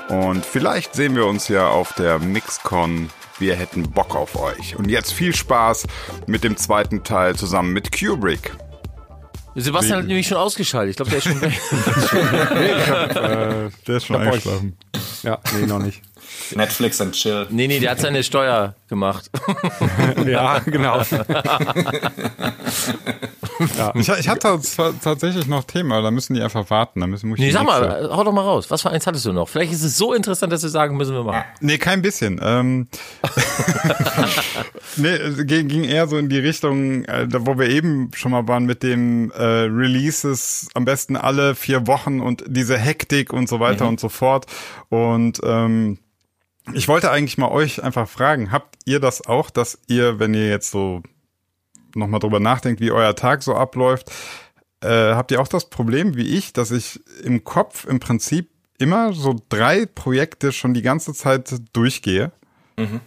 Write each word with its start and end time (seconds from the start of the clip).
und 0.09 0.45
vielleicht 0.45 0.95
sehen 0.95 1.15
wir 1.15 1.27
uns 1.27 1.49
ja 1.49 1.69
auf 1.69 1.93
der 1.95 2.19
Mixcon. 2.19 3.11
Wir 3.39 3.55
hätten 3.55 3.91
Bock 3.91 4.17
auf 4.17 4.37
euch. 4.37 4.77
Und 4.77 4.89
jetzt 4.89 5.13
viel 5.13 5.35
Spaß 5.35 5.87
mit 6.27 6.43
dem 6.45 6.57
zweiten 6.57 7.05
Teil 7.05 7.37
zusammen 7.37 7.73
mit 7.73 7.97
Kubrick. 7.97 8.53
Sebastian 9.55 9.99
hat 9.99 10.07
nämlich 10.07 10.27
schon 10.27 10.37
ausgeschaltet. 10.37 10.91
Ich 10.91 10.97
glaube, 10.97 11.11
der 11.11 11.19
ist 11.19 11.25
schon 11.25 11.41
weg. 11.41 11.53
nee, 12.55 12.91
hab, 12.91 13.17
äh, 13.17 13.71
der 13.87 13.97
ist 13.97 14.07
schon 14.07 14.17
eingeschlafen. 14.17 14.77
Ja, 15.23 15.39
nee, 15.55 15.67
noch 15.67 15.81
nicht. 15.81 16.03
Netflix 16.55 17.01
and 17.01 17.15
chill. 17.15 17.47
Nee, 17.51 17.67
nee, 17.67 17.81
der 17.81 17.91
hat 17.93 18.01
seine 18.01 18.23
Steuer 18.23 18.75
gemacht. 18.89 19.31
ja, 20.27 20.59
genau. 20.61 21.03
ja. 23.77 23.93
Ich, 23.95 24.09
ich 24.09 24.29
hatte 24.29 24.61
tatsächlich 25.03 25.47
noch 25.47 25.65
Thema, 25.65 26.03
da 26.03 26.11
müssen 26.11 26.35
die 26.35 26.43
einfach 26.43 26.69
warten. 26.71 27.01
Da 27.01 27.07
müssen, 27.07 27.31
nee, 27.33 27.51
sag 27.51 27.65
mal, 27.65 28.09
hau 28.11 28.25
doch 28.25 28.33
mal 28.33 28.43
raus. 28.43 28.71
Was 28.71 28.83
für 28.83 28.91
eins 28.91 29.07
hattest 29.07 29.27
du 29.27 29.33
noch? 29.33 29.49
Vielleicht 29.49 29.73
ist 29.73 29.85
es 29.85 29.97
so 29.97 30.13
interessant, 30.13 30.53
dass 30.53 30.63
wir 30.63 30.71
sagen, 30.71 30.97
müssen 30.97 31.15
wir 31.15 31.25
machen. 31.25 31.45
Nee, 31.61 31.79
kein 31.79 32.03
bisschen. 32.03 32.41
Ähm, 32.43 32.89
nee, 34.97 35.09
es 35.09 35.47
ging 35.47 35.85
eher 35.85 36.09
so 36.09 36.19
in 36.19 36.29
die 36.29 36.39
Richtung, 36.39 37.05
äh, 37.05 37.27
wo 37.31 37.59
wir 37.59 37.69
eben 37.69 38.11
schon 38.15 38.33
mal 38.33 38.49
waren 38.49 38.65
mit 38.65 38.83
dem 38.83 39.31
äh, 39.33 39.43
Releases, 39.45 40.69
am 40.75 40.85
besten 40.85 41.17
alle 41.17 41.55
vier 41.55 41.87
Wochen 41.87 42.21
und 42.21 42.45
diese 42.47 42.79
Hektik 42.79 43.33
und 43.33 43.49
so 43.49 43.61
weiter 43.61 43.85
mhm. 43.85 43.91
und 43.91 44.01
so 44.01 44.09
fort. 44.09 44.47
Und 44.89 45.41
ähm, 45.45 45.99
ich 46.73 46.89
wollte 46.89 47.11
eigentlich 47.11 47.39
mal 47.39 47.51
euch 47.51 47.83
einfach 47.83 48.09
fragen, 48.09 48.53
habt 48.53 48.77
ihr 48.85 49.01
das 49.01 49.27
auch, 49.27 49.51
dass 49.51 49.79
ihr, 49.87 50.19
wenn 50.19 50.35
ihr 50.35 50.49
jetzt 50.49 50.71
so 50.71 51.03
nochmal 51.95 52.21
drüber 52.21 52.41
nachdenkt, 52.41 52.81
wie 52.81 52.91
euer 52.91 53.15
Tag 53.17 53.43
so 53.43 53.55
abläuft, 53.55 54.11
äh, 54.81 55.15
habt 55.15 55.31
ihr 55.31 55.41
auch 55.41 55.49
das 55.49 55.71
Problem 55.71 56.17
wie 56.17 56.37
ich, 56.37 56.53
dass 56.53 56.71
ich 56.71 57.01
im 57.23 57.45
Kopf 57.45 57.85
im 57.85 58.01
Prinzip 58.01 58.51
immer 58.79 59.13
so 59.13 59.37
drei 59.49 59.87
Projekte 59.87 60.53
schon 60.53 60.75
die 60.75 60.83
ganze 60.83 61.13
Zeit 61.15 61.53
durchgehe? 61.73 62.33
Mhm. 62.77 63.01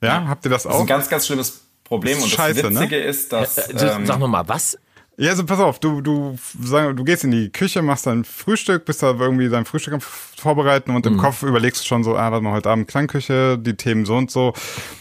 Ja, 0.00 0.28
habt 0.28 0.44
ihr 0.44 0.50
das 0.50 0.64
auch? 0.64 0.70
Das 0.70 0.76
ist 0.78 0.82
ein 0.82 0.86
ganz, 0.86 1.08
ganz 1.08 1.26
schlimmes 1.26 1.60
Problem. 1.82 2.22
Und 2.22 2.38
das 2.38 2.54
ne? 2.54 2.64
Witzige 2.64 2.96
ne? 2.96 3.02
ist, 3.02 3.32
dass. 3.32 3.58
Äh, 3.58 3.96
ähm, 3.96 4.06
sag 4.06 4.18
nochmal, 4.18 4.46
was? 4.46 4.78
Ja, 5.20 5.30
also 5.30 5.44
pass 5.44 5.58
auf, 5.58 5.80
du, 5.80 6.00
du, 6.00 6.38
sag, 6.62 6.96
du 6.96 7.02
gehst 7.02 7.24
in 7.24 7.32
die 7.32 7.50
Küche, 7.50 7.82
machst 7.82 8.06
dein 8.06 8.22
Frühstück, 8.22 8.84
bist 8.84 9.02
da 9.02 9.16
irgendwie 9.18 9.48
dein 9.48 9.64
Frühstück 9.64 9.94
am 9.94 10.00
vorbereiten 10.00 10.94
und 10.94 11.04
im 11.06 11.14
mhm. 11.14 11.18
Kopf 11.18 11.42
überlegst 11.42 11.82
du 11.82 11.86
schon 11.88 12.04
so, 12.04 12.16
ah, 12.16 12.30
warte 12.30 12.44
mal, 12.44 12.52
heute 12.52 12.70
Abend 12.70 12.86
Klangküche, 12.86 13.58
die 13.58 13.74
Themen 13.74 14.06
so 14.06 14.16
und 14.16 14.30
so, 14.30 14.52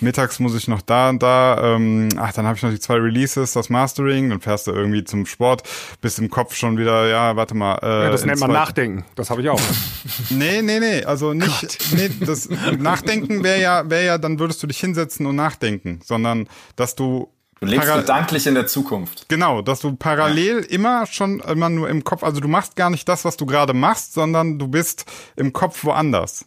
mittags 0.02 0.40
muss 0.40 0.56
ich 0.56 0.68
noch 0.68 0.82
da 0.82 1.10
und 1.10 1.22
da, 1.22 1.76
ähm, 1.76 2.10
ach, 2.18 2.34
dann 2.34 2.48
habe 2.48 2.58
ich 2.58 2.64
noch 2.64 2.72
die 2.72 2.80
zwei 2.80 2.96
Releases, 2.96 3.54
das 3.54 3.70
Mastering, 3.70 4.32
dann 4.32 4.42
fährst 4.42 4.66
du 4.66 4.72
irgendwie 4.72 5.04
zum 5.04 5.28
Sport, 5.28 5.62
bist 6.02 6.18
im 6.18 6.32
Kopf 6.32 6.56
schon 6.56 6.80
wieder, 6.80 7.08
ja, 7.08 7.36
warte 7.36 7.54
mal. 7.54 7.78
Äh, 7.84 8.06
ja, 8.06 8.10
das 8.10 8.26
nennt 8.26 8.40
man 8.40 8.52
Nachdenken, 8.52 9.06
das 9.14 9.30
habe 9.30 9.44
ich 9.44 9.50
auch. 9.50 9.62
nee, 10.32 10.64
nee, 10.64 10.80
nee, 10.80 11.04
also 11.04 11.36
nicht, 11.36 11.62
Gott. 11.62 11.78
nee, 11.96 12.10
das 12.22 12.50
Nachdenken 12.80 13.44
wäre 13.44 13.62
ja, 13.62 13.88
wäre 13.88 14.06
ja, 14.08 14.18
dann 14.18 14.40
würdest 14.40 14.64
du 14.64 14.68
dich 14.68 14.80
hinsetzen 14.80 15.28
und 15.28 15.36
nachdenken, 15.36 16.00
sondern 16.04 16.50
dass 16.76 16.96
du 16.96 17.30
Du 17.60 17.66
lebst 17.66 17.88
Paral 17.88 18.02
gedanklich 18.02 18.46
in 18.46 18.56
der 18.56 18.68
Zukunft. 18.68 19.28
Genau, 19.30 19.62
dass 19.62 19.80
du 19.80 19.96
parallel 19.96 20.62
ja. 20.62 20.70
immer 20.70 21.06
schon 21.08 21.40
immer 21.40 21.70
nur 21.70 21.90
im 21.90 22.04
Kopf, 22.04 22.24
also 22.24 22.40
du 22.40 22.48
machst 22.48 22.76
gar 22.76 22.90
nicht 22.90 23.10
das, 23.10 23.26
was 23.26 23.38
du 23.38 23.46
gerade 23.46 23.74
machst, 23.74 24.14
sondern 24.14 24.60
du 24.60 24.68
bist 24.68 25.06
im 25.36 25.54
Kopf 25.54 25.84
woanders. 25.84 26.46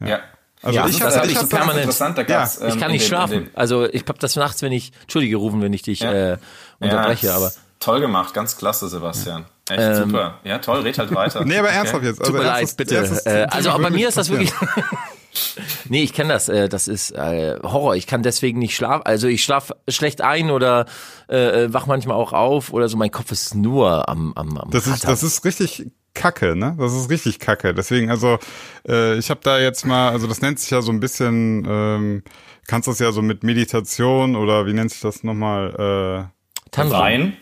Ja. 0.00 0.06
ja. 0.06 0.20
Also 0.62 0.78
ja, 0.78 0.86
ich 0.86 0.98
das 0.98 1.16
habe 1.16 1.26
ich 1.26 1.38
so 1.38 1.46
permanent. 1.48 1.78
Interessant, 1.78 2.18
da 2.18 2.22
ja. 2.22 2.44
ich 2.44 2.78
kann 2.78 2.92
nicht 2.92 3.02
den, 3.02 3.08
schlafen. 3.08 3.50
Also 3.54 3.88
ich 3.88 4.04
hab 4.06 4.20
das 4.20 4.36
nachts, 4.36 4.62
wenn 4.62 4.70
ich, 4.70 4.92
Entschuldige, 5.02 5.36
rufen, 5.36 5.60
wenn 5.60 5.72
ich 5.72 5.82
dich 5.82 6.00
ja. 6.00 6.12
äh, 6.12 6.38
unterbreche, 6.78 7.26
ja, 7.26 7.36
aber. 7.36 7.52
Toll 7.80 8.00
gemacht, 8.00 8.32
ganz 8.32 8.56
klasse, 8.56 8.88
Sebastian. 8.88 9.44
Echt 9.68 9.80
ähm, 9.80 9.94
super. 9.96 10.38
Ja, 10.44 10.58
toll, 10.58 10.82
red 10.82 10.96
halt 10.98 11.12
weiter. 11.12 11.44
nee, 11.44 11.58
aber 11.58 11.70
ernsthaft 11.70 11.96
okay. 11.96 12.10
jetzt. 12.10 12.20
Also 12.20 12.32
Tut 12.32 12.40
mir 12.40 12.46
leid, 12.46 12.76
bitte. 12.76 13.20
Äh, 13.24 13.46
also 13.50 13.76
bei 13.76 13.90
mir 13.90 14.08
ist 14.08 14.16
das 14.16 14.30
wirklich. 14.30 14.52
Nee, 15.88 16.02
ich 16.02 16.12
kenne 16.12 16.32
das. 16.32 16.48
Äh, 16.48 16.68
das 16.68 16.88
ist 16.88 17.12
äh, 17.12 17.58
Horror. 17.62 17.96
Ich 17.96 18.06
kann 18.06 18.22
deswegen 18.22 18.58
nicht 18.58 18.76
schlafen. 18.76 19.02
Also 19.04 19.28
ich 19.28 19.42
schlafe 19.42 19.76
schlecht 19.88 20.20
ein 20.20 20.50
oder 20.50 20.86
äh, 21.28 21.64
äh, 21.64 21.72
wach 21.72 21.86
manchmal 21.86 22.16
auch 22.16 22.32
auf 22.32 22.72
oder 22.72 22.88
so. 22.88 22.96
Mein 22.96 23.10
Kopf 23.10 23.32
ist 23.32 23.54
nur 23.54 24.08
am 24.08 24.32
am, 24.34 24.56
am 24.58 24.70
Das 24.70 24.86
ist 24.86 25.04
das 25.04 25.22
ist 25.22 25.44
richtig 25.44 25.86
Kacke, 26.14 26.56
ne? 26.56 26.76
Das 26.78 26.92
ist 26.92 27.10
richtig 27.10 27.38
Kacke. 27.38 27.74
Deswegen, 27.74 28.10
also 28.10 28.38
äh, 28.86 29.16
ich 29.16 29.30
habe 29.30 29.40
da 29.42 29.58
jetzt 29.58 29.86
mal, 29.86 30.10
also 30.10 30.26
das 30.26 30.42
nennt 30.42 30.58
sich 30.58 30.70
ja 30.70 30.82
so 30.82 30.92
ein 30.92 31.00
bisschen, 31.00 31.66
ähm, 31.66 32.22
kannst 32.66 32.86
das 32.86 32.98
ja 32.98 33.12
so 33.12 33.22
mit 33.22 33.42
Meditation 33.44 34.36
oder 34.36 34.66
wie 34.66 34.74
nennt 34.74 34.90
sich 34.90 35.00
das 35.00 35.24
nochmal? 35.24 36.28
Äh, 36.28 36.42
Tantra. 36.70 37.00
Wein? 37.00 37.36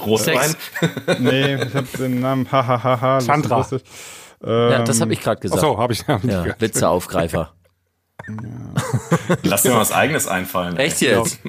Rotwein? 0.00 0.54
nee, 1.18 1.54
ich 1.54 1.74
habe 1.74 1.86
den 1.98 2.20
Namen 2.20 2.50
hahaha. 2.50 3.20
Tantra. 3.20 3.66
Ähm, 4.42 4.72
ja, 4.72 4.82
das 4.84 5.00
habe 5.00 5.12
ich 5.12 5.20
gerade 5.20 5.40
gesagt. 5.40 5.62
Ach 5.62 5.68
so, 5.68 5.78
habe 5.78 5.92
ich. 5.92 6.06
Hab 6.06 6.24
ja, 6.24 6.44
Witzeaufgreifer. 6.58 7.52
Ja. 8.26 9.36
Lass 9.42 9.62
dir 9.62 9.70
mal 9.70 9.80
was 9.80 9.92
eigenes 9.92 10.26
einfallen. 10.26 10.76
Echt 10.76 11.00
jetzt? 11.00 11.40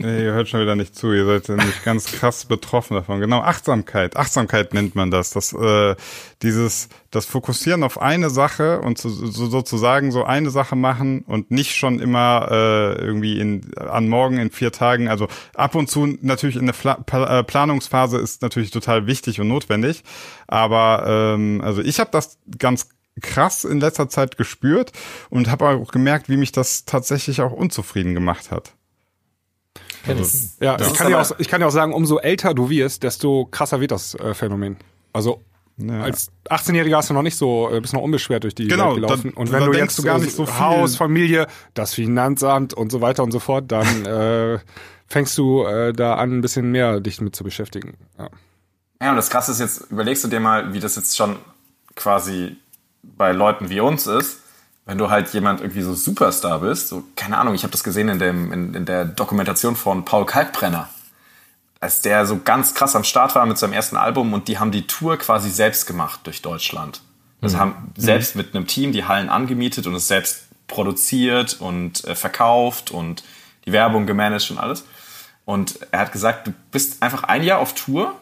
Nee, 0.00 0.24
ihr 0.24 0.32
hört 0.32 0.48
schon 0.48 0.60
wieder 0.60 0.76
nicht 0.76 0.94
zu. 0.94 1.12
Ihr 1.12 1.26
seid 1.26 1.48
nicht 1.48 1.84
ganz 1.84 2.06
krass 2.12 2.44
betroffen 2.44 2.94
davon. 2.94 3.18
Genau, 3.18 3.40
Achtsamkeit. 3.40 4.16
Achtsamkeit 4.16 4.72
nennt 4.72 4.94
man 4.94 5.10
das. 5.10 5.30
Das, 5.30 5.52
äh, 5.52 5.96
dieses, 6.42 6.88
das 7.10 7.26
Fokussieren 7.26 7.82
auf 7.82 8.00
eine 8.00 8.30
Sache 8.30 8.80
und 8.80 8.98
so, 8.98 9.08
so, 9.08 9.46
sozusagen 9.46 10.12
so 10.12 10.22
eine 10.22 10.50
Sache 10.50 10.76
machen 10.76 11.22
und 11.22 11.50
nicht 11.50 11.74
schon 11.74 11.98
immer 11.98 12.46
äh, 12.48 12.92
irgendwie 13.00 13.40
in, 13.40 13.74
an 13.76 14.08
morgen 14.08 14.38
in 14.38 14.52
vier 14.52 14.70
Tagen. 14.70 15.08
Also 15.08 15.26
ab 15.54 15.74
und 15.74 15.90
zu 15.90 16.06
natürlich 16.20 16.54
in 16.54 16.66
der 16.66 16.74
Pla 16.74 17.38
äh, 17.40 17.42
Planungsphase 17.42 18.18
ist 18.18 18.40
natürlich 18.42 18.70
total 18.70 19.08
wichtig 19.08 19.40
und 19.40 19.48
notwendig. 19.48 20.04
Aber 20.46 21.04
ähm, 21.08 21.60
also 21.64 21.82
ich 21.82 21.98
habe 21.98 22.10
das 22.12 22.38
ganz 22.56 22.88
krass 23.20 23.64
in 23.64 23.80
letzter 23.80 24.08
Zeit 24.08 24.36
gespürt 24.36 24.92
und 25.30 25.50
habe 25.50 25.68
auch 25.68 25.90
gemerkt, 25.90 26.28
wie 26.28 26.36
mich 26.36 26.52
das 26.52 26.84
tatsächlich 26.84 27.40
auch 27.40 27.52
unzufrieden 27.52 28.14
gemacht 28.14 28.50
hat. 28.50 28.74
Also, 30.06 30.48
ja. 30.60 30.78
Ich, 30.80 30.94
kann 30.94 31.10
ja 31.10 31.20
auch, 31.20 31.30
ich 31.38 31.48
kann 31.48 31.60
ja 31.60 31.66
auch 31.66 31.72
sagen, 31.72 31.92
umso 31.92 32.18
älter 32.18 32.54
du 32.54 32.70
wirst, 32.70 33.02
desto 33.02 33.46
krasser 33.50 33.80
wird 33.80 33.90
das 33.90 34.14
äh, 34.14 34.32
Phänomen. 34.32 34.76
Also 35.12 35.42
ja. 35.78 36.02
Als 36.02 36.32
18-Jähriger 36.50 36.96
hast 36.96 37.10
du 37.10 37.14
noch 37.14 37.22
nicht 37.22 37.36
so, 37.36 37.70
äh, 37.70 37.80
bist 37.80 37.94
noch 37.94 38.02
unbeschwert 38.02 38.42
durch 38.42 38.54
die 38.54 38.66
genau, 38.66 38.88
Welt 38.88 38.96
gelaufen. 38.96 39.22
Dann, 39.22 39.32
und 39.34 39.52
wenn 39.52 39.64
du 39.64 39.72
jetzt 39.72 39.96
du 39.98 40.02
gar 40.02 40.18
nicht 40.18 40.32
so 40.32 40.44
viel 40.44 40.58
Haus, 40.58 40.96
Familie, 40.96 41.46
das 41.74 41.94
Finanzamt 41.94 42.74
und 42.74 42.90
so 42.90 43.00
weiter 43.00 43.22
und 43.22 43.30
so 43.30 43.38
fort, 43.38 43.70
dann 43.70 43.86
äh, 44.06 44.58
fängst 45.06 45.38
du 45.38 45.64
äh, 45.64 45.92
da 45.92 46.16
an, 46.16 46.38
ein 46.38 46.40
bisschen 46.40 46.72
mehr 46.72 47.00
dich 47.00 47.20
mit 47.20 47.36
zu 47.36 47.44
beschäftigen. 47.44 47.94
Ja. 48.18 48.28
ja, 49.00 49.10
und 49.10 49.16
das 49.16 49.30
Krasse 49.30 49.52
ist 49.52 49.60
jetzt, 49.60 49.90
überlegst 49.92 50.24
du 50.24 50.28
dir 50.28 50.40
mal, 50.40 50.72
wie 50.74 50.80
das 50.80 50.96
jetzt 50.96 51.16
schon 51.16 51.36
quasi 51.94 52.56
bei 53.16 53.32
Leuten 53.32 53.70
wie 53.70 53.80
uns 53.80 54.06
ist, 54.06 54.40
wenn 54.86 54.98
du 54.98 55.10
halt 55.10 55.32
jemand 55.34 55.60
irgendwie 55.60 55.82
so 55.82 55.94
Superstar 55.94 56.60
bist, 56.60 56.88
so, 56.88 57.04
keine 57.14 57.38
Ahnung, 57.38 57.54
ich 57.54 57.62
habe 57.62 57.72
das 57.72 57.84
gesehen 57.84 58.08
in, 58.08 58.18
dem, 58.18 58.52
in, 58.52 58.74
in 58.74 58.84
der 58.86 59.04
Dokumentation 59.04 59.76
von 59.76 60.04
Paul 60.04 60.24
Kalkbrenner, 60.24 60.88
als 61.78 62.00
der 62.00 62.24
so 62.26 62.40
ganz 62.42 62.74
krass 62.74 62.96
am 62.96 63.04
Start 63.04 63.34
war 63.34 63.44
mit 63.44 63.58
seinem 63.58 63.74
ersten 63.74 63.96
Album 63.96 64.32
und 64.32 64.48
die 64.48 64.58
haben 64.58 64.72
die 64.72 64.86
Tour 64.86 65.18
quasi 65.18 65.50
selbst 65.50 65.86
gemacht 65.86 66.20
durch 66.24 66.40
Deutschland. 66.42 67.02
Also 67.40 67.56
mhm. 67.56 67.60
haben 67.60 67.92
selbst 67.96 68.34
mit 68.34 68.54
einem 68.54 68.66
Team 68.66 68.92
die 68.92 69.04
Hallen 69.04 69.28
angemietet 69.28 69.86
und 69.86 69.94
es 69.94 70.08
selbst 70.08 70.48
produziert 70.66 71.58
und 71.60 72.04
äh, 72.04 72.14
verkauft 72.14 72.90
und 72.90 73.24
die 73.66 73.72
Werbung 73.72 74.06
gemanagt 74.06 74.50
und 74.50 74.58
alles. 74.58 74.84
Und 75.44 75.78
er 75.90 76.00
hat 76.00 76.12
gesagt, 76.12 76.46
du 76.46 76.54
bist 76.72 77.02
einfach 77.02 77.24
ein 77.24 77.42
Jahr 77.42 77.58
auf 77.58 77.74
Tour, 77.74 78.14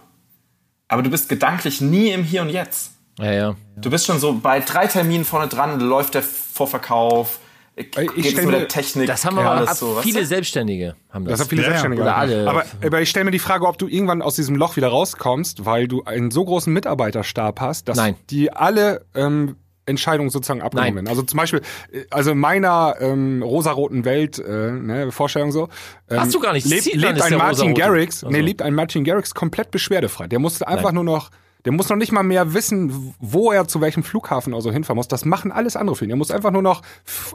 aber 0.89 1.03
du 1.03 1.11
bist 1.11 1.29
gedanklich 1.29 1.81
nie 1.81 2.11
im 2.11 2.25
Hier 2.25 2.43
und 2.43 2.51
Jetzt. 2.51 2.93
Ja, 3.19 3.33
ja. 3.33 3.57
Du 3.77 3.91
bist 3.91 4.07
schon 4.07 4.19
so 4.19 4.35
bei 4.35 4.61
drei 4.61 4.87
Terminen 4.87 5.25
vorne 5.25 5.49
dran, 5.49 5.81
läuft 5.81 6.15
der 6.15 6.23
Vorverkauf, 6.23 7.41
ich 7.77 8.31
stelle 8.31 8.47
mir 8.47 8.69
Technik. 8.69 9.07
Das 9.07 9.27
haben 9.27 9.39
aber 9.39 9.65
ja, 9.65 9.75
so, 9.75 10.01
viele 10.01 10.25
Selbstständige 10.25 10.97
haben 11.11 11.27
das. 11.27 11.33
Das 11.33 11.41
haben 11.41 11.49
viele 11.51 11.63
ja, 11.63 11.69
Selbstständige. 11.69 12.03
Oder 12.03 12.17
alle. 12.17 12.49
Aber, 12.49 12.65
aber 12.83 13.03
ich 13.03 13.11
stelle 13.11 13.27
mir 13.27 13.31
die 13.33 13.39
Frage, 13.39 13.67
ob 13.67 13.77
du 13.77 13.87
irgendwann 13.87 14.23
aus 14.23 14.35
diesem 14.35 14.57
Loch 14.57 14.77
wieder 14.77 14.89
rauskommst, 14.89 15.67
weil 15.67 15.87
du 15.87 16.03
einen 16.05 16.31
so 16.31 16.45
großen 16.45 16.73
Mitarbeiterstab 16.73 17.61
hast, 17.61 17.89
dass 17.89 17.99
Nein. 17.99 18.17
die 18.31 18.51
alle 18.51 19.05
ähm, 19.15 19.57
Entscheidungen 19.85 20.31
sozusagen 20.31 20.63
abgenommen 20.63 20.95
werden. 20.95 21.09
Also 21.09 21.23
zum 21.23 21.37
Beispiel, 21.37 21.61
äh, 21.93 22.05
also 22.11 22.31
in 22.31 22.39
meiner 22.39 22.95
ähm, 22.99 23.43
rosaroten 23.43 24.07
Welt, 24.07 24.39
äh, 24.39 24.73
ne, 24.73 25.13
Vorstellung 25.13 25.53
so. 25.53 25.69
Ähm, 26.09 26.21
Hast 26.21 26.35
du 26.35 26.41
gar 26.41 26.55
nicht. 26.55 26.67
Lebt, 26.67 26.87
lebt 26.87 27.21
ein 27.21 27.37
Martin 27.37 27.75
Garrix, 27.75 28.25
okay. 28.25 28.33
nee, 28.33 28.41
lebt 28.41 28.63
ein 28.63 28.75
Martin 28.75 29.05
Garrix 29.05 29.35
komplett 29.35 29.71
beschwerdefrei. 29.71 30.29
Der 30.29 30.39
musste 30.39 30.67
einfach 30.67 30.93
Nein. 30.93 30.95
nur 30.95 31.05
noch 31.05 31.31
Der 31.67 31.73
muss 31.73 31.89
noch 31.89 31.97
nicht 31.97 32.13
mal 32.13 32.23
mehr 32.23 32.55
wissen, 32.55 33.15
wo 33.19 33.51
er 33.51 33.67
zu 33.67 33.81
welchem 33.81 34.05
Flughafen 34.05 34.55
oder 34.55 34.63
so 34.63 34.71
hinfahren 34.71 34.97
muss. 34.97 35.09
Das 35.09 35.25
machen 35.25 35.51
alles 35.51 35.75
andere 35.75 35.97
für 35.97 36.05
ihn. 36.05 36.11
Er 36.11 36.17
muss 36.17 36.31
einfach 36.31 36.53
nur 36.53 36.63
noch 36.63 36.83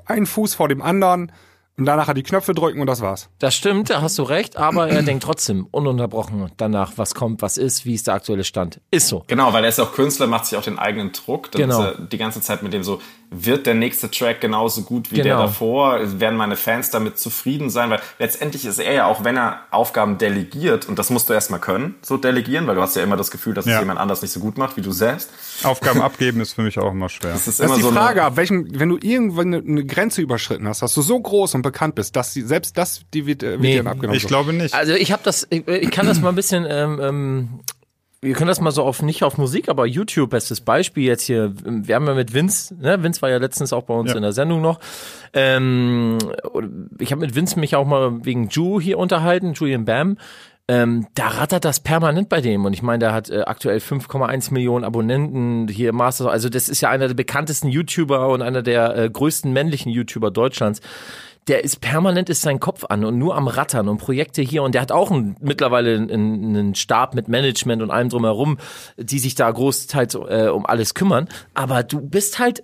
einen 0.05 0.25
Fuß 0.25 0.55
vor 0.55 0.69
dem 0.69 0.81
anderen 0.81 1.33
und 1.77 1.85
danach 1.85 2.07
hat 2.07 2.15
die 2.15 2.23
Knöpfe 2.23 2.53
drücken 2.53 2.79
und 2.79 2.87
das 2.87 3.01
war's. 3.01 3.29
Das 3.39 3.55
stimmt, 3.55 3.89
da 3.89 4.01
hast 4.01 4.17
du 4.19 4.23
recht, 4.23 4.55
aber 4.55 4.89
er 4.89 5.03
denkt 5.03 5.23
trotzdem 5.23 5.67
ununterbrochen 5.71 6.51
danach, 6.57 6.93
was 6.95 7.13
kommt, 7.13 7.41
was 7.41 7.57
ist, 7.57 7.85
wie 7.85 7.93
ist 7.93 8.07
der 8.07 8.13
aktuelle 8.13 8.43
Stand. 8.43 8.79
Ist 8.89 9.07
so. 9.07 9.23
Genau, 9.27 9.51
weil 9.51 9.63
er 9.63 9.69
ist 9.69 9.79
auch 9.79 9.93
Künstler, 9.93 10.27
macht 10.27 10.45
sich 10.45 10.57
auch 10.57 10.63
den 10.63 10.79
eigenen 10.79 11.11
Druck. 11.11 11.51
Dann 11.51 11.61
genau. 11.63 11.81
ist 11.81 11.99
er 11.99 12.05
die 12.05 12.17
ganze 12.17 12.39
Zeit 12.39 12.63
mit 12.63 12.71
dem 12.71 12.83
so, 12.83 13.01
wird 13.33 13.65
der 13.65 13.75
nächste 13.75 14.11
Track 14.11 14.41
genauso 14.41 14.81
gut 14.81 15.09
wie 15.09 15.15
genau. 15.15 15.23
der 15.23 15.37
davor? 15.37 16.19
Werden 16.19 16.35
meine 16.35 16.57
Fans 16.57 16.89
damit 16.89 17.17
zufrieden 17.17 17.69
sein? 17.69 17.89
Weil 17.89 18.01
letztendlich 18.19 18.65
ist 18.65 18.77
er 18.77 18.93
ja 18.93 19.05
auch, 19.05 19.23
wenn 19.23 19.37
er 19.37 19.61
Aufgaben 19.71 20.17
delegiert, 20.17 20.87
und 20.87 20.99
das 20.99 21.09
musst 21.09 21.29
du 21.29 21.33
erstmal 21.33 21.61
können, 21.61 21.95
so 22.01 22.17
delegieren, 22.17 22.67
weil 22.67 22.75
du 22.75 22.81
hast 22.81 22.97
ja 22.97 23.03
immer 23.03 23.15
das 23.15 23.31
Gefühl, 23.31 23.53
dass 23.53 23.65
ja. 23.65 23.75
es 23.75 23.79
jemand 23.79 23.99
anders 23.99 24.21
nicht 24.21 24.31
so 24.31 24.41
gut 24.41 24.57
macht 24.57 24.75
wie 24.75 24.81
du 24.81 24.91
selbst. 24.91 25.29
Aufgaben 25.63 26.01
abgeben 26.01 26.41
ist 26.41 26.53
für 26.53 26.61
mich 26.61 26.77
auch 26.77 26.91
immer 26.91 27.07
schwer. 27.07 27.31
Das 27.31 27.47
ist, 27.47 27.61
das 27.61 27.71
ist 27.71 27.77
die 27.77 27.81
so 27.81 27.91
Frage, 27.91 28.21
ab 28.23 28.35
welchen, 28.35 28.77
wenn 28.77 28.89
du 28.89 28.97
irgendwann 29.01 29.53
eine, 29.53 29.63
eine, 29.65 29.85
Grenze 29.85 30.21
überschritten 30.21 30.67
hast, 30.67 30.81
dass 30.81 30.93
du 30.93 31.01
so 31.01 31.17
groß 31.17 31.55
und 31.55 31.61
bekannt 31.61 31.95
bist, 31.95 32.17
dass 32.17 32.33
die, 32.33 32.41
selbst 32.41 32.77
das 32.77 33.03
die 33.13 33.25
wird, 33.25 33.43
äh, 33.43 33.51
wird 33.51 33.61
nee, 33.61 33.79
abgenommen. 33.79 34.17
Ich 34.17 34.27
glaube 34.27 34.51
nicht. 34.51 34.73
Also 34.73 34.93
ich 34.93 35.13
habe 35.13 35.23
das, 35.23 35.47
ich, 35.49 35.65
ich, 35.65 35.91
kann 35.91 36.05
das 36.05 36.19
mal 36.19 36.29
ein 36.29 36.35
bisschen 36.35 36.65
ähm, 36.69 36.99
ähm, 37.01 37.59
wir 38.23 38.35
können 38.35 38.49
das 38.49 38.61
mal 38.61 38.71
so 38.71 38.83
auf, 38.83 39.01
nicht 39.01 39.23
auf 39.23 39.39
Musik, 39.39 39.67
aber 39.67 39.87
YouTube, 39.87 40.29
bestes 40.29 40.61
Beispiel 40.61 41.05
jetzt 41.05 41.23
hier. 41.23 41.53
Wir 41.65 41.95
haben 41.95 42.05
ja 42.05 42.13
mit 42.13 42.33
Vince, 42.35 42.75
ne? 42.75 43.01
Vince 43.01 43.21
war 43.23 43.31
ja 43.31 43.37
letztens 43.37 43.73
auch 43.73 43.83
bei 43.83 43.95
uns 43.95 44.11
ja. 44.11 44.17
in 44.17 44.21
der 44.21 44.31
Sendung 44.31 44.61
noch. 44.61 44.79
Ähm, 45.33 46.19
ich 46.99 47.11
habe 47.11 47.21
mit 47.21 47.35
Vince 47.35 47.59
mich 47.59 47.75
auch 47.75 47.85
mal 47.85 48.23
wegen 48.23 48.49
Ju 48.49 48.79
hier 48.79 48.99
unterhalten, 48.99 49.53
Julian 49.53 49.85
Bam. 49.85 50.17
Ähm, 50.67 51.07
da 51.15 51.29
rattert 51.29 51.65
das 51.65 51.79
permanent 51.79 52.29
bei 52.29 52.41
dem. 52.41 52.63
Und 52.63 52.73
ich 52.73 52.83
meine, 52.83 52.99
der 52.99 53.13
hat 53.13 53.31
äh, 53.31 53.41
aktuell 53.41 53.79
5,1 53.79 54.53
Millionen 54.53 54.85
Abonnenten 54.85 55.67
hier 55.67 55.91
Master. 55.91 56.29
Also 56.29 56.47
das 56.47 56.69
ist 56.69 56.81
ja 56.81 56.89
einer 56.89 57.07
der 57.07 57.15
bekanntesten 57.15 57.69
YouTuber 57.69 58.29
und 58.29 58.43
einer 58.43 58.61
der 58.61 58.95
äh, 58.95 59.09
größten 59.09 59.51
männlichen 59.51 59.91
YouTuber 59.91 60.29
Deutschlands 60.29 60.79
der 61.47 61.63
ist 61.63 61.81
permanent 61.81 62.29
ist 62.29 62.41
sein 62.41 62.59
Kopf 62.59 62.85
an 62.87 63.03
und 63.03 63.17
nur 63.17 63.35
am 63.35 63.47
Rattern 63.47 63.89
und 63.89 63.97
Projekte 63.97 64.41
hier 64.41 64.63
und 64.63 64.75
der 64.75 64.81
hat 64.81 64.91
auch 64.91 65.11
ein, 65.11 65.35
mittlerweile 65.41 65.95
einen, 65.95 66.09
einen 66.11 66.75
Stab 66.75 67.15
mit 67.15 67.27
Management 67.27 67.81
und 67.81 67.89
allem 67.89 68.09
drumherum, 68.09 68.57
die 68.97 69.19
sich 69.19 69.35
da 69.35 69.49
großteils 69.49 70.15
äh, 70.15 70.49
um 70.53 70.65
alles 70.65 70.93
kümmern. 70.93 71.27
Aber 71.53 71.83
du 71.83 71.99
bist 71.99 72.39
halt 72.39 72.63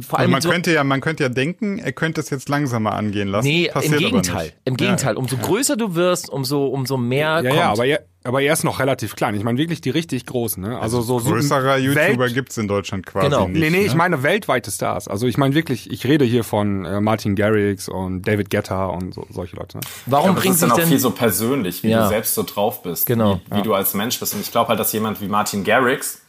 vor 0.00 0.18
allem. 0.18 0.30
man 0.30 0.42
so 0.42 0.50
könnte 0.50 0.72
ja, 0.72 0.84
man 0.84 1.00
könnte 1.00 1.22
ja 1.22 1.28
denken, 1.30 1.78
er 1.78 1.92
könnte 1.92 2.20
es 2.20 2.28
jetzt 2.28 2.50
langsamer 2.50 2.92
angehen 2.92 3.28
lassen. 3.28 3.48
Nee, 3.48 3.70
Passiert 3.72 3.94
im 3.94 3.98
Gegenteil. 3.98 4.52
Im 4.66 4.76
Gegenteil. 4.76 5.16
Umso 5.16 5.38
größer 5.38 5.76
du 5.76 5.94
wirst, 5.94 6.28
umso, 6.28 6.66
umso 6.66 6.98
mehr. 6.98 7.40
Ja, 7.40 7.42
kommt. 7.42 7.54
ja, 7.54 7.70
aber 7.70 7.86
er, 7.86 8.04
aber 8.22 8.42
er 8.42 8.52
ist 8.52 8.64
noch 8.64 8.80
relativ 8.80 9.16
klein. 9.16 9.34
Ich 9.34 9.44
meine 9.44 9.56
wirklich 9.56 9.80
die 9.80 9.88
richtig 9.88 10.26
großen, 10.26 10.62
ne? 10.62 10.78
Also, 10.78 10.98
also 10.98 11.18
so, 11.20 11.30
größerer 11.30 11.78
so 11.78 11.84
YouTuber 11.84 12.24
Welt 12.24 12.34
gibt's 12.34 12.58
in 12.58 12.68
Deutschland 12.68 13.06
quasi 13.06 13.30
genau. 13.30 13.48
nicht. 13.48 13.60
Nee, 13.60 13.70
nee, 13.70 13.78
ne? 13.78 13.84
ich 13.84 13.94
meine 13.94 14.22
weltweite 14.22 14.70
Stars. 14.70 15.08
Also 15.08 15.26
ich 15.26 15.38
meine 15.38 15.54
wirklich, 15.54 15.90
ich 15.90 16.04
rede 16.04 16.26
hier 16.26 16.44
von 16.44 16.84
äh, 16.84 17.00
Martin 17.00 17.34
Garrix 17.34 17.88
und 17.88 18.28
David 18.28 18.50
Guetta 18.50 18.86
und 18.86 19.14
so, 19.14 19.26
solche 19.30 19.56
Leute. 19.56 19.78
Ne? 19.78 19.84
Warum 20.04 20.34
bringt 20.34 20.58
sich 20.58 20.68
denn 20.68 20.78
auch 20.78 20.86
viel 20.86 20.98
so 20.98 21.12
persönlich, 21.12 21.82
wie 21.82 21.88
ja. 21.88 22.02
du 22.02 22.08
selbst 22.08 22.34
so 22.34 22.42
drauf 22.42 22.82
bist, 22.82 23.06
genau. 23.06 23.40
wie, 23.46 23.52
wie 23.52 23.56
ja. 23.58 23.62
du 23.62 23.72
als 23.72 23.94
Mensch 23.94 24.20
bist. 24.20 24.34
Und 24.34 24.42
ich 24.42 24.50
glaube 24.50 24.68
halt, 24.68 24.80
dass 24.80 24.92
jemand 24.92 25.22
wie 25.22 25.28
Martin 25.28 25.64
Garrix, 25.64 26.20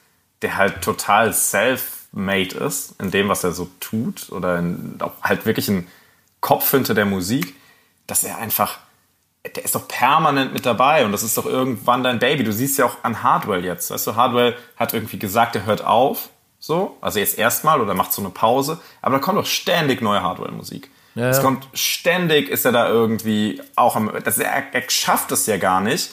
der 0.41 0.55
halt 0.55 0.81
total 0.81 1.33
self 1.33 1.98
made 2.11 2.55
ist, 2.55 2.99
in 2.99 3.11
dem, 3.11 3.29
was 3.29 3.43
er 3.43 3.51
so 3.51 3.69
tut, 3.79 4.31
oder 4.31 4.59
in, 4.59 4.99
halt 5.21 5.45
wirklich 5.45 5.69
ein 5.69 5.87
Kopf 6.39 6.71
hinter 6.71 6.93
der 6.93 7.05
Musik, 7.05 7.55
dass 8.07 8.23
er 8.23 8.37
einfach, 8.37 8.79
der 9.55 9.63
ist 9.63 9.75
doch 9.75 9.87
permanent 9.87 10.53
mit 10.53 10.65
dabei 10.65 11.05
und 11.05 11.11
das 11.11 11.23
ist 11.23 11.37
doch 11.37 11.45
irgendwann 11.45 12.03
dein 12.03 12.19
Baby. 12.19 12.43
Du 12.43 12.51
siehst 12.51 12.77
ja 12.77 12.85
auch 12.85 12.97
an 13.03 13.23
Hardwell 13.23 13.63
jetzt, 13.63 13.91
weißt 13.91 14.07
du, 14.07 14.15
Hardwell 14.15 14.55
hat 14.75 14.93
irgendwie 14.93 15.19
gesagt, 15.19 15.55
er 15.55 15.65
hört 15.65 15.83
auf, 15.85 16.29
so, 16.59 16.97
also 16.99 17.19
jetzt 17.19 17.37
erstmal 17.37 17.79
oder 17.79 17.93
macht 17.93 18.11
so 18.11 18.21
eine 18.21 18.31
Pause, 18.31 18.79
aber 19.01 19.15
da 19.15 19.21
kommt 19.21 19.37
doch 19.37 19.45
ständig 19.45 20.01
neue 20.01 20.21
Hardwell-Musik. 20.21 20.89
Ja, 21.15 21.29
es 21.29 21.41
kommt 21.41 21.67
ständig, 21.73 22.49
ist 22.49 22.65
er 22.65 22.71
da 22.71 22.87
irgendwie 22.87 23.61
auch 23.75 23.95
am, 23.95 24.11
das, 24.23 24.37
er, 24.37 24.73
er 24.73 24.89
schafft 24.89 25.31
es 25.31 25.45
ja 25.47 25.57
gar 25.57 25.81
nicht, 25.81 26.11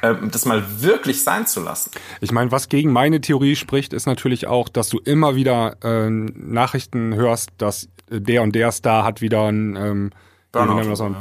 das 0.00 0.44
mal 0.44 0.64
wirklich 0.80 1.22
sein 1.22 1.46
zu 1.46 1.60
lassen. 1.60 1.90
Ich 2.20 2.32
meine, 2.32 2.50
was 2.50 2.68
gegen 2.68 2.92
meine 2.92 3.20
Theorie 3.20 3.56
spricht, 3.56 3.92
ist 3.92 4.06
natürlich 4.06 4.46
auch, 4.46 4.68
dass 4.68 4.88
du 4.88 4.98
immer 4.98 5.34
wieder 5.36 5.76
äh, 5.82 6.10
Nachrichten 6.10 7.14
hörst, 7.14 7.50
dass 7.58 7.88
der 8.08 8.42
und 8.42 8.54
der 8.54 8.72
Star 8.72 9.04
hat 9.04 9.20
wieder 9.20 9.46
ein 9.46 9.76
ähm, 9.76 10.10
Burnout-Syndrom. 10.52 11.16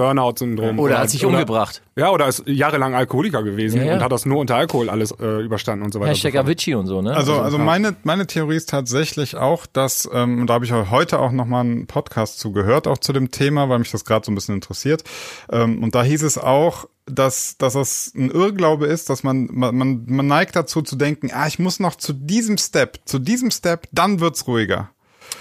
Burnout 0.75 0.83
oder 0.83 1.00
hat 1.00 1.10
sich 1.10 1.25
oder, 1.25 1.38
umgebracht. 1.38 1.81
Ja, 1.95 2.12
oder 2.12 2.28
ist 2.28 2.44
jahrelang 2.45 2.94
Alkoholiker 2.94 3.44
gewesen 3.44 3.78
ja, 3.78 3.88
ja. 3.88 3.94
und 3.94 4.04
hat 4.04 4.12
das 4.12 4.25
nur 4.25 4.39
unter 4.39 4.57
Alkohol 4.57 4.89
alles 4.89 5.12
äh, 5.12 5.42
überstanden 5.42 5.86
und 5.86 5.94
so 5.94 6.01
weiter. 6.01 6.12
Hashtag 6.12 6.36
Avicii 6.36 6.75
und 6.75 6.88
so, 6.88 7.01
ne? 7.01 7.16
Also, 7.16 7.33
also, 7.33 7.44
also 7.44 7.57
meine, 7.57 7.95
meine 8.04 8.28
Theorie 8.28 8.57
ist 8.57 8.69
tatsächlich 8.69 9.38
auch, 9.38 9.66
dass, 9.66 10.10
ähm, 10.13 10.48
da 10.48 10.56
habe 10.56 10.66
ich 10.66 10.74
heute 10.74 11.19
auch 11.19 11.31
nochmal 11.31 11.62
einen 11.62 11.88
Podcast 11.88 12.39
zu 12.39 12.51
gehört, 12.51 12.88
auch 12.88 12.98
zu 12.98 13.13
dem 13.13 13.31
Thema, 13.31 13.69
weil 13.69 13.80
mich 13.80 13.92
das 13.92 14.04
gerade 14.04 14.25
so 14.25 14.31
ein 14.31 14.36
bisschen 14.36 14.56
interessiert. 14.56 15.04
Ähm, 15.50 15.81
und 15.81 15.95
da 15.95 16.04
hieß 16.04 16.24
es 16.24 16.38
auch, 16.38 16.88
dass, 17.06 17.57
dass 17.57 17.74
das 17.74 18.13
ein 18.16 18.31
Irrglaube 18.31 18.86
ist, 18.86 19.10
dass 19.10 19.24
man, 19.24 19.48
man, 19.51 20.04
man 20.06 20.28
neigt 20.28 20.56
dazu 20.56 20.81
zu 20.81 20.95
denken, 20.98 21.31
ah, 21.33 21.48
ich 21.48 21.57
muss 21.57 21.80
noch 21.80 21.95
zu 21.95 22.13
diesem 22.13 22.57
Step, 22.57 23.00
zu 23.06 23.18
diesem 23.18 23.51
Step, 23.51 23.88
dann 23.92 24.19
wird's 24.19 24.48
ruhiger. 24.48 24.89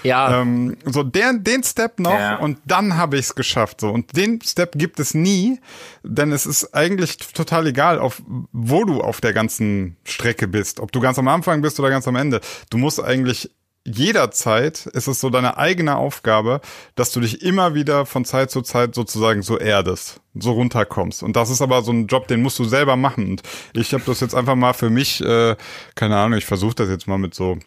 Ja. 0.03 0.41
Ähm, 0.41 0.77
so 0.85 1.03
den, 1.03 1.43
den 1.43 1.63
Step 1.63 1.99
noch 1.99 2.13
ja. 2.13 2.37
und 2.37 2.59
dann 2.65 2.97
habe 2.97 3.17
ich 3.17 3.25
es 3.25 3.35
geschafft. 3.35 3.81
So 3.81 3.89
und 3.89 4.15
den 4.15 4.41
Step 4.41 4.73
gibt 4.77 4.99
es 4.99 5.13
nie, 5.13 5.59
denn 6.03 6.31
es 6.31 6.45
ist 6.45 6.73
eigentlich 6.73 7.17
total 7.17 7.67
egal, 7.67 7.99
auf 7.99 8.21
wo 8.51 8.83
du 8.83 9.01
auf 9.01 9.21
der 9.21 9.33
ganzen 9.33 9.97
Strecke 10.03 10.47
bist, 10.47 10.79
ob 10.79 10.91
du 10.91 10.99
ganz 10.99 11.19
am 11.19 11.27
Anfang 11.27 11.61
bist 11.61 11.79
oder 11.79 11.89
ganz 11.89 12.07
am 12.07 12.15
Ende. 12.15 12.41
Du 12.69 12.77
musst 12.77 13.01
eigentlich 13.01 13.51
jederzeit 13.83 14.85
ist 14.87 15.07
es 15.07 15.19
so 15.19 15.29
deine 15.29 15.57
eigene 15.57 15.97
Aufgabe, 15.97 16.61
dass 16.95 17.11
du 17.11 17.19
dich 17.19 17.41
immer 17.41 17.73
wieder 17.73 18.05
von 18.05 18.25
Zeit 18.25 18.51
zu 18.51 18.61
Zeit 18.61 18.93
sozusagen 18.93 19.41
so 19.41 19.57
erdest, 19.57 20.21
so 20.35 20.51
runterkommst. 20.51 21.23
Und 21.23 21.35
das 21.35 21.49
ist 21.49 21.61
aber 21.61 21.81
so 21.81 21.91
ein 21.91 22.07
Job, 22.07 22.27
den 22.27 22.41
musst 22.41 22.59
du 22.59 22.65
selber 22.65 22.95
machen. 22.95 23.31
Und 23.31 23.43
ich 23.73 23.93
habe 23.93 24.03
das 24.05 24.19
jetzt 24.19 24.35
einfach 24.35 24.55
mal 24.55 24.73
für 24.73 24.89
mich, 24.89 25.21
äh, 25.21 25.55
keine 25.95 26.17
Ahnung, 26.17 26.37
ich 26.37 26.45
versuche 26.45 26.75
das 26.75 26.89
jetzt 26.89 27.07
mal 27.07 27.17
mit 27.17 27.33
so 27.33 27.57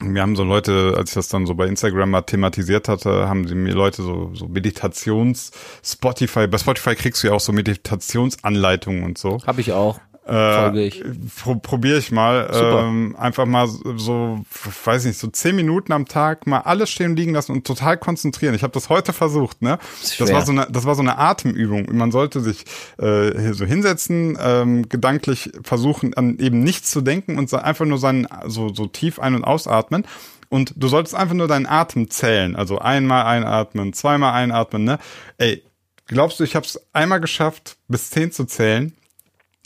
wir 0.00 0.22
haben 0.22 0.36
so 0.36 0.44
Leute, 0.44 0.94
als 0.96 1.10
ich 1.10 1.14
das 1.14 1.28
dann 1.28 1.46
so 1.46 1.54
bei 1.54 1.66
Instagram 1.66 2.10
mal 2.10 2.22
thematisiert 2.22 2.88
hatte, 2.88 3.28
haben 3.28 3.48
sie 3.48 3.54
mir 3.54 3.74
Leute 3.74 4.02
so, 4.02 4.32
so 4.34 4.46
Meditations 4.46 5.50
Spotify, 5.82 6.46
bei 6.46 6.58
Spotify 6.58 6.94
kriegst 6.94 7.22
du 7.22 7.28
ja 7.28 7.32
auch 7.32 7.40
so 7.40 7.52
Meditationsanleitungen 7.52 9.02
und 9.02 9.18
so. 9.18 9.38
Hab 9.44 9.58
ich 9.58 9.72
auch. 9.72 10.00
Folge 10.28 10.84
ich. 10.84 11.02
Pro, 11.42 11.54
probiere 11.56 11.98
ich 11.98 12.12
mal. 12.12 12.50
Ähm, 12.52 13.16
einfach 13.18 13.46
mal 13.46 13.66
so, 13.68 14.44
weiß 14.84 15.06
nicht, 15.06 15.18
so 15.18 15.28
zehn 15.28 15.56
Minuten 15.56 15.92
am 15.92 16.06
Tag 16.06 16.46
mal 16.46 16.60
alles 16.60 16.90
stehen 16.90 17.16
liegen 17.16 17.32
lassen 17.32 17.52
und 17.52 17.66
total 17.66 17.96
konzentrieren. 17.96 18.54
Ich 18.54 18.62
habe 18.62 18.72
das 18.72 18.88
heute 18.88 19.12
versucht, 19.12 19.62
ne? 19.62 19.78
Das 20.18 20.32
war 20.32 20.44
so 20.44 20.52
eine, 20.52 20.66
das 20.70 20.84
war 20.84 20.94
so 20.94 21.02
eine 21.02 21.18
Atemübung. 21.18 21.86
Man 21.92 22.12
sollte 22.12 22.40
sich 22.40 22.64
äh, 22.98 23.52
so 23.52 23.64
hinsetzen, 23.64 24.36
ähm, 24.40 24.88
gedanklich 24.88 25.50
versuchen, 25.62 26.14
an 26.14 26.38
eben 26.38 26.60
nichts 26.60 26.90
zu 26.90 27.00
denken 27.00 27.38
und 27.38 27.52
einfach 27.54 27.86
nur 27.86 27.98
seinen 27.98 28.26
so, 28.46 28.72
so 28.72 28.86
tief 28.86 29.18
ein- 29.18 29.34
und 29.34 29.44
ausatmen. 29.44 30.04
Und 30.50 30.72
du 30.76 30.88
solltest 30.88 31.14
einfach 31.14 31.34
nur 31.34 31.48
deinen 31.48 31.66
Atem 31.66 32.10
zählen. 32.10 32.56
Also 32.56 32.78
einmal 32.78 33.26
einatmen, 33.26 33.92
zweimal 33.92 34.32
einatmen, 34.32 34.84
ne? 34.84 34.98
Ey, 35.36 35.62
glaubst 36.06 36.40
du, 36.40 36.44
ich 36.44 36.56
habe 36.56 36.66
es 36.66 36.80
einmal 36.92 37.20
geschafft, 37.20 37.76
bis 37.88 38.10
zehn 38.10 38.32
zu 38.32 38.44
zählen? 38.44 38.94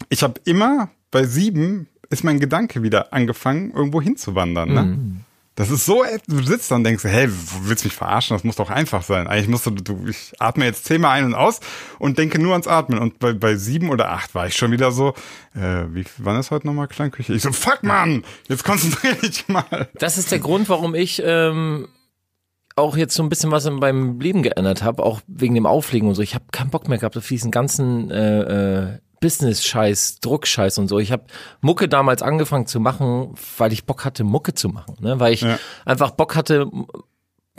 Ich 0.09 0.23
habe 0.23 0.41
immer 0.45 0.91
bei 1.11 1.25
sieben 1.25 1.89
ist 2.11 2.25
mein 2.25 2.41
Gedanke 2.41 2.83
wieder 2.83 3.13
angefangen, 3.13 3.73
irgendwo 3.73 4.03
hinzuwandern. 4.03 4.73
Ne? 4.73 4.83
Mm. 4.83 5.25
Das 5.55 5.71
ist 5.71 5.85
so, 5.85 6.03
du 6.29 6.43
sitzt 6.43 6.71
da 6.71 6.77
und 6.77 6.85
denkst, 6.85 7.05
hey, 7.05 7.29
willst 7.65 7.85
du 7.85 7.89
mich 7.89 7.95
verarschen? 7.95 8.35
Das 8.35 8.43
muss 8.43 8.57
doch 8.57 8.71
einfach 8.71 9.03
sein. 9.03 9.27
Eigentlich 9.27 9.49
musst 9.49 9.67
du, 9.67 9.71
du 9.71 10.07
ich 10.09 10.33
atme 10.39 10.65
jetzt 10.65 10.87
zehnmal 10.87 11.19
ein 11.19 11.27
und 11.27 11.35
aus 11.35 11.61
und 11.99 12.17
denke 12.17 12.39
nur 12.39 12.53
ans 12.53 12.67
Atmen. 12.67 12.99
Und 12.99 13.19
bei, 13.19 13.35
bei 13.35 13.57
sieben 13.57 13.91
oder 13.91 14.11
acht 14.11 14.35
war 14.35 14.47
ich 14.47 14.57
schon 14.57 14.73
wieder 14.73 14.93
so, 14.93 15.11
äh, 15.55 15.85
wie, 15.93 16.07
wann 16.17 16.41
ist 16.41 16.51
heute 16.51 16.67
nochmal 16.67 16.89
Klangküche? 16.89 17.35
Ich 17.35 17.43
so, 17.43 17.53
fuck 17.53 17.83
man, 17.83 18.25
jetzt 18.49 18.65
konzentriere 18.65 19.17
dich 19.17 19.47
mal. 19.49 19.91
Das 19.99 20.17
ist 20.17 20.33
der 20.33 20.39
Grund, 20.39 20.71
warum 20.71 20.95
ich 20.95 21.23
ähm, 21.23 21.89
auch 22.75 22.97
jetzt 22.97 23.15
so 23.15 23.23
ein 23.23 23.29
bisschen 23.29 23.51
was 23.51 23.67
in 23.67 23.75
meinem 23.75 24.21
Leben 24.21 24.43
geändert 24.43 24.83
habe, 24.83 25.03
auch 25.03 25.21
wegen 25.27 25.55
dem 25.55 25.67
Auflegen 25.67 26.09
und 26.09 26.15
so. 26.15 26.23
Ich 26.23 26.35
habe 26.35 26.47
keinen 26.51 26.71
Bock 26.71 26.89
mehr 26.89 26.97
gehabt 26.97 27.19
auf 27.19 27.29
diesen 27.29 27.51
ganzen 27.51 28.11
äh, 28.11 28.95
äh, 28.95 28.99
Business-Scheiß, 29.23 30.19
Druckscheiß 30.21 30.77
und 30.79 30.89
so. 30.89 30.99
Ich 30.99 31.13
habe 31.13 31.25
Mucke 31.63 31.89
damals 31.89 32.21
angefangen 32.21 32.67
zu 32.67 32.81
machen, 32.81 33.35
weil 33.57 33.73
ich 33.73 33.87
Bock 33.87 34.05
hatte, 34.05 34.25
Mucke 34.25 34.53
zu 34.53 34.69
machen. 34.69 34.97
Ne? 35.01 35.19
Weil 35.21 35.33
ich 35.33 35.41
ja. 35.41 35.59
einfach 35.87 36.11
Bock 36.11 36.37
hatte, 36.37 36.71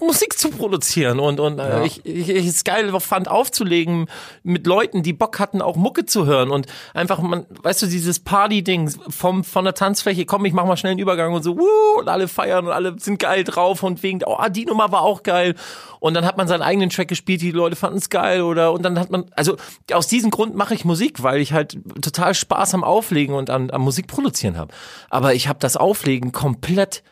Musik 0.02 0.40
zu 0.40 0.50
produzieren 0.50 1.20
und 1.20 1.40
und 1.40 1.60
äh, 1.60 1.70
ja. 1.70 1.84
ich, 1.84 2.04
ich, 2.04 2.28
ich 2.28 2.48
es 2.48 2.64
geil 2.64 2.92
fand 3.00 3.28
aufzulegen 3.28 4.08
mit 4.42 4.66
Leuten, 4.66 5.04
die 5.04 5.14
Bock 5.14 5.38
hatten 5.40 5.62
auch 5.62 5.76
Mucke 5.76 6.08
zu 6.08 6.26
hören 6.26 6.50
und 6.50 6.66
einfach 6.96 7.20
man 7.20 7.46
weißt 7.62 7.84
du 7.84 7.86
dieses 7.86 8.20
Party 8.20 8.64
Ding 8.64 8.90
vom 8.90 9.44
von 9.44 9.66
der 9.66 9.76
Tanzfläche 9.76 10.26
komm 10.26 10.46
ich 10.46 10.54
mach 10.54 10.66
mal 10.66 10.78
schnell 10.78 10.92
einen 10.92 11.00
Übergang 11.00 11.36
und 11.36 11.44
so 11.44 11.60
wuh, 11.60 12.00
und 12.00 12.10
alle 12.10 12.28
feiern 12.28 12.66
und 12.66 12.72
alle 12.72 12.96
sind 13.00 13.20
geil 13.20 13.44
drauf 13.44 13.84
und 13.84 14.02
wegen 14.02 14.22
oh 14.26 14.38
die 14.50 14.66
Nummer 14.66 14.92
war 14.92 15.04
auch 15.04 15.22
geil 15.22 15.54
und 16.00 16.16
dann 16.16 16.26
hat 16.26 16.38
man 16.38 16.48
seinen 16.48 16.64
eigenen 16.64 16.90
Track 16.90 17.08
gespielt, 17.08 17.42
die 17.42 17.52
Leute 17.52 17.76
fanden 17.76 18.00
es 18.00 18.10
geil 18.10 18.42
oder 18.42 18.74
und 18.74 18.82
dann 18.82 19.00
hat 19.00 19.12
man 19.12 19.26
also 19.36 19.58
aus 19.92 20.08
diesem 20.08 20.32
Grund 20.32 20.56
mache 20.56 20.74
ich 20.74 20.86
Musik, 20.86 21.22
weil 21.22 21.40
ich 21.40 21.54
halt 21.54 21.78
total 22.02 22.34
Spaß 22.34 22.74
am 22.74 22.84
Auflegen 22.84 23.36
und 23.36 23.52
am, 23.52 23.70
am 23.70 23.84
Musik 23.84 24.08
produzieren 24.08 24.58
habe. 24.58 24.74
Aber 25.12 25.36
ich 25.36 25.48
habe 25.48 25.60
das 25.60 25.78
Auflegen 25.78 26.32
komplett 26.32 27.04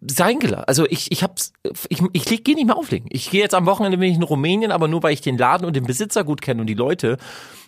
sein 0.00 0.38
gelassen. 0.38 0.64
Also 0.66 0.86
ich, 0.88 1.10
ich 1.10 1.22
hab's, 1.22 1.52
ich, 1.88 2.00
ich 2.12 2.44
gehe 2.44 2.54
nicht 2.54 2.66
mehr 2.66 2.76
auflegen. 2.76 3.08
Ich 3.10 3.30
gehe 3.30 3.40
jetzt 3.40 3.54
am 3.54 3.66
Wochenende 3.66 3.98
bin 3.98 4.10
ich 4.10 4.16
in 4.16 4.22
Rumänien, 4.22 4.72
aber 4.72 4.88
nur 4.88 5.02
weil 5.02 5.12
ich 5.12 5.20
den 5.20 5.38
Laden 5.38 5.66
und 5.66 5.74
den 5.74 5.84
Besitzer 5.84 6.24
gut 6.24 6.42
kenne 6.42 6.60
und 6.60 6.66
die 6.66 6.74
Leute 6.74 7.16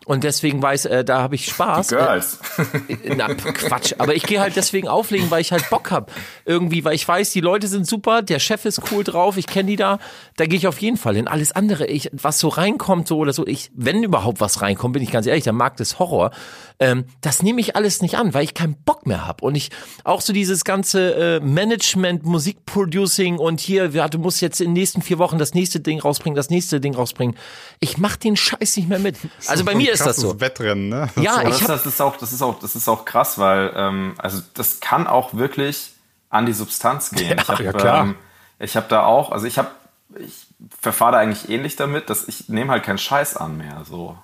und 0.06 0.22
deswegen 0.22 0.62
weiß, 0.62 0.84
äh, 0.84 1.04
da 1.04 1.18
habe 1.18 1.34
ich 1.34 1.46
Spaß. 1.46 1.88
Die 1.88 1.96
Girls. 1.96 2.38
Äh, 2.86 3.16
na, 3.16 3.34
Quatsch. 3.34 3.92
Aber 3.98 4.14
ich 4.14 4.22
gehe 4.22 4.40
halt 4.40 4.54
deswegen 4.54 4.86
auflegen, 4.86 5.32
weil 5.32 5.40
ich 5.40 5.50
halt 5.50 5.68
Bock 5.68 5.90
hab. 5.90 6.12
Irgendwie, 6.44 6.84
weil 6.84 6.94
ich 6.94 7.06
weiß, 7.06 7.32
die 7.32 7.40
Leute 7.40 7.66
sind 7.66 7.88
super, 7.88 8.22
der 8.22 8.38
Chef 8.38 8.64
ist 8.66 8.80
cool 8.92 9.02
drauf, 9.02 9.36
ich 9.36 9.48
kenne 9.48 9.68
die 9.68 9.74
da. 9.74 9.98
Da 10.36 10.46
gehe 10.46 10.58
ich 10.58 10.68
auf 10.68 10.80
jeden 10.80 10.96
Fall 10.96 11.16
hin. 11.16 11.26
Alles 11.26 11.50
andere, 11.50 11.86
ich, 11.86 12.08
was 12.12 12.38
so 12.38 12.46
reinkommt, 12.46 13.08
so 13.08 13.18
oder 13.18 13.32
so, 13.32 13.48
ich, 13.48 13.72
wenn 13.74 14.04
überhaupt 14.04 14.40
was 14.40 14.62
reinkommt, 14.62 14.92
bin 14.92 15.02
ich 15.02 15.10
ganz 15.10 15.26
ehrlich, 15.26 15.42
der 15.42 15.52
Markt 15.52 15.80
ist 15.80 15.98
Horror. 15.98 16.30
Ähm, 16.78 17.06
das 17.20 17.42
nehme 17.42 17.60
ich 17.60 17.74
alles 17.74 18.00
nicht 18.00 18.16
an, 18.16 18.32
weil 18.32 18.44
ich 18.44 18.54
keinen 18.54 18.76
Bock 18.84 19.06
mehr 19.06 19.26
hab. 19.26 19.42
Und 19.42 19.56
ich 19.56 19.70
auch 20.04 20.20
so 20.20 20.32
dieses 20.32 20.62
ganze 20.62 21.14
äh, 21.14 21.40
Management, 21.40 22.24
Musikproducing 22.24 23.38
und 23.38 23.58
hier, 23.58 23.90
ja, 23.90 24.06
du 24.08 24.20
musst 24.20 24.40
jetzt 24.40 24.60
in 24.60 24.68
den 24.68 24.74
nächsten 24.74 25.02
vier 25.02 25.18
Wochen 25.18 25.38
das 25.38 25.52
nächste 25.52 25.80
Ding 25.80 25.98
rausbringen, 25.98 26.36
das 26.36 26.50
nächste 26.50 26.80
Ding 26.80 26.94
rausbringen. 26.94 27.34
Ich 27.80 27.98
mach 27.98 28.14
den 28.14 28.36
Scheiß 28.36 28.76
nicht 28.76 28.88
mehr 28.88 29.00
mit. 29.00 29.16
Also 29.48 29.64
bei 29.64 29.74
mir 29.74 29.95
ist 30.00 30.06
das 30.06 30.16
so. 30.16 30.40
Wettrennen, 30.40 30.88
ne? 30.88 31.08
Ja, 31.16 31.42
ich 31.42 31.58
das, 31.58 31.66
das 31.66 31.86
ist 31.86 32.00
auch, 32.00 32.16
das 32.16 32.32
ist 32.32 32.42
auch, 32.42 32.58
das 32.58 32.76
ist 32.76 32.88
auch 32.88 33.04
krass, 33.04 33.38
weil 33.38 33.72
ähm, 33.76 34.14
also 34.18 34.40
das 34.54 34.80
kann 34.80 35.06
auch 35.06 35.34
wirklich 35.34 35.92
an 36.30 36.46
die 36.46 36.52
Substanz 36.52 37.10
gehen. 37.10 37.28
Ja, 37.36 37.42
ich 37.42 37.48
habe 37.48 37.64
ja, 37.64 37.72
klar. 37.72 38.04
Ähm, 38.04 38.14
ich 38.58 38.76
habe 38.76 38.86
da 38.88 39.04
auch, 39.04 39.32
also 39.32 39.46
ich 39.46 39.58
habe, 39.58 39.70
ich 40.18 40.46
verfahre 40.80 41.12
da 41.12 41.18
eigentlich 41.18 41.48
ähnlich 41.50 41.76
damit, 41.76 42.08
dass 42.10 42.26
ich 42.26 42.48
nehme 42.48 42.72
halt 42.72 42.84
keinen 42.84 42.98
Scheiß 42.98 43.36
an 43.36 43.56
mehr. 43.56 43.82
So, 43.84 44.16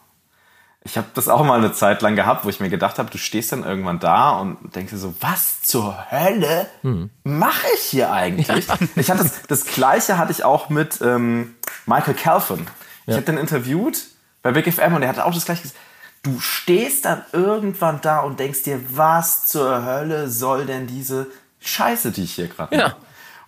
ich 0.85 0.97
habe 0.97 1.07
das 1.15 1.29
auch 1.29 1.45
mal 1.45 1.59
eine 1.59 1.73
Zeit 1.73 2.03
lang 2.03 2.17
gehabt, 2.17 2.45
wo 2.45 2.49
ich 2.49 2.59
mir 2.59 2.69
gedacht 2.69 2.99
habe, 2.99 3.11
du 3.11 3.19
stehst 3.19 3.53
dann 3.53 3.63
irgendwann 3.63 4.01
da 4.01 4.31
und 4.31 4.75
denkst 4.75 4.93
dir 4.93 4.99
so, 4.99 5.15
was 5.21 5.63
zur 5.63 6.11
Hölle 6.11 6.67
hm. 6.83 7.11
mache 7.23 7.67
ich 7.75 7.83
hier 7.83 8.13
eigentlich? 8.13 8.67
Ja. 8.67 8.79
Ich 8.97 9.11
hatte 9.11 9.23
das, 9.23 9.43
das 9.43 9.65
gleiche 9.65 10.19
hatte 10.19 10.33
ich 10.33 10.45
auch 10.45 10.71
mit 10.71 11.01
ähm, 11.01 11.55
Michael 11.87 12.15
Calvin. 12.15 12.67
Ich 13.07 13.13
ja. 13.13 13.17
habe 13.17 13.27
den 13.27 13.39
interviewt 13.39 14.07
bei 14.43 14.53
Big 14.53 14.73
FM 14.73 14.95
und 14.95 15.03
er 15.03 15.09
hatte 15.09 15.25
auch 15.25 15.35
das 15.35 15.45
gleiche 15.45 15.63
gesagt. 15.63 15.81
Du 16.23 16.39
stehst 16.39 17.05
dann 17.05 17.25
irgendwann 17.33 18.01
da 18.01 18.21
und 18.21 18.39
denkst 18.39 18.63
dir, 18.63 18.81
was 18.97 19.47
zur 19.47 19.85
Hölle 19.85 20.29
soll 20.29 20.67
denn 20.67 20.87
diese 20.87 21.27
Scheiße, 21.61 22.13
die 22.13 22.25
ich 22.25 22.35
hier 22.35 22.49
gerade 22.49 22.77
ja. 22.77 22.97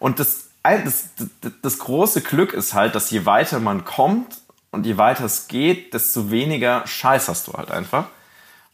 Und 0.00 0.18
das, 0.18 0.48
das, 0.62 1.10
das, 1.40 1.52
das 1.62 1.78
große 1.78 2.20
Glück 2.20 2.52
ist 2.52 2.74
halt, 2.74 2.94
dass 2.94 3.10
je 3.10 3.26
weiter 3.26 3.60
man 3.60 3.84
kommt 3.84 4.38
und 4.72 4.86
je 4.86 4.96
weiter 4.96 5.24
es 5.24 5.46
geht, 5.46 5.94
desto 5.94 6.30
weniger 6.30 6.86
Scheiß 6.86 7.28
hast 7.28 7.46
du 7.46 7.52
halt 7.52 7.70
einfach. 7.70 8.06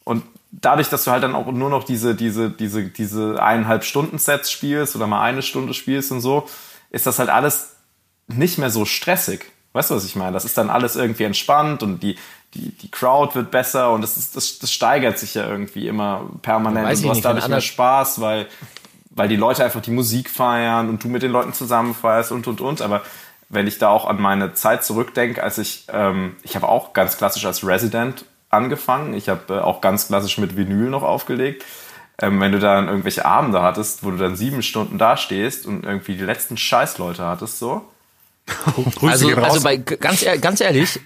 Und 0.04 0.24
dadurch, 0.50 0.88
dass 0.88 1.04
du 1.04 1.10
halt 1.10 1.22
dann 1.22 1.34
auch 1.34 1.46
nur 1.46 1.70
noch 1.70 1.84
diese, 1.84 2.14
diese, 2.14 2.50
diese, 2.50 2.84
diese 2.84 3.42
eineinhalb 3.42 3.84
Stunden 3.84 4.18
Sets 4.18 4.50
spielst 4.50 4.96
oder 4.96 5.06
mal 5.06 5.22
eine 5.22 5.42
Stunde 5.42 5.74
spielst 5.74 6.10
und 6.10 6.20
so, 6.20 6.48
ist 6.90 7.06
das 7.06 7.18
halt 7.18 7.28
alles 7.28 7.76
nicht 8.26 8.58
mehr 8.58 8.70
so 8.70 8.84
stressig. 8.84 9.44
Weißt 9.72 9.90
du, 9.90 9.94
was 9.94 10.04
ich 10.04 10.16
meine? 10.16 10.32
Das 10.32 10.44
ist 10.44 10.58
dann 10.58 10.70
alles 10.70 10.96
irgendwie 10.96 11.24
entspannt 11.24 11.82
und 11.82 12.02
die, 12.02 12.16
die, 12.54 12.70
die 12.70 12.90
Crowd 12.90 13.34
wird 13.34 13.50
besser 13.50 13.92
und 13.92 14.02
das, 14.02 14.16
ist, 14.16 14.36
das, 14.36 14.58
das 14.58 14.72
steigert 14.72 15.18
sich 15.18 15.34
ja 15.34 15.48
irgendwie 15.48 15.86
immer 15.86 16.28
permanent. 16.42 16.86
Weiß 16.86 16.98
und 16.98 17.04
du 17.04 17.10
hast 17.10 17.24
dadurch 17.24 17.48
mehr 17.48 17.60
Spaß, 17.60 18.20
weil, 18.20 18.46
weil 19.10 19.28
die 19.28 19.36
Leute 19.36 19.64
einfach 19.64 19.82
die 19.82 19.92
Musik 19.92 20.28
feiern 20.28 20.88
und 20.88 21.04
du 21.04 21.08
mit 21.08 21.22
den 21.22 21.30
Leuten 21.30 21.52
zusammen 21.52 21.94
feierst 21.94 22.32
und 22.32 22.48
und 22.48 22.60
und. 22.60 22.82
Aber 22.82 23.02
wenn 23.48 23.66
ich 23.66 23.78
da 23.78 23.90
auch 23.90 24.06
an 24.06 24.20
meine 24.20 24.54
Zeit 24.54 24.84
zurückdenke, 24.84 25.42
als 25.42 25.58
ich, 25.58 25.86
ähm, 25.92 26.36
ich 26.42 26.56
habe 26.56 26.68
auch 26.68 26.92
ganz 26.92 27.16
klassisch 27.16 27.44
als 27.44 27.64
Resident 27.64 28.24
angefangen. 28.50 29.14
Ich 29.14 29.28
habe 29.28 29.54
äh, 29.54 29.60
auch 29.60 29.80
ganz 29.80 30.08
klassisch 30.08 30.36
mit 30.38 30.56
Vinyl 30.56 30.90
noch 30.90 31.02
aufgelegt. 31.02 31.64
Ähm, 32.20 32.40
wenn 32.40 32.52
du 32.52 32.58
dann 32.58 32.88
irgendwelche 32.88 33.24
Abende 33.24 33.62
hattest, 33.62 34.04
wo 34.04 34.10
du 34.10 34.18
dann 34.18 34.36
sieben 34.36 34.62
Stunden 34.62 34.98
da 34.98 35.16
stehst 35.16 35.66
und 35.66 35.84
irgendwie 35.84 36.16
die 36.16 36.24
letzten 36.24 36.56
Scheißleute 36.56 37.24
hattest, 37.24 37.58
so, 37.58 37.82
also, 39.02 39.28
also 39.28 39.62
bei, 39.62 39.76
ganz, 39.76 40.24
ganz 40.40 40.60
ehrlich, 40.60 41.00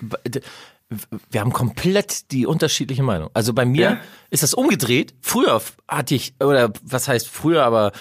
wir 1.31 1.41
haben 1.41 1.53
komplett 1.53 2.31
die 2.31 2.47
unterschiedliche 2.47 3.03
Meinung. 3.03 3.31
Also 3.35 3.53
bei 3.53 3.65
mir 3.65 3.91
ja. 3.91 4.01
ist 4.31 4.43
das 4.43 4.55
umgedreht. 4.55 5.15
Früher 5.21 5.61
hatte 5.89 6.15
ich, 6.15 6.35
oder 6.41 6.73
was 6.83 7.09
heißt 7.09 7.29
früher, 7.29 7.65
aber 7.65 7.93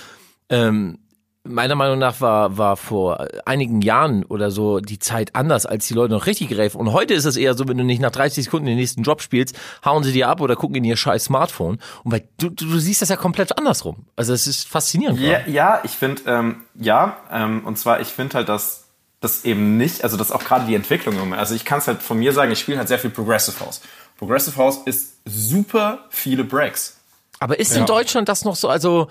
ähm, 0.49 0.99
meiner 1.45 1.75
Meinung 1.75 1.99
nach 1.99 2.21
war, 2.21 2.57
war 2.57 2.77
vor 2.77 3.27
einigen 3.45 3.81
Jahren 3.81 4.23
oder 4.23 4.49
so 4.49 4.79
die 4.79 4.99
Zeit 4.99 5.35
anders, 5.35 5.65
als 5.65 5.87
die 5.87 5.93
Leute 5.93 6.13
noch 6.13 6.25
richtig 6.25 6.49
greifen. 6.49 6.77
Und 6.77 6.93
heute 6.93 7.13
ist 7.13 7.25
es 7.25 7.35
eher 7.35 7.53
so, 7.53 7.67
wenn 7.67 7.77
du 7.77 7.83
nicht 7.83 8.01
nach 8.01 8.11
30 8.11 8.45
Sekunden 8.45 8.65
den 8.65 8.77
nächsten 8.77 9.03
Job 9.03 9.21
spielst, 9.21 9.57
hauen 9.83 10.03
sie 10.03 10.13
dir 10.13 10.29
ab 10.29 10.39
oder 10.39 10.55
gucken 10.55 10.75
in 10.75 10.83
ihr 10.85 10.95
scheiß 10.95 11.25
Smartphone. 11.25 11.79
Und 12.03 12.11
weil 12.11 12.27
du, 12.37 12.49
du, 12.49 12.65
du 12.65 12.79
siehst 12.79 13.01
das 13.01 13.09
ja 13.09 13.17
komplett 13.17 13.57
andersrum. 13.57 14.05
Also 14.15 14.33
es 14.33 14.47
ist 14.47 14.67
faszinierend. 14.67 15.19
Ja, 15.19 15.45
ja 15.45 15.81
ich 15.83 15.91
finde, 15.91 16.21
ähm, 16.27 16.63
ja, 16.75 17.17
ähm, 17.29 17.65
und 17.65 17.77
zwar, 17.77 17.99
ich 17.99 18.07
finde 18.07 18.35
halt, 18.35 18.49
dass 18.49 18.82
das 19.23 19.45
eben 19.45 19.77
nicht, 19.77 20.03
also 20.03 20.17
das 20.17 20.27
ist 20.27 20.35
auch 20.35 20.43
gerade 20.43 20.65
die 20.65 20.75
Entwicklung. 20.75 21.33
Also 21.33 21.55
ich 21.55 21.63
kann 21.63 21.79
es 21.79 21.87
halt 21.87 22.03
von 22.03 22.19
mir 22.19 22.33
sagen, 22.33 22.51
ich 22.51 22.59
spiele 22.59 22.77
halt 22.77 22.89
sehr 22.89 22.99
viel 22.99 23.09
Progressive 23.09 23.57
House. 23.61 23.79
Progressive 24.17 24.57
House 24.57 24.79
ist 24.85 25.13
super 25.23 25.99
viele 26.09 26.43
Breaks. 26.43 26.97
Aber 27.39 27.57
ist 27.57 27.73
ja. 27.73 27.79
in 27.79 27.85
Deutschland 27.85 28.27
das 28.27 28.43
noch 28.43 28.57
so, 28.57 28.67
also... 28.67 29.07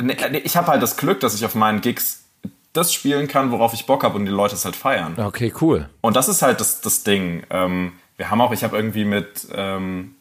Nee, 0.00 0.16
nee, 0.30 0.38
ich 0.38 0.56
habe 0.56 0.66
halt 0.66 0.82
das 0.82 0.96
Glück, 0.96 1.20
dass 1.20 1.34
ich 1.34 1.44
auf 1.44 1.54
meinen 1.54 1.80
Gigs 1.80 2.24
das 2.72 2.92
spielen 2.92 3.28
kann, 3.28 3.52
worauf 3.52 3.72
ich 3.72 3.86
Bock 3.86 4.02
habe 4.02 4.16
und 4.16 4.24
die 4.24 4.32
Leute 4.32 4.56
es 4.56 4.64
halt 4.64 4.74
feiern. 4.74 5.14
Okay, 5.16 5.52
cool. 5.60 5.88
Und 6.00 6.16
das 6.16 6.28
ist 6.28 6.42
halt 6.42 6.60
das, 6.60 6.80
das 6.80 7.04
Ding. 7.04 7.44
Ähm, 7.50 7.92
wir 8.16 8.30
haben 8.30 8.40
auch, 8.40 8.52
ich 8.52 8.64
habe 8.64 8.76
irgendwie 8.76 9.04
mit, 9.04 9.46
ähm, 9.52 10.16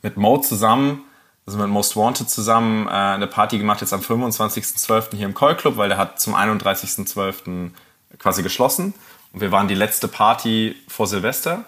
mit 0.00 0.16
Mo 0.16 0.38
zusammen, 0.38 1.04
also 1.44 1.58
mit 1.58 1.68
Most 1.68 1.94
Wanted 1.94 2.30
zusammen, 2.30 2.86
äh, 2.86 2.90
eine 2.90 3.26
Party 3.26 3.58
gemacht 3.58 3.82
jetzt 3.82 3.92
am 3.92 4.00
25.12. 4.00 5.16
hier 5.16 5.26
im 5.26 5.34
Call 5.34 5.56
Club, 5.56 5.76
weil 5.76 5.90
der 5.90 5.98
hat 5.98 6.20
zum 6.20 6.34
31.12 6.34 7.72
quasi 8.18 8.42
geschlossen. 8.42 8.94
Und 9.32 9.40
wir 9.40 9.52
waren 9.52 9.68
die 9.68 9.74
letzte 9.74 10.08
Party 10.08 10.76
vor 10.88 11.06
Silvester. 11.06 11.64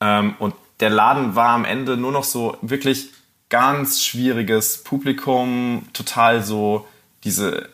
Ähm, 0.00 0.34
und 0.38 0.54
der 0.80 0.90
Laden 0.90 1.34
war 1.34 1.50
am 1.50 1.64
Ende 1.64 1.96
nur 1.96 2.12
noch 2.12 2.24
so 2.24 2.56
wirklich 2.62 3.10
ganz 3.48 4.02
schwieriges 4.02 4.82
Publikum, 4.82 5.86
total 5.92 6.42
so 6.42 6.86
diese 7.22 7.68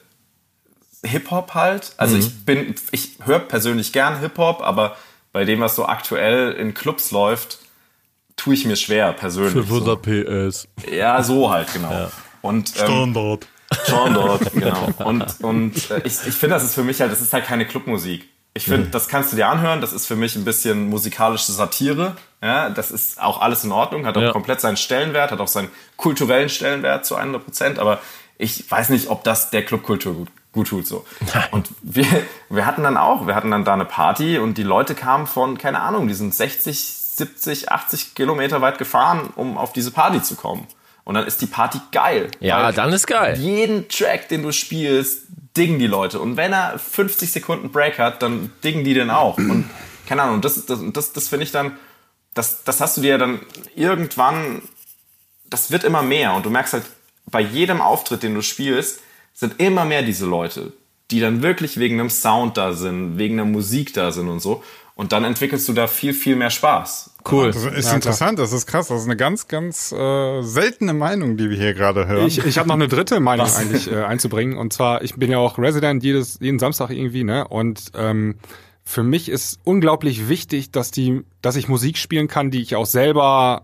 Hip-Hop 1.02 1.54
halt. 1.54 1.92
Also 1.97 2.16
mhm. 2.16 2.21
ich 2.21 2.45
bin, 2.45 2.75
ich 2.92 3.19
höre 3.25 3.38
persönlich 3.38 3.92
gern 3.92 4.21
Hip-Hop, 4.21 4.61
aber 4.62 4.97
bei 5.33 5.45
dem, 5.45 5.61
was 5.61 5.76
so 5.76 5.87
aktuell 5.87 6.52
in 6.52 6.75
Clubs 6.75 7.11
läuft, 7.11 7.59
tue 8.37 8.54
ich 8.54 8.64
mir 8.64 8.76
schwer 8.76 9.12
persönlich. 9.12 9.52
500 9.52 10.04
so. 10.04 10.11
PS. 10.11 10.69
Ja, 10.90 11.23
so 11.23 11.50
halt, 11.50 11.73
genau. 11.73 11.90
Ja. 11.90 12.11
Und, 12.42 12.73
ähm, 12.76 12.85
Standard. 12.85 13.47
Standard, 13.73 14.53
genau. 14.53 14.89
Und, 15.05 15.41
und 15.43 15.91
äh, 15.91 16.00
ich, 16.05 16.27
ich 16.27 16.35
finde, 16.35 16.55
das 16.55 16.65
ist 16.65 16.75
für 16.75 16.83
mich 16.83 17.00
halt, 17.00 17.12
das 17.12 17.21
ist 17.21 17.33
halt 17.33 17.45
keine 17.45 17.67
Clubmusik. 17.67 18.29
Ich 18.53 18.65
finde, 18.65 18.87
mhm. 18.87 18.91
das 18.91 19.07
kannst 19.07 19.33
du 19.33 19.37
dir 19.37 19.49
anhören. 19.49 19.81
Das 19.81 19.93
ist 19.93 20.07
für 20.07 20.17
mich 20.17 20.35
ein 20.35 20.45
bisschen 20.45 20.89
musikalische 20.89 21.53
Satire. 21.53 22.17
Ja, 22.43 22.69
das 22.69 22.91
ist 22.91 23.21
auch 23.21 23.41
alles 23.41 23.62
in 23.65 23.71
Ordnung, 23.71 24.07
hat 24.07 24.17
auch 24.17 24.23
ja. 24.23 24.33
komplett 24.33 24.61
seinen 24.61 24.77
Stellenwert, 24.77 25.31
hat 25.31 25.41
auch 25.41 25.49
seinen 25.49 25.69
kulturellen 25.97 26.49
Stellenwert 26.49 27.07
zu 27.07 27.15
100 27.15 27.45
Prozent. 27.45 27.79
Aber 27.79 28.00
ich 28.39 28.69
weiß 28.69 28.89
nicht, 28.89 29.09
ob 29.09 29.23
das 29.23 29.50
der 29.50 29.65
Clubkultur 29.65 30.15
gut, 30.15 30.29
gut 30.53 30.69
tut 30.69 30.87
so. 30.87 31.07
Und 31.53 31.69
wir, 31.83 32.07
wir 32.49 32.67
hatten 32.67 32.83
dann 32.83 32.97
auch, 32.97 33.27
wir 33.27 33.37
hatten 33.37 33.53
dann 33.53 33.65
da 33.65 33.75
eine 33.75 33.85
Party 33.85 34.39
und 34.39 34.59
die 34.59 34.65
Leute 34.65 34.95
kamen 34.97 35.29
von, 35.29 35.57
keine 35.57 35.81
Ahnung, 35.81 36.09
die 36.09 36.15
sind 36.15 36.35
60, 36.35 36.81
70, 36.81 37.71
80 37.71 38.15
Kilometer 38.15 38.61
weit 38.62 38.79
gefahren, 38.79 39.29
um 39.37 39.59
auf 39.59 39.73
diese 39.73 39.93
Party 39.93 40.23
zu 40.23 40.35
kommen. 40.35 40.67
Und 41.04 41.14
dann 41.14 41.26
ist 41.26 41.40
die 41.40 41.47
Party 41.47 41.80
geil. 41.92 42.30
Ja, 42.40 42.73
dann 42.73 42.92
ist 42.92 43.07
geil. 43.07 43.38
Jeden 43.38 43.88
Track, 43.88 44.28
den 44.28 44.42
du 44.42 44.52
spielst, 44.52 45.23
dingen 45.57 45.78
die 45.78 45.87
Leute. 45.87 46.21
Und 46.21 46.37
wenn 46.37 46.52
er 46.52 46.78
50 46.78 47.33
Sekunden 47.33 47.71
Break 47.71 47.99
hat, 47.99 48.23
dann 48.23 48.52
dingen 48.62 48.85
die 48.85 48.95
den 48.95 49.11
auch. 49.11 49.37
Und 49.38 49.69
keine 50.07 50.23
Ahnung, 50.23 50.40
das, 50.40 50.66
das, 50.66 50.80
das, 50.92 51.12
das 51.12 51.28
finde 51.28 51.45
ich 51.45 51.52
dann, 51.52 51.76
das, 52.35 52.64
das 52.64 52.80
hast 52.80 52.97
du 52.97 53.00
dir 53.00 53.19
dann 53.19 53.40
irgendwann, 53.75 54.62
das 55.49 55.71
wird 55.71 55.85
immer 55.85 56.02
mehr. 56.02 56.35
Und 56.35 56.47
du 56.47 56.50
merkst 56.50 56.75
halt, 56.75 56.85
bei 57.26 57.40
jedem 57.40 57.80
Auftritt, 57.80 58.23
den 58.23 58.35
du 58.35 58.42
spielst, 58.42 59.00
sind 59.35 59.61
immer 59.61 59.85
mehr 59.85 60.02
diese 60.02 60.26
Leute, 60.26 60.73
die 61.11 61.21
dann 61.21 61.42
wirklich 61.42 61.78
wegen 61.78 61.99
einem 61.99 62.11
Sound 62.11 62.57
da 62.57 62.73
sind, 62.73 63.19
wegen 63.19 63.37
der 63.37 63.47
Musik 63.47 63.95
da 63.95 64.12
sind 64.12 64.28
und 64.28 64.40
so. 64.40 64.62
Und 65.00 65.12
dann 65.12 65.25
entwickelst 65.25 65.66
du 65.66 65.73
da 65.73 65.87
viel, 65.87 66.12
viel 66.12 66.37
mehr 66.37 66.50
Spaß. 66.50 67.12
Cool. 67.33 67.52
Das 67.52 67.64
ist 67.64 67.88
ja, 67.88 67.95
interessant, 67.95 68.38
das 68.38 68.52
ist 68.52 68.66
krass. 68.66 68.88
Das 68.88 69.00
ist 69.00 69.07
eine 69.07 69.16
ganz, 69.16 69.49
ganz 69.49 69.92
äh, 69.92 70.42
seltene 70.42 70.92
Meinung, 70.92 71.38
die 71.38 71.49
wir 71.49 71.57
hier 71.57 71.73
gerade 71.73 72.07
hören. 72.07 72.26
Ich, 72.26 72.45
ich 72.45 72.59
habe 72.59 72.69
noch 72.69 72.75
eine 72.75 72.87
dritte 72.87 73.19
Meinung 73.19 73.47
Was? 73.47 73.57
eigentlich 73.57 73.90
äh, 73.90 74.02
einzubringen. 74.02 74.59
Und 74.59 74.75
zwar, 74.75 75.00
ich 75.00 75.14
bin 75.14 75.30
ja 75.30 75.38
auch 75.38 75.57
Resident 75.57 76.04
jedes, 76.04 76.38
jeden 76.42 76.59
Samstag 76.59 76.90
irgendwie, 76.90 77.25
ne? 77.25 77.49
Und 77.49 77.92
ähm, 77.95 78.35
für 78.85 79.02
mich 79.02 79.30
ist 79.30 79.59
unglaublich 79.64 80.28
wichtig, 80.28 80.71
dass 80.71 80.90
die, 80.90 81.25
dass 81.40 81.57
ich 81.57 81.66
Musik 81.66 81.97
spielen 81.97 82.28
kann, 82.28 82.50
die 82.50 82.61
ich 82.61 82.76
auch 82.76 82.85
selber 82.85 83.62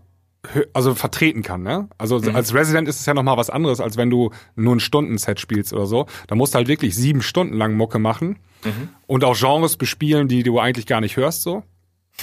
also 0.73 0.95
vertreten 0.95 1.41
kann, 1.41 1.63
ne? 1.63 1.89
Also 1.97 2.19
mhm. 2.19 2.35
als 2.35 2.53
Resident 2.53 2.87
ist 2.87 2.99
es 2.99 3.05
ja 3.05 3.13
noch 3.13 3.23
mal 3.23 3.37
was 3.37 3.49
anderes, 3.49 3.79
als 3.79 3.97
wenn 3.97 4.09
du 4.09 4.31
nur 4.55 4.75
ein 4.75 4.79
Stundenset 4.79 5.39
spielst 5.39 5.73
oder 5.73 5.85
so. 5.85 6.05
Da 6.27 6.35
musst 6.35 6.53
du 6.53 6.57
halt 6.57 6.67
wirklich 6.67 6.95
sieben 6.95 7.21
Stunden 7.21 7.55
lang 7.55 7.75
Mucke 7.75 7.99
machen 7.99 8.39
mhm. 8.63 8.89
und 9.07 9.23
auch 9.23 9.37
Genres 9.37 9.77
bespielen, 9.77 10.27
die 10.27 10.43
du 10.43 10.59
eigentlich 10.59 10.85
gar 10.85 11.01
nicht 11.01 11.17
hörst, 11.17 11.43
so. 11.43 11.63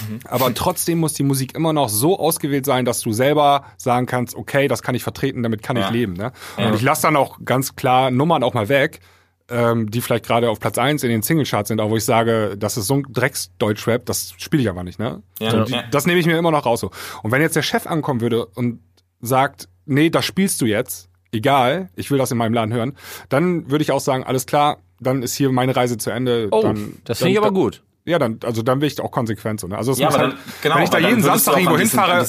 Mhm. 0.01 0.19
Aber 0.25 0.53
trotzdem 0.53 0.99
muss 0.99 1.13
die 1.13 1.23
Musik 1.23 1.55
immer 1.55 1.73
noch 1.73 1.89
so 1.89 2.19
ausgewählt 2.19 2.65
sein, 2.65 2.85
dass 2.85 3.01
du 3.01 3.13
selber 3.13 3.65
sagen 3.77 4.05
kannst, 4.05 4.35
okay, 4.35 4.67
das 4.67 4.81
kann 4.81 4.95
ich 4.95 5.03
vertreten, 5.03 5.43
damit 5.43 5.63
kann 5.63 5.77
ja. 5.77 5.85
ich 5.85 5.91
leben. 5.91 6.13
Ne? 6.13 6.31
Und 6.57 6.75
ich 6.75 6.81
lasse 6.81 7.03
dann 7.03 7.15
auch 7.15 7.39
ganz 7.45 7.75
klar 7.75 8.11
Nummern 8.11 8.43
auch 8.43 8.53
mal 8.53 8.67
weg, 8.69 8.99
ähm, 9.49 9.91
die 9.91 10.01
vielleicht 10.01 10.25
gerade 10.25 10.49
auf 10.49 10.59
Platz 10.59 10.77
eins 10.77 11.03
in 11.03 11.09
den 11.09 11.21
Singlecharts 11.21 11.67
sind, 11.67 11.79
aber 11.79 11.91
wo 11.91 11.97
ich 11.97 12.05
sage, 12.05 12.55
das 12.57 12.77
ist 12.77 12.87
so 12.87 12.95
ein 12.95 13.05
Drecks-Deutschrap, 13.09 14.05
das 14.05 14.33
spiele 14.37 14.63
ich 14.63 14.69
aber 14.69 14.83
nicht, 14.83 14.99
ne? 14.99 15.21
Ja, 15.39 15.51
so, 15.51 15.63
die, 15.63 15.77
Das 15.91 16.05
nehme 16.05 16.19
ich 16.19 16.25
mir 16.25 16.37
immer 16.37 16.51
noch 16.51 16.65
raus 16.65 16.79
so. 16.79 16.91
Und 17.21 17.31
wenn 17.31 17.41
jetzt 17.41 17.55
der 17.55 17.61
Chef 17.61 17.85
ankommen 17.85 18.21
würde 18.21 18.45
und 18.45 18.79
sagt, 19.21 19.69
nee, 19.85 20.09
das 20.09 20.25
spielst 20.25 20.61
du 20.61 20.65
jetzt, 20.65 21.09
egal, 21.31 21.89
ich 21.95 22.09
will 22.09 22.17
das 22.17 22.31
in 22.31 22.37
meinem 22.37 22.53
Laden 22.53 22.73
hören, 22.73 22.93
dann 23.29 23.69
würde 23.69 23.83
ich 23.83 23.91
auch 23.91 23.99
sagen, 23.99 24.23
alles 24.23 24.45
klar, 24.45 24.77
dann 24.99 25.21
ist 25.21 25.35
hier 25.35 25.51
meine 25.51 25.75
Reise 25.75 25.97
zu 25.97 26.09
Ende. 26.09 26.47
Oh, 26.51 26.61
dann, 26.61 26.97
das 27.03 27.19
finde 27.19 27.33
ich 27.33 27.37
aber 27.37 27.51
gut. 27.51 27.83
Ja, 28.05 28.19
dann, 28.19 28.39
also 28.43 28.61
dann 28.61 28.81
will 28.81 28.87
ich 28.87 28.99
auch 29.01 29.11
konsequent 29.11 29.59
so. 29.59 29.67
Ne? 29.67 29.77
Also 29.77 29.91
es 29.91 29.99
ja, 29.99 30.07
muss 30.07 30.17
halt, 30.17 30.33
dann, 30.33 30.39
genau, 30.61 30.75
wenn 30.75 30.83
ich 30.83 30.89
da 30.89 30.99
jeden 30.99 31.23
Samstag 31.23 31.57
irgendwo 31.57 31.77
hinfahre, 31.77 32.25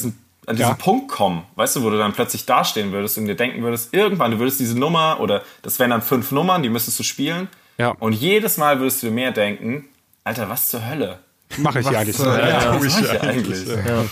an 0.47 0.55
diesen 0.55 0.69
ja. 0.69 0.75
Punkt 0.75 1.09
kommen, 1.09 1.43
weißt 1.55 1.75
du, 1.75 1.83
wo 1.83 1.89
du 1.89 1.97
dann 1.97 2.13
plötzlich 2.13 2.45
dastehen 2.45 2.91
würdest 2.93 3.17
und 3.17 3.25
dir 3.25 3.35
denken 3.35 3.61
würdest, 3.61 3.93
irgendwann, 3.93 4.31
du 4.31 4.39
würdest 4.39 4.59
diese 4.59 4.79
Nummer 4.79 5.19
oder 5.19 5.43
das 5.61 5.77
wären 5.77 5.91
dann 5.91 6.01
fünf 6.01 6.31
Nummern, 6.31 6.63
die 6.63 6.69
müsstest 6.69 6.97
du 6.99 7.03
spielen. 7.03 7.49
Ja. 7.77 7.89
Und 7.99 8.13
jedes 8.13 8.57
Mal 8.57 8.79
würdest 8.79 9.03
du 9.03 9.07
dir 9.07 9.13
mehr 9.13 9.31
denken, 9.31 9.85
Alter, 10.23 10.49
was 10.49 10.69
zur 10.69 10.87
Hölle? 10.87 11.19
Mache 11.57 11.81
ich 11.81 11.85
was, 11.85 11.95
eigentlich. 11.95 12.17
Ja, 12.17 12.39
ja, 12.39 12.47
ja, 12.47 12.83
ich 12.83 12.99
ja 12.99 13.21
eigentlich. 13.21 13.67
Ja. 13.67 13.75
ja. 13.75 14.05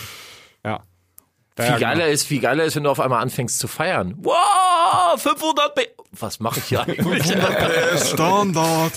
Viel 1.57 1.79
geiler 1.79 2.07
ist, 2.07 2.27
viel 2.27 2.41
geiler 2.41 2.65
ist, 2.65 2.75
wenn 2.75 2.83
du 2.83 2.89
auf 2.89 2.99
einmal 2.99 3.21
anfängst 3.21 3.59
zu 3.59 3.67
feiern. 3.67 4.15
Wow, 4.17 5.19
500 5.21 5.73
B 5.73 5.83
was 6.21 6.39
mache 6.39 6.59
ich 6.59 6.65
hier 6.65 6.81
eigentlich? 6.81 7.23
Standard. 8.03 8.93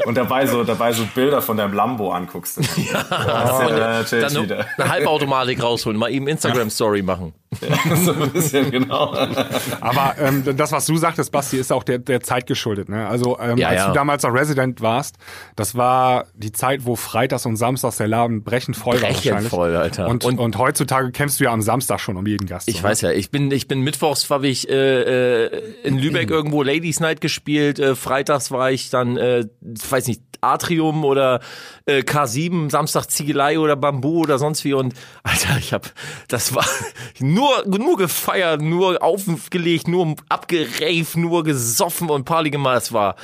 und 0.06 0.16
dabei 0.16 0.46
so, 0.46 0.64
dabei 0.64 0.92
so 0.92 1.04
Bilder 1.14 1.42
von 1.42 1.56
deinem 1.56 1.74
Lambo 1.74 2.12
anguckst. 2.12 2.58
ja, 2.76 3.04
oh, 3.10 3.70
ja 3.70 4.02
dann 4.02 4.42
wieder. 4.42 4.66
eine 4.76 4.90
Halbautomatik 4.90 5.62
rausholen, 5.62 5.98
mal 5.98 6.10
eben 6.10 6.28
Instagram-Story 6.28 7.02
machen. 7.02 7.34
Ja, 7.60 7.96
so 8.04 8.12
ein 8.12 8.30
bisschen, 8.30 8.70
genau. 8.70 9.14
Aber 9.80 10.14
ähm, 10.18 10.44
das, 10.56 10.72
was 10.72 10.86
du 10.86 10.96
sagtest, 10.96 11.30
Basti, 11.32 11.58
ist 11.58 11.72
auch 11.72 11.82
der, 11.82 11.98
der 11.98 12.20
Zeit 12.20 12.46
geschuldet. 12.46 12.88
Ne? 12.88 13.06
Also 13.06 13.38
ähm, 13.38 13.58
ja, 13.58 13.68
als 13.68 13.80
ja. 13.80 13.88
du 13.88 13.94
damals 13.94 14.22
noch 14.22 14.32
Resident 14.32 14.80
warst, 14.80 15.16
das 15.56 15.74
war 15.74 16.26
die 16.34 16.52
Zeit, 16.52 16.86
wo 16.86 16.96
freitags 16.96 17.46
und 17.46 17.56
samstags 17.56 17.98
der 17.98 18.08
Laden 18.08 18.42
brechend 18.42 18.76
voll 18.76 18.96
brechend 18.96 19.24
war 19.26 19.32
wahrscheinlich. 19.32 19.50
voll, 19.50 19.76
Alter. 19.76 20.08
Und, 20.08 20.24
und, 20.24 20.38
und, 20.38 20.58
heutzutage 20.58 21.10
kämpfst 21.12 21.40
du 21.40 21.44
ja 21.44 21.52
am 21.52 21.62
Samstag 21.62 22.00
schon 22.00 22.16
um 22.16 22.26
jeden 22.26 22.46
Gast. 22.46 22.68
Ich 22.68 22.76
so, 22.76 22.82
ne? 22.82 22.88
weiß 22.88 23.00
ja, 23.02 23.10
ich 23.10 23.30
bin, 23.30 23.50
ich 23.50 23.68
bin 23.68 23.80
mittwochs, 23.80 24.28
war 24.30 24.42
ich 24.42 24.68
äh, 24.68 25.44
äh, 25.44 25.62
in 25.84 25.98
Lübeck 25.98 26.30
irgendwo 26.30 26.62
Ladies 26.62 27.00
Night 27.00 27.20
gespielt. 27.20 27.78
Äh, 27.78 27.94
freitags 27.94 28.50
war 28.50 28.70
ich 28.70 28.90
dann, 28.90 29.16
äh, 29.16 29.44
weiß 29.60 30.06
nicht, 30.08 30.22
Atrium 30.42 31.04
oder 31.04 31.40
äh, 31.86 32.00
K7, 32.00 32.70
Samstag 32.70 33.10
Ziegelei 33.10 33.58
oder 33.58 33.76
Bambu 33.76 34.20
oder 34.20 34.38
sonst 34.38 34.64
wie. 34.64 34.74
Und 34.74 34.94
Alter, 35.22 35.56
ich 35.58 35.72
hab, 35.72 35.92
das 36.28 36.54
war 36.54 36.66
nur, 37.18 37.64
nur 37.66 37.96
gefeiert, 37.96 38.62
nur 38.62 39.02
aufgelegt, 39.02 39.88
nur 39.88 40.16
abgeraved, 40.28 41.16
nur 41.16 41.44
gesoffen 41.44 42.10
und 42.10 42.24
Party 42.24 42.50
gemacht. 42.50 42.82
Es 42.82 42.92
war 42.92 43.16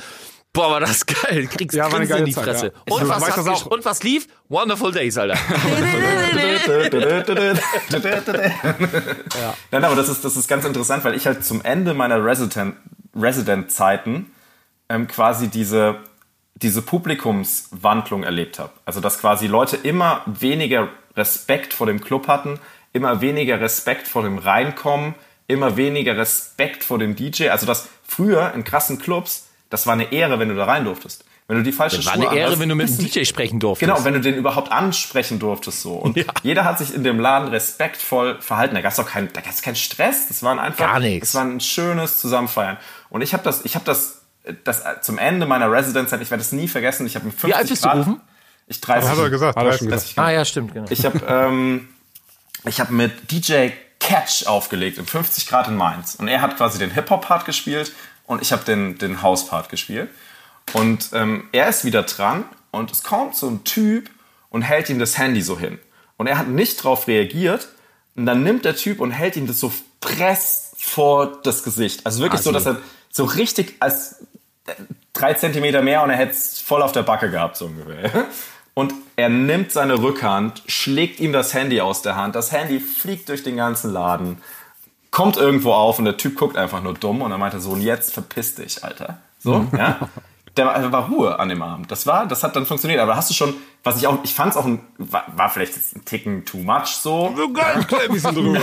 Boah, 0.51 0.71
war 0.71 0.79
das 0.79 1.05
geil. 1.05 1.45
Kriegst 1.47 1.77
ja, 1.77 1.87
Grinsen 1.89 2.17
in 2.17 2.25
die 2.25 2.33
Zeit, 2.33 2.43
Fresse. 2.43 2.73
Ja. 2.87 2.95
Und, 2.95 3.07
was 3.07 3.37
hast 3.37 3.47
auch. 3.47 3.67
und 3.67 3.85
was 3.85 4.01
lief? 4.01 4.27
Wonderful 4.47 4.91
Days, 4.91 5.15
Alter. 5.17 5.35
ja. 9.39 9.53
Nein, 9.69 9.83
aber 9.83 9.95
das 9.95 10.09
ist, 10.09 10.25
das 10.25 10.35
ist 10.35 10.47
ganz 10.47 10.65
interessant, 10.65 11.03
weil 11.03 11.13
ich 11.13 11.27
halt 11.27 11.45
zum 11.45 11.61
Ende 11.61 11.93
meiner 11.93 12.25
Resident, 12.25 12.75
Resident-Zeiten 13.15 14.31
ähm, 14.89 15.07
quasi 15.07 15.49
diese, 15.49 15.97
diese 16.55 16.81
Publikumswandlung 16.81 18.23
erlebt 18.23 18.59
habe. 18.59 18.71
Also, 18.85 18.99
dass 18.99 19.19
quasi 19.19 19.47
Leute 19.47 19.77
immer 19.77 20.23
weniger 20.25 20.89
Respekt 21.15 21.73
vor 21.73 21.87
dem 21.87 22.01
Club 22.01 22.27
hatten, 22.27 22.59
immer 22.93 23.21
weniger 23.21 23.59
Respekt 23.59 24.07
vor 24.07 24.23
dem 24.23 24.37
Reinkommen, 24.37 25.15
immer 25.47 25.77
weniger 25.77 26.17
Respekt 26.17 26.83
vor 26.83 26.99
dem 26.99 27.15
DJ. 27.15 27.49
Also, 27.49 27.65
dass 27.65 27.89
früher 28.03 28.53
in 28.53 28.63
krassen 28.63 28.99
Clubs 28.99 29.49
das 29.69 29.85
war 29.85 29.93
eine 29.93 30.11
Ehre, 30.11 30.39
wenn 30.39 30.49
du 30.49 30.55
da 30.55 30.65
rein 30.65 30.83
durftest. 30.83 31.25
Wenn 31.47 31.57
du 31.57 31.63
die 31.63 31.71
falsche 31.71 31.97
das 31.97 32.05
war 32.05 32.13
eine 32.13 32.35
Ehre, 32.35 32.59
wenn 32.59 32.69
du 32.69 32.75
mit 32.75 32.89
dem 32.89 32.97
DJ 32.97 33.23
sprechen 33.23 33.59
durftest. 33.59 33.91
Genau, 33.91 34.05
wenn 34.05 34.13
du 34.13 34.21
den 34.21 34.35
überhaupt 34.35 34.71
ansprechen 34.71 35.39
durftest 35.39 35.81
so. 35.81 35.93
Und 35.93 36.15
ja. 36.15 36.25
jeder 36.43 36.63
hat 36.63 36.77
sich 36.77 36.93
in 36.93 37.03
dem 37.03 37.19
Laden 37.19 37.47
respektvoll 37.47 38.39
verhalten. 38.39 38.75
Da 38.75 38.81
gab 38.81 38.91
es 38.91 38.99
auch 38.99 39.07
keinen, 39.07 39.33
da 39.33 39.41
gab's 39.41 39.63
keinen 39.63 39.75
Stress. 39.75 40.27
Das 40.27 40.43
waren 40.43 40.59
einfach, 40.59 40.85
Gar 40.85 40.99
nichts. 40.99 41.31
Das 41.31 41.35
war 41.35 41.49
ein 41.49 41.59
schönes 41.59 42.19
Zusammenfeiern. 42.19 42.77
Und 43.09 43.23
ich 43.23 43.33
habe 43.33 43.43
das, 43.43 43.65
ich 43.65 43.73
habe 43.73 43.85
das, 43.85 44.18
das 44.63 44.83
zum 45.01 45.17
Ende 45.17 45.45
meiner 45.45 45.71
Residenzzeit, 45.71 46.21
ich 46.21 46.29
werde 46.31 46.41
es 46.41 46.51
nie 46.51 46.67
vergessen. 46.67 47.05
Ich 47.05 47.15
habe 47.15 47.25
mit 47.25 47.33
50 47.33 47.49
Wie 47.49 47.53
alt 47.53 47.69
bist 47.69 47.83
Grad, 47.83 47.93
du 47.93 48.03
gerufen? 48.03 48.21
Ich 48.67 48.81
30. 48.81 49.09
Hat 49.09 49.17
er 49.17 49.29
gesagt. 49.29 49.57
30, 49.57 49.87
30 49.87 50.19
ah 50.19 50.31
ja, 50.31 50.45
stimmt. 50.45 50.73
Genau. 50.73 50.85
Ich 50.89 51.05
habe, 51.05 51.19
ähm, 51.27 51.89
ich 52.65 52.79
habe 52.79 52.93
mit 52.93 53.31
DJ 53.31 53.69
Catch 53.99 54.47
aufgelegt 54.47 54.97
im 54.97 55.05
50 55.05 55.47
Grad 55.47 55.67
in 55.67 55.75
Mainz. 55.75 56.15
Und 56.15 56.27
er 56.27 56.41
hat 56.41 56.57
quasi 56.57 56.79
den 56.79 56.91
Hip-Hop-Part 56.91 57.45
gespielt 57.45 57.93
und 58.25 58.41
ich 58.41 58.51
habe 58.51 58.63
den, 58.63 58.97
den 58.97 59.21
House-Part 59.21 59.69
gespielt. 59.69 60.09
Und 60.73 61.09
ähm, 61.13 61.47
er 61.51 61.67
ist 61.67 61.83
wieder 61.83 62.03
dran 62.03 62.45
und 62.71 62.91
es 62.91 63.03
kommt 63.03 63.35
so 63.35 63.47
ein 63.49 63.63
Typ 63.63 64.09
und 64.49 64.61
hält 64.61 64.89
ihm 64.89 64.99
das 64.99 65.17
Handy 65.17 65.41
so 65.41 65.57
hin. 65.57 65.79
Und 66.17 66.27
er 66.27 66.37
hat 66.37 66.47
nicht 66.47 66.79
darauf 66.79 67.07
reagiert. 67.07 67.69
Und 68.15 68.25
dann 68.25 68.43
nimmt 68.43 68.65
der 68.65 68.75
Typ 68.75 68.99
und 68.99 69.11
hält 69.11 69.35
ihm 69.35 69.47
das 69.47 69.59
so 69.59 69.71
press 70.01 70.73
vor 70.77 71.41
das 71.43 71.63
Gesicht. 71.63 72.05
Also 72.05 72.21
wirklich 72.21 72.39
also. 72.39 72.49
so, 72.49 72.53
dass 72.53 72.65
er 72.65 72.77
so 73.11 73.23
richtig 73.23 73.75
als 73.79 74.21
äh, 74.21 74.25
drei 75.13 75.33
Zentimeter 75.33 75.81
mehr 75.81 76.03
und 76.03 76.09
er 76.09 76.17
hätte 76.17 76.31
es 76.31 76.59
voll 76.59 76.81
auf 76.81 76.91
der 76.91 77.03
Backe 77.03 77.29
gehabt, 77.29 77.57
so 77.57 77.65
ungefähr. 77.65 78.25
Und 78.73 78.93
er 79.15 79.29
nimmt 79.29 79.71
seine 79.71 80.01
Rückhand, 80.01 80.63
schlägt 80.67 81.19
ihm 81.19 81.33
das 81.33 81.53
Handy 81.53 81.81
aus 81.81 82.01
der 82.01 82.15
Hand. 82.15 82.35
Das 82.35 82.51
Handy 82.51 82.79
fliegt 82.79 83.27
durch 83.27 83.43
den 83.43 83.57
ganzen 83.57 83.91
Laden 83.91 84.37
kommt 85.11 85.37
irgendwo 85.37 85.73
auf 85.73 85.99
und 85.99 86.05
der 86.05 86.17
Typ 86.17 86.35
guckt 86.35 86.57
einfach 86.57 86.81
nur 86.81 86.93
dumm 86.93 87.21
und 87.21 87.31
dann 87.31 87.39
meinte 87.39 87.59
so, 87.59 87.71
und 87.71 87.81
jetzt 87.81 88.13
verpiss 88.13 88.55
dich, 88.55 88.83
Alter. 88.83 89.17
So, 89.39 89.67
ja. 89.75 89.99
Der 90.59 90.91
war, 90.91 91.07
Ruhe 91.07 91.39
an 91.39 91.47
dem 91.47 91.61
Abend. 91.61 91.89
Das 91.89 92.05
war, 92.05 92.27
das 92.27 92.43
hat 92.43 92.55
dann 92.55 92.65
funktioniert. 92.65 92.99
Aber 92.99 93.15
hast 93.15 93.29
du 93.29 93.33
schon, 93.33 93.53
was 93.81 93.97
ich 93.97 94.07
auch, 94.07 94.17
ich 94.23 94.33
fand 94.33 94.51
es 94.51 94.57
auch 94.57 94.65
ein, 94.65 94.81
war, 94.97 95.23
war, 95.33 95.49
vielleicht 95.49 95.75
jetzt 95.77 95.95
ein 95.95 96.03
Ticken 96.03 96.43
too 96.43 96.57
much 96.57 96.87
so. 96.87 97.33
So 97.37 97.53
geil, 97.53 97.85
bisschen 98.11 98.35
drüber. 98.35 98.59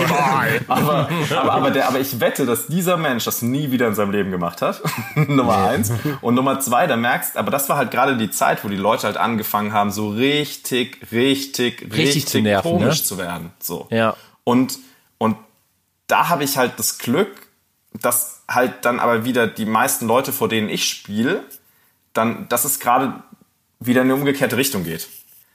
aber, 0.67 1.09
aber, 1.31 1.53
aber, 1.53 1.71
der, 1.71 1.87
aber 1.87 1.99
ich 1.99 2.19
wette, 2.19 2.45
dass 2.45 2.67
dieser 2.67 2.97
Mensch 2.97 3.25
das 3.25 3.41
nie 3.41 3.71
wieder 3.71 3.87
in 3.87 3.95
seinem 3.95 4.11
Leben 4.11 4.29
gemacht 4.29 4.61
hat. 4.61 4.81
Nummer 5.15 5.69
eins. 5.69 5.91
Und 6.21 6.35
Nummer 6.35 6.59
zwei, 6.59 6.85
da 6.85 6.95
merkst, 6.95 7.35
aber 7.35 7.49
das 7.49 7.67
war 7.67 7.77
halt 7.77 7.89
gerade 7.89 8.15
die 8.15 8.29
Zeit, 8.29 8.63
wo 8.63 8.69
die 8.69 8.75
Leute 8.75 9.07
halt 9.07 9.17
angefangen 9.17 9.73
haben, 9.73 9.89
so 9.89 10.09
richtig, 10.09 10.99
richtig, 11.11 11.81
richtig, 11.81 11.97
richtig 11.97 12.27
zu 12.27 12.41
nerven, 12.41 12.71
komisch 12.73 12.99
ne? 12.99 13.03
zu 13.03 13.17
werden. 13.17 13.51
So. 13.59 13.87
Ja. 13.89 14.15
Und, 14.43 14.77
und 15.17 15.35
da 16.05 16.29
habe 16.29 16.43
ich 16.43 16.57
halt 16.57 16.73
das 16.77 16.99
Glück, 16.99 17.47
dass 17.93 18.43
halt 18.47 18.85
dann 18.85 18.99
aber 18.99 19.25
wieder 19.25 19.47
die 19.47 19.65
meisten 19.65 20.05
Leute, 20.05 20.31
vor 20.31 20.47
denen 20.47 20.69
ich 20.69 20.85
spiele, 20.85 21.43
dann, 22.17 22.47
dass 22.49 22.65
es 22.65 22.79
gerade 22.79 23.23
wieder 23.79 24.01
in 24.01 24.07
eine 24.07 24.15
umgekehrte 24.15 24.57
Richtung 24.57 24.83
geht. 24.83 25.07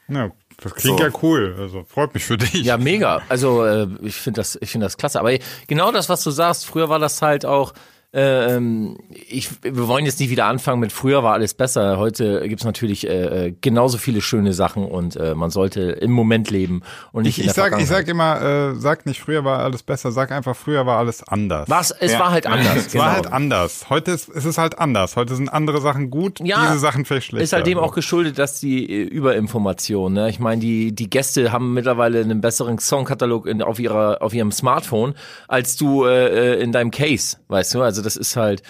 Ja, 0.09 0.31
das 0.59 0.75
klingt 0.75 0.99
so. 0.99 1.05
ja 1.05 1.11
cool. 1.23 1.57
Also 1.59 1.85
freut 1.85 2.15
mich 2.15 2.25
für 2.25 2.37
dich. 2.37 2.53
Ja, 2.55 2.77
mega. 2.77 3.23
Also 3.29 3.65
äh, 3.65 3.89
ich 4.03 4.17
finde 4.17 4.41
das, 4.41 4.59
ich 4.61 4.71
finde 4.71 4.87
das 4.87 4.97
klasse. 4.97 5.19
Aber 5.19 5.37
genau 5.67 5.93
das, 5.93 6.09
was 6.09 6.23
du 6.23 6.31
sagst, 6.31 6.67
früher 6.67 6.89
war 6.89 6.99
das 6.99 7.21
halt 7.23 7.45
auch 7.45 7.73
ähm, 8.15 8.99
ich, 9.11 9.49
wir 9.63 9.89
wollen 9.89 10.05
jetzt 10.05 10.21
nicht 10.21 10.29
wieder 10.29 10.45
anfangen 10.45 10.81
mit 10.81 10.93
früher 10.93 11.23
war 11.23 11.33
alles 11.33 11.55
besser. 11.55 11.97
Heute 11.97 12.47
gibt's 12.47 12.65
natürlich 12.65 13.09
äh, 13.09 13.47
äh, 13.47 13.55
genauso 13.59 13.97
viele 13.97 14.21
schöne 14.21 14.53
Sachen 14.53 14.85
und 14.85 15.17
äh, 15.17 15.35
man 15.35 15.49
sollte 15.49 15.81
im 15.81 16.11
Moment 16.11 16.51
leben 16.51 16.83
und 17.13 17.23
nicht 17.23 17.39
ich, 17.39 17.47
in 17.47 17.55
der 17.55 17.65
ich 17.65 17.71
sag, 17.71 17.81
Ich 17.81 17.89
sag 17.89 18.09
immer, 18.09 18.43
äh, 18.43 18.75
sag 18.75 19.07
nicht 19.07 19.21
früher 19.21 19.45
war 19.45 19.61
alles 19.61 19.83
besser, 19.83 20.13
sag 20.13 20.31
einfach 20.31 20.55
früher 20.55 20.85
war 20.85 20.99
alles 20.99 21.27
anders. 21.27 21.71
Was? 21.71 21.91
Es 21.91 22.13
ja. 22.13 22.19
war 22.19 22.33
halt 22.33 22.47
anders. 22.47 22.77
es 22.87 22.93
genau. 22.93 23.05
war 23.05 23.13
halt 23.13 23.33
anders. 23.33 23.87
Heute 23.89 24.11
ist, 24.11 24.29
ist 24.29 24.45
es 24.45 24.59
halt 24.59 24.79
anders. 24.79 25.17
Heute 25.17 25.35
sind 25.35 25.49
andere 25.49 25.81
Sachen 25.81 26.11
gut, 26.11 26.39
ja, 26.41 26.67
diese 26.67 26.81
Sachen 26.81 27.07
vielleicht 27.07 27.29
schlecht. 27.29 27.45
Ist 27.45 27.55
halt 27.55 27.67
dem 27.67 27.79
auch 27.79 27.95
geschuldet, 27.95 28.39
dass 28.39 28.61
die 28.61 28.91
äh, 28.91 29.05
Überinformation, 29.05 30.13
ne? 30.13 30.29
Ich 30.29 30.39
meine, 30.39 30.61
die, 30.61 30.95
die 30.95 31.09
Gäste 31.09 31.51
haben 31.51 31.73
mittlerweile 31.73 32.21
einen 32.21 32.43
besseren 32.43 32.79
Songkatalog 32.79 33.47
in, 33.47 33.63
auf 33.63 33.79
ihrer, 33.79 34.21
auf 34.21 34.35
ihrem 34.35 34.53
Smartphone 34.53 35.15
als 35.49 35.77
du 35.77 36.05
äh, 36.05 36.57
äh 36.57 36.63
in 36.63 36.73
deinem 36.73 36.91
Case, 36.91 37.39
weißt 37.49 37.75
du? 37.75 37.83
Also 37.83 38.02
das 38.03 38.17
ist 38.17 38.37
halt, 38.37 38.63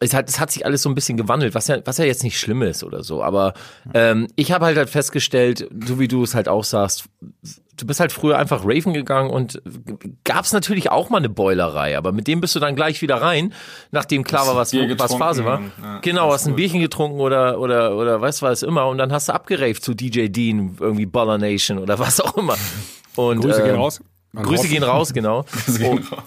es 0.00 0.14
hat, 0.14 0.28
es 0.28 0.38
hat 0.38 0.50
sich 0.50 0.66
alles 0.66 0.82
so 0.82 0.88
ein 0.88 0.94
bisschen 0.94 1.16
gewandelt, 1.16 1.54
was 1.54 1.68
ja, 1.68 1.78
was 1.84 1.98
ja 1.98 2.04
jetzt 2.04 2.22
nicht 2.22 2.38
schlimm 2.38 2.62
ist 2.62 2.84
oder 2.84 3.02
so. 3.02 3.22
Aber 3.22 3.54
ähm, 3.94 4.28
ich 4.36 4.52
habe 4.52 4.64
halt, 4.64 4.76
halt 4.76 4.90
festgestellt, 4.90 5.68
so 5.86 5.98
wie 5.98 6.08
du 6.08 6.22
es 6.22 6.34
halt 6.34 6.48
auch 6.48 6.64
sagst, 6.64 7.06
du 7.76 7.86
bist 7.86 8.00
halt 8.00 8.12
früher 8.12 8.38
einfach 8.38 8.62
Raven 8.64 8.92
gegangen 8.94 9.30
und 9.30 9.62
gab's 10.24 10.52
natürlich 10.52 10.90
auch 10.90 11.10
mal 11.10 11.18
eine 11.18 11.28
Boilerei, 11.28 11.96
aber 11.96 12.12
mit 12.12 12.26
dem 12.26 12.40
bist 12.40 12.54
du 12.54 12.60
dann 12.60 12.74
gleich 12.74 13.02
wieder 13.02 13.16
rein, 13.16 13.52
nachdem 13.90 14.24
klar 14.24 14.46
war, 14.46 14.56
was, 14.56 14.72
was 14.72 15.14
Phase 15.14 15.44
war. 15.44 15.60
Ja, 15.82 15.98
genau, 16.00 16.32
hast 16.32 16.46
ein 16.46 16.56
Bierchen 16.56 16.80
getrunken 16.80 17.20
oder 17.20 17.60
oder 17.60 17.96
oder 17.96 18.20
weißt 18.20 18.42
was 18.42 18.62
immer 18.62 18.86
und 18.88 18.98
dann 18.98 19.12
hast 19.12 19.28
du 19.28 19.34
abgeraved 19.34 19.82
zu 19.82 19.94
DJ 19.94 20.28
Dean, 20.28 20.76
irgendwie 20.80 21.06
Baller 21.06 21.38
Nation 21.38 21.78
oder 21.78 21.98
was 21.98 22.20
auch 22.20 22.36
immer. 22.36 22.56
Und, 23.14 23.40
Grüße 23.40 23.62
äh, 23.62 23.66
gehen 23.66 23.76
raus. 23.76 24.00
Grüße 24.34 24.68
gehen 24.68 24.82
raus, 24.82 25.12
genau. 25.14 25.42
Grüße 25.64 25.78
gehen 25.78 26.06
raus. 26.10 26.22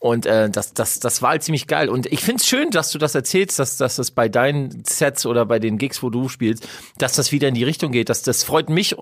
Und 0.00 0.26
äh, 0.26 0.48
das, 0.48 0.74
das, 0.74 1.00
das 1.00 1.22
war 1.22 1.30
halt 1.30 1.42
ziemlich 1.42 1.66
geil. 1.66 1.88
Und 1.88 2.06
ich 2.06 2.20
find's 2.20 2.46
schön, 2.46 2.70
dass 2.70 2.90
du 2.90 2.98
das 2.98 3.14
erzählst, 3.14 3.58
dass, 3.58 3.76
dass 3.76 3.96
das 3.96 4.12
bei 4.12 4.28
deinen 4.28 4.84
Sets 4.84 5.26
oder 5.26 5.44
bei 5.44 5.58
den 5.58 5.76
Gigs, 5.76 6.02
wo 6.02 6.10
du 6.10 6.28
spielst, 6.28 6.68
dass 6.98 7.14
das 7.14 7.32
wieder 7.32 7.48
in 7.48 7.54
die 7.54 7.64
Richtung 7.64 7.90
geht. 7.90 8.08
Das, 8.08 8.22
das 8.22 8.44
freut 8.44 8.70
mich 8.70 8.96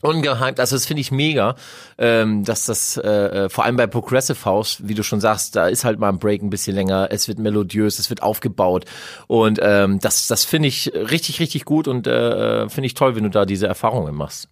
ungeheimt. 0.00 0.60
Also 0.60 0.76
das 0.76 0.86
finde 0.86 1.00
ich 1.00 1.10
mega, 1.10 1.56
ähm, 1.98 2.44
dass 2.44 2.66
das 2.66 2.96
äh, 2.96 3.08
äh, 3.08 3.48
vor 3.48 3.64
allem 3.64 3.76
bei 3.76 3.86
Progressive 3.86 4.44
House, 4.44 4.78
wie 4.82 4.94
du 4.94 5.02
schon 5.02 5.20
sagst, 5.20 5.56
da 5.56 5.68
ist 5.68 5.84
halt 5.84 5.98
mal 5.98 6.08
ein 6.08 6.18
Break 6.18 6.42
ein 6.42 6.50
bisschen 6.50 6.74
länger. 6.74 7.08
Es 7.10 7.28
wird 7.28 7.38
melodiös, 7.38 7.98
es 7.98 8.10
wird 8.10 8.22
aufgebaut 8.22 8.84
und 9.26 9.58
ähm, 9.62 9.98
das, 10.00 10.26
das 10.26 10.44
finde 10.44 10.68
ich 10.68 10.92
richtig, 10.94 11.40
richtig 11.40 11.64
gut 11.64 11.88
und 11.88 12.06
äh, 12.06 12.64
äh, 12.64 12.68
finde 12.68 12.86
ich 12.86 12.94
toll, 12.94 13.16
wenn 13.16 13.24
du 13.24 13.30
da 13.30 13.44
diese 13.44 13.66
Erfahrungen 13.66 14.14
machst. 14.14 14.48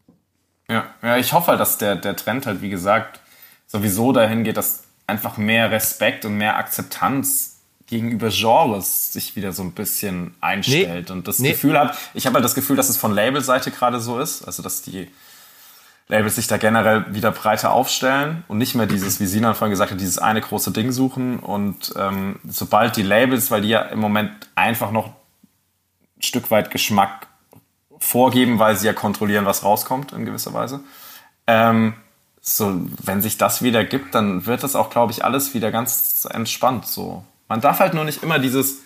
Ja, 0.69 0.87
ja, 1.03 1.19
ich 1.19 1.33
hoffe 1.33 1.49
halt, 1.49 1.61
dass 1.61 1.79
der 1.79 1.97
der 1.97 2.17
Trend 2.17 2.47
halt 2.47 2.63
wie 2.63 2.71
gesagt 2.71 3.21
sowieso 3.67 4.13
dahin 4.13 4.45
geht, 4.45 4.57
dass 4.57 4.84
einfach 5.07 5.37
mehr 5.37 5.71
Respekt 5.71 6.25
und 6.25 6.37
mehr 6.37 6.57
Akzeptanz 6.57 7.55
gegenüber 7.87 8.31
Genres 8.31 9.13
sich 9.13 9.37
wieder 9.37 9.53
so 9.53 9.63
ein 9.63 9.73
bisschen 9.73 10.35
einstellt 10.41 11.09
nee, 11.09 11.13
und 11.15 11.29
das 11.29 11.39
nee. 11.39 11.51
Gefühl 11.51 11.79
hat, 11.79 11.97
ich 12.15 12.27
habe 12.27 12.35
halt 12.35 12.45
das 12.45 12.55
Gefühl, 12.55 12.77
dass 12.77 12.89
es 12.89 12.97
von 12.97 13.13
Labelseite 13.13 13.71
gerade 13.71 14.01
so 14.01 14.19
ist, 14.19 14.45
also 14.45 14.63
dass 14.63 14.83
die 14.83 15.11
Labels 16.09 16.37
sich 16.37 16.47
da 16.47 16.57
generell 16.57 17.07
wieder 17.15 17.31
breiter 17.31 17.73
aufstellen 17.73 18.45
und 18.49 18.59
nicht 18.59 18.75
mehr 18.75 18.87
dieses, 18.87 19.21
wie 19.21 19.27
Sinan 19.27 19.55
vorhin 19.55 19.71
gesagt 19.71 19.91
hat, 19.91 20.01
dieses 20.01 20.19
eine 20.19 20.41
große 20.41 20.71
Ding 20.71 20.93
suchen 20.93 21.39
und 21.39 21.95
ähm, 21.97 22.41
sobald 22.47 22.97
die 22.97 23.03
Labels, 23.03 23.51
weil 23.51 23.63
die 23.63 23.69
ja 23.69 23.83
im 23.83 24.01
Moment 24.01 24.33
einfach 24.55 24.91
noch 24.91 25.07
ein 25.09 26.23
Stück 26.23 26.51
weit 26.51 26.71
Geschmack 26.71 27.27
vorgeben, 27.99 28.59
weil 28.59 28.77
sie 28.77 28.87
ja 28.87 28.93
kontrollieren, 28.93 29.47
was 29.47 29.63
rauskommt 29.63 30.13
in 30.13 30.27
gewisser 30.27 30.53
Weise, 30.53 30.81
ähm, 31.47 31.95
so, 32.47 32.83
wenn 33.03 33.23
sich 33.23 33.39
das 33.39 33.63
wieder 33.63 33.85
gibt, 33.85 34.15
dann 34.15 34.45
wird 34.45 34.63
das 34.63 34.77
auch, 34.77 34.91
glaube 34.91 35.13
ich, 35.13 35.25
alles 35.25 35.55
wieder 35.55 35.73
ganz 35.73 36.29
entspannt. 36.31 36.87
So, 36.87 37.25
man 37.49 37.63
darf 37.63 37.81
halt 37.81 37.95
nur 37.95 38.05
nicht 38.05 38.23
immer 38.23 38.39
dieses, 38.39 38.83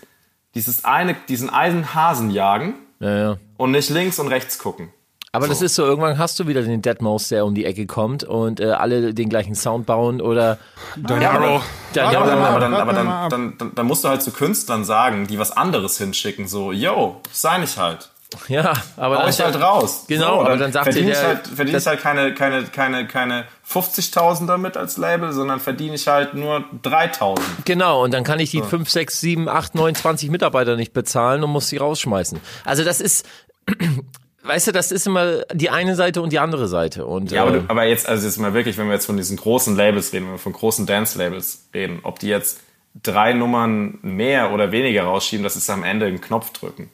dieses 0.54 0.84
eine, 0.84 1.16
diesen 1.28 1.50
Eisenhasen 1.50 2.30
jagen 2.30 2.74
ja, 3.00 3.18
ja. 3.18 3.36
und 3.56 3.72
nicht 3.72 3.90
links 3.90 4.20
und 4.20 4.28
rechts 4.28 4.60
gucken. 4.60 4.90
Aber 5.32 5.46
so. 5.46 5.52
das 5.52 5.62
ist 5.62 5.74
so, 5.74 5.84
irgendwann 5.84 6.18
hast 6.18 6.38
du 6.38 6.46
wieder 6.46 6.62
den 6.62 6.82
Deadmau5, 6.82 7.28
der 7.30 7.44
um 7.44 7.54
die 7.56 7.64
Ecke 7.64 7.86
kommt 7.86 8.22
und 8.22 8.60
äh, 8.60 8.70
alle 8.70 9.12
den 9.12 9.28
gleichen 9.28 9.56
Sound 9.56 9.86
bauen 9.86 10.20
oder 10.20 10.58
Don 10.96 11.20
ja, 11.20 11.32
Arrow. 11.32 11.62
Ja, 11.94 12.08
aber, 12.10 12.26
dann, 12.26 12.38
aber, 12.38 12.60
dann, 12.60 12.74
aber 12.74 12.92
dann, 12.92 13.30
dann, 13.30 13.58
dann, 13.58 13.74
dann 13.74 13.86
musst 13.86 14.04
du 14.04 14.08
halt 14.08 14.22
zu 14.22 14.30
Künstlern 14.30 14.84
sagen, 14.84 15.26
die 15.26 15.38
was 15.38 15.50
anderes 15.50 15.98
hinschicken, 15.98 16.46
so, 16.46 16.70
yo, 16.70 17.20
sei 17.32 17.58
nicht 17.58 17.76
halt. 17.76 18.08
Ja, 18.48 18.74
aber 18.96 19.16
dann 19.16 19.30
ich 19.30 19.40
halt 19.40 19.58
raus. 19.58 20.04
Genau, 20.06 20.40
so, 20.40 20.46
aber 20.46 20.56
dann 20.58 20.70
sagt 20.70 20.84
verdiene 20.84 21.12
der, 21.12 21.20
ich 21.20 21.26
halt, 21.26 21.46
verdiene 21.46 21.78
ich 21.78 21.86
halt 21.86 22.00
keine, 22.00 22.34
keine, 22.34 22.64
keine, 22.64 23.06
keine 23.06 23.44
50.000 23.66 24.46
damit 24.46 24.76
als 24.76 24.98
Label, 24.98 25.32
sondern 25.32 25.60
verdiene 25.60 25.94
ich 25.94 26.06
halt 26.06 26.34
nur 26.34 26.64
3.000. 26.82 27.40
Genau, 27.64 28.04
und 28.04 28.12
dann 28.12 28.24
kann 28.24 28.38
ich 28.38 28.50
die 28.50 28.58
so. 28.58 28.64
5, 28.64 28.90
6, 28.90 29.20
7, 29.20 29.48
8, 29.48 29.74
9, 29.74 29.94
20 29.94 30.30
Mitarbeiter 30.30 30.76
nicht 30.76 30.92
bezahlen 30.92 31.42
und 31.42 31.50
muss 31.50 31.68
sie 31.68 31.78
rausschmeißen. 31.78 32.38
Also 32.66 32.84
das 32.84 33.00
ist, 33.00 33.26
weißt 34.42 34.68
du, 34.68 34.72
das 34.72 34.92
ist 34.92 35.06
immer 35.06 35.44
die 35.54 35.70
eine 35.70 35.96
Seite 35.96 36.20
und 36.20 36.30
die 36.30 36.38
andere 36.38 36.68
Seite. 36.68 37.06
Und, 37.06 37.30
ja, 37.30 37.44
aber, 37.44 37.56
äh, 37.56 37.62
aber 37.68 37.84
jetzt, 37.84 38.06
also 38.06 38.26
jetzt 38.26 38.36
mal 38.36 38.52
wirklich, 38.52 38.76
wenn 38.76 38.88
wir 38.88 38.94
jetzt 38.94 39.06
von 39.06 39.16
diesen 39.16 39.38
großen 39.38 39.74
Labels 39.74 40.12
reden, 40.12 40.26
wenn 40.26 40.32
wir 40.32 40.38
von 40.38 40.52
großen 40.52 40.84
Dance-Labels 40.84 41.70
reden, 41.72 42.00
ob 42.02 42.18
die 42.18 42.28
jetzt 42.28 42.60
drei 43.02 43.32
Nummern 43.32 43.98
mehr 44.02 44.52
oder 44.52 44.70
weniger 44.70 45.04
rausschieben, 45.04 45.44
das 45.44 45.56
ist 45.56 45.70
am 45.70 45.82
Ende 45.82 46.06
ein 46.06 46.20
Knopf 46.20 46.52
drücken. 46.52 46.90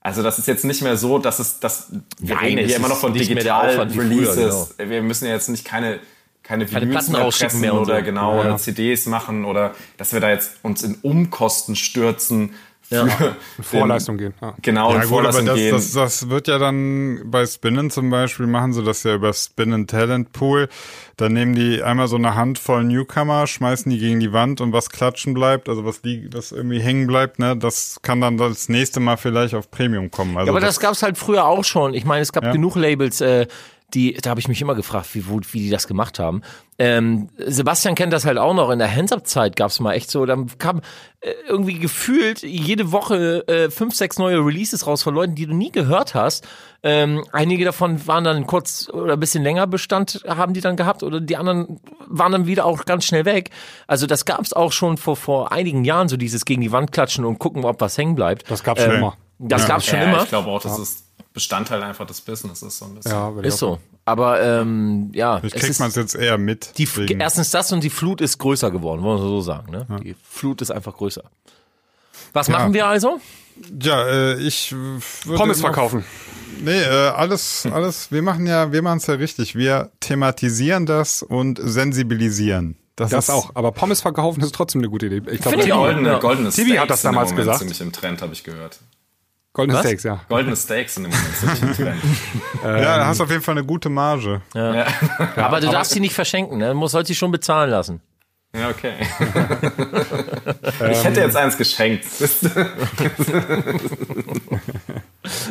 Also 0.00 0.22
das 0.22 0.38
ist 0.38 0.48
jetzt 0.48 0.64
nicht 0.64 0.82
mehr 0.82 0.96
so, 0.96 1.18
dass 1.18 1.38
es, 1.38 1.60
dass 1.60 1.88
wir 2.18 2.34
Nein, 2.36 2.44
reden 2.44 2.66
hier 2.66 2.76
immer 2.76 2.88
noch 2.88 2.96
von 2.96 3.12
Digital-Releases. 3.12 4.74
Genau. 4.76 4.90
Wir 4.90 5.02
müssen 5.02 5.26
ja 5.26 5.32
jetzt 5.32 5.48
nicht 5.48 5.64
keine 5.64 6.00
keine, 6.42 6.66
keine 6.66 6.86
Platten 6.86 7.14
rausschicken 7.14 7.60
mehr 7.60 7.74
oder 7.74 7.98
so. 7.98 8.04
genau 8.04 8.34
ja. 8.34 8.40
oder 8.40 8.56
CDs 8.56 9.06
machen 9.06 9.44
oder 9.44 9.72
dass 9.98 10.12
wir 10.12 10.20
da 10.20 10.30
jetzt 10.30 10.52
uns 10.62 10.82
in 10.82 10.96
Umkosten 10.96 11.76
stürzen 11.76 12.54
ja. 12.90 13.06
Vorleistung 13.62 14.18
gehen. 14.18 14.34
Ja. 14.40 14.54
Genau, 14.62 14.92
ja, 14.92 15.02
Vorleistung 15.02 15.44
gut, 15.44 15.50
aber 15.50 15.56
das, 15.56 15.56
gehen. 15.56 15.72
Das, 15.72 15.92
das 15.92 16.28
wird 16.28 16.48
ja 16.48 16.58
dann 16.58 17.22
bei 17.30 17.46
Spinnen 17.46 17.90
zum 17.90 18.10
Beispiel 18.10 18.46
machen 18.46 18.72
sie 18.72 18.82
das 18.82 19.04
ja 19.04 19.14
über 19.14 19.32
Spinnen 19.32 19.86
Talent 19.86 20.32
Pool. 20.32 20.68
Dann 21.16 21.32
nehmen 21.32 21.54
die 21.54 21.82
einmal 21.82 22.08
so 22.08 22.16
eine 22.16 22.34
Handvoll 22.34 22.84
Newcomer, 22.84 23.46
schmeißen 23.46 23.90
die 23.90 23.98
gegen 23.98 24.20
die 24.20 24.32
Wand 24.32 24.60
und 24.60 24.72
was 24.72 24.90
klatschen 24.90 25.34
bleibt, 25.34 25.68
also 25.68 25.84
was, 25.84 26.02
liegt, 26.02 26.34
was 26.34 26.50
irgendwie 26.50 26.80
hängen 26.80 27.06
bleibt, 27.06 27.38
ne, 27.38 27.56
das 27.56 28.00
kann 28.02 28.20
dann 28.20 28.38
das 28.38 28.68
nächste 28.68 29.00
Mal 29.00 29.16
vielleicht 29.16 29.54
auf 29.54 29.70
Premium 29.70 30.10
kommen. 30.10 30.36
Also 30.36 30.46
ja, 30.46 30.52
aber 30.52 30.60
das, 30.60 30.76
das 30.76 30.80
gab's 30.80 31.02
halt 31.02 31.18
früher 31.18 31.46
auch 31.46 31.64
schon. 31.64 31.94
Ich 31.94 32.04
meine, 32.04 32.22
es 32.22 32.32
gab 32.32 32.44
ja. 32.44 32.52
genug 32.52 32.74
Labels, 32.74 33.20
äh, 33.20 33.46
die, 33.94 34.14
da 34.14 34.30
habe 34.30 34.40
ich 34.40 34.48
mich 34.48 34.60
immer 34.60 34.74
gefragt, 34.74 35.14
wie, 35.14 35.28
wo, 35.28 35.40
wie 35.52 35.60
die 35.60 35.70
das 35.70 35.86
gemacht 35.86 36.18
haben. 36.18 36.42
Ähm, 36.78 37.28
Sebastian 37.36 37.94
kennt 37.94 38.12
das 38.12 38.24
halt 38.24 38.38
auch 38.38 38.54
noch. 38.54 38.70
In 38.70 38.78
der 38.78 38.94
Hands-Up-Zeit 38.94 39.54
gab 39.56 39.70
es 39.70 39.80
mal 39.80 39.92
echt 39.92 40.10
so, 40.10 40.24
dann 40.24 40.46
kam 40.58 40.80
äh, 41.20 41.32
irgendwie 41.46 41.78
gefühlt 41.78 42.42
jede 42.42 42.92
Woche 42.92 43.46
äh, 43.48 43.70
fünf, 43.70 43.94
sechs 43.94 44.18
neue 44.18 44.38
Releases 44.38 44.86
raus 44.86 45.02
von 45.02 45.14
Leuten, 45.14 45.34
die 45.34 45.46
du 45.46 45.54
nie 45.54 45.70
gehört 45.70 46.14
hast. 46.14 46.46
Ähm, 46.82 47.24
einige 47.32 47.66
davon 47.66 48.06
waren 48.06 48.24
dann 48.24 48.46
kurz 48.46 48.88
oder 48.90 49.12
ein 49.12 49.20
bisschen 49.20 49.42
länger 49.42 49.66
Bestand, 49.66 50.22
haben 50.26 50.54
die 50.54 50.62
dann 50.62 50.76
gehabt, 50.76 51.02
oder 51.02 51.20
die 51.20 51.36
anderen 51.36 51.80
waren 52.08 52.32
dann 52.32 52.46
wieder 52.46 52.64
auch 52.64 52.86
ganz 52.86 53.04
schnell 53.04 53.26
weg. 53.26 53.50
Also 53.86 54.06
das 54.06 54.24
gab 54.24 54.40
es 54.40 54.54
auch 54.54 54.72
schon 54.72 54.96
vor, 54.96 55.16
vor 55.16 55.52
einigen 55.52 55.84
Jahren, 55.84 56.08
so 56.08 56.16
dieses 56.16 56.46
gegen 56.46 56.62
die 56.62 56.72
Wand 56.72 56.92
klatschen 56.92 57.26
und 57.26 57.38
gucken, 57.38 57.64
ob 57.64 57.80
was 57.82 57.98
hängen 57.98 58.14
bleibt. 58.14 58.50
Das 58.50 58.64
gab's 58.64 58.80
ähm, 58.80 58.86
schon 58.86 58.98
immer. 58.98 59.16
Das 59.38 59.62
ja. 59.62 59.68
gab's 59.68 59.86
schon 59.86 59.98
ja, 59.98 60.04
immer. 60.06 60.22
Ich 60.22 60.28
glaube 60.30 60.48
auch, 60.48 60.62
das 60.62 60.76
ja. 60.76 60.82
ist 60.82 61.09
Bestandteil 61.32 61.82
einfach 61.82 62.06
des 62.06 62.20
Businesses 62.20 62.78
so 62.78 62.86
ein 62.86 62.94
bisschen. 62.94 63.12
Ja, 63.12 63.40
ist 63.42 63.58
so. 63.58 63.78
Aber 64.04 64.42
ähm, 64.42 65.10
ja, 65.12 65.40
ich 65.44 65.54
kriegt 65.54 65.78
man 65.78 65.88
es 65.88 65.94
jetzt 65.94 66.16
eher 66.16 66.38
mit. 66.38 66.76
Die, 66.78 66.88
erstens 67.18 67.50
das 67.50 67.70
und 67.72 67.84
die 67.84 67.90
Flut 67.90 68.20
ist 68.20 68.38
größer 68.38 68.70
geworden, 68.70 69.02
wollen 69.02 69.18
wir 69.18 69.28
so 69.28 69.40
sagen. 69.40 69.70
Ne? 69.70 69.86
Ja. 69.88 69.98
Die 70.00 70.16
Flut 70.28 70.60
ist 70.62 70.70
einfach 70.70 70.96
größer. 70.96 71.22
Was 72.32 72.48
ja. 72.48 72.58
machen 72.58 72.74
wir 72.74 72.86
also? 72.86 73.20
Ja, 73.80 74.06
äh, 74.06 74.34
ich 74.40 74.72
würde 74.72 75.36
Pommes 75.36 75.60
verkaufen. 75.60 76.04
Nee, 76.62 76.82
äh, 76.82 77.08
alles, 77.08 77.66
alles. 77.72 78.10
Wir 78.10 78.22
machen 78.22 78.46
ja, 78.46 78.72
wir 78.72 78.82
machen 78.82 78.98
es 78.98 79.06
ja 79.06 79.14
richtig. 79.14 79.54
Wir 79.54 79.90
thematisieren 80.00 80.86
das 80.86 81.22
und 81.22 81.60
sensibilisieren. 81.62 82.76
Das, 82.96 83.10
das 83.10 83.30
auch. 83.30 83.50
Aber 83.54 83.72
Pommes 83.72 84.00
verkaufen 84.00 84.42
ist 84.42 84.54
trotzdem 84.54 84.80
eine 84.80 84.90
gute 84.90 85.06
Idee. 85.06 85.22
Ich 85.30 85.40
glaube, 85.40 85.58
die 85.58 85.70
goldene, 85.70 86.18
goldene 86.18 86.50
Tibi 86.50 86.72
hat 86.72 86.90
das 86.90 87.02
damals 87.02 87.34
gesagt. 87.34 87.60
Ziemlich 87.60 87.80
im 87.80 87.92
Trend 87.92 88.20
habe 88.20 88.32
ich 88.32 88.44
gehört. 88.44 88.78
Goldene 89.52 89.78
Was? 89.78 89.86
Steaks, 89.86 90.04
ja. 90.04 90.20
Goldene 90.28 90.56
Steaks 90.56 90.94
sind 90.94 91.06
im 91.06 91.10
Moment 91.10 91.78
ja, 92.62 92.98
da 92.98 93.06
hast 93.06 93.18
du 93.18 93.24
auf 93.24 93.30
jeden 93.30 93.42
Fall 93.42 93.56
eine 93.56 93.66
gute 93.66 93.88
Marge. 93.88 94.42
Ja. 94.54 94.74
ja. 94.74 94.86
Aber 95.36 95.60
du 95.60 95.68
darfst 95.68 95.92
sie 95.92 96.00
nicht 96.00 96.14
verschenken, 96.14 96.58
ne? 96.58 96.68
Du 96.68 96.74
musst 96.74 96.94
halt 96.94 97.08
sie 97.08 97.16
schon 97.16 97.32
bezahlen 97.32 97.70
lassen. 97.70 98.00
Ja, 98.54 98.68
okay. 98.68 98.94
ich 100.90 101.04
hätte 101.04 101.20
jetzt 101.20 101.36
eins 101.36 101.56
geschenkt. 101.56 102.04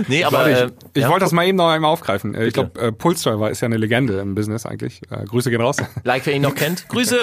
nee, 0.10 0.26
aber 0.26 0.50
ich, 0.50 0.58
äh, 0.58 0.70
ich 0.94 1.04
ja. 1.04 1.10
wollte 1.10 1.24
das 1.24 1.32
mal 1.32 1.46
eben 1.46 1.58
noch 1.58 1.70
einmal 1.70 1.92
aufgreifen. 1.92 2.36
Äh, 2.36 2.48
ich 2.48 2.54
glaube, 2.54 2.78
äh, 2.80 2.92
Pulsdriver 2.92 3.50
ist 3.50 3.62
ja 3.62 3.68
eine 3.68 3.78
Legende 3.78 4.20
im 4.20 4.36
Business 4.36 4.66
eigentlich. 4.66 5.02
Äh, 5.10 5.24
Grüße 5.26 5.50
gehen 5.50 5.62
raus. 5.62 5.78
Like, 6.04 6.26
wer 6.26 6.34
ihn 6.34 6.42
noch 6.42 6.56
kennt. 6.56 6.90
Grüße. 6.90 7.20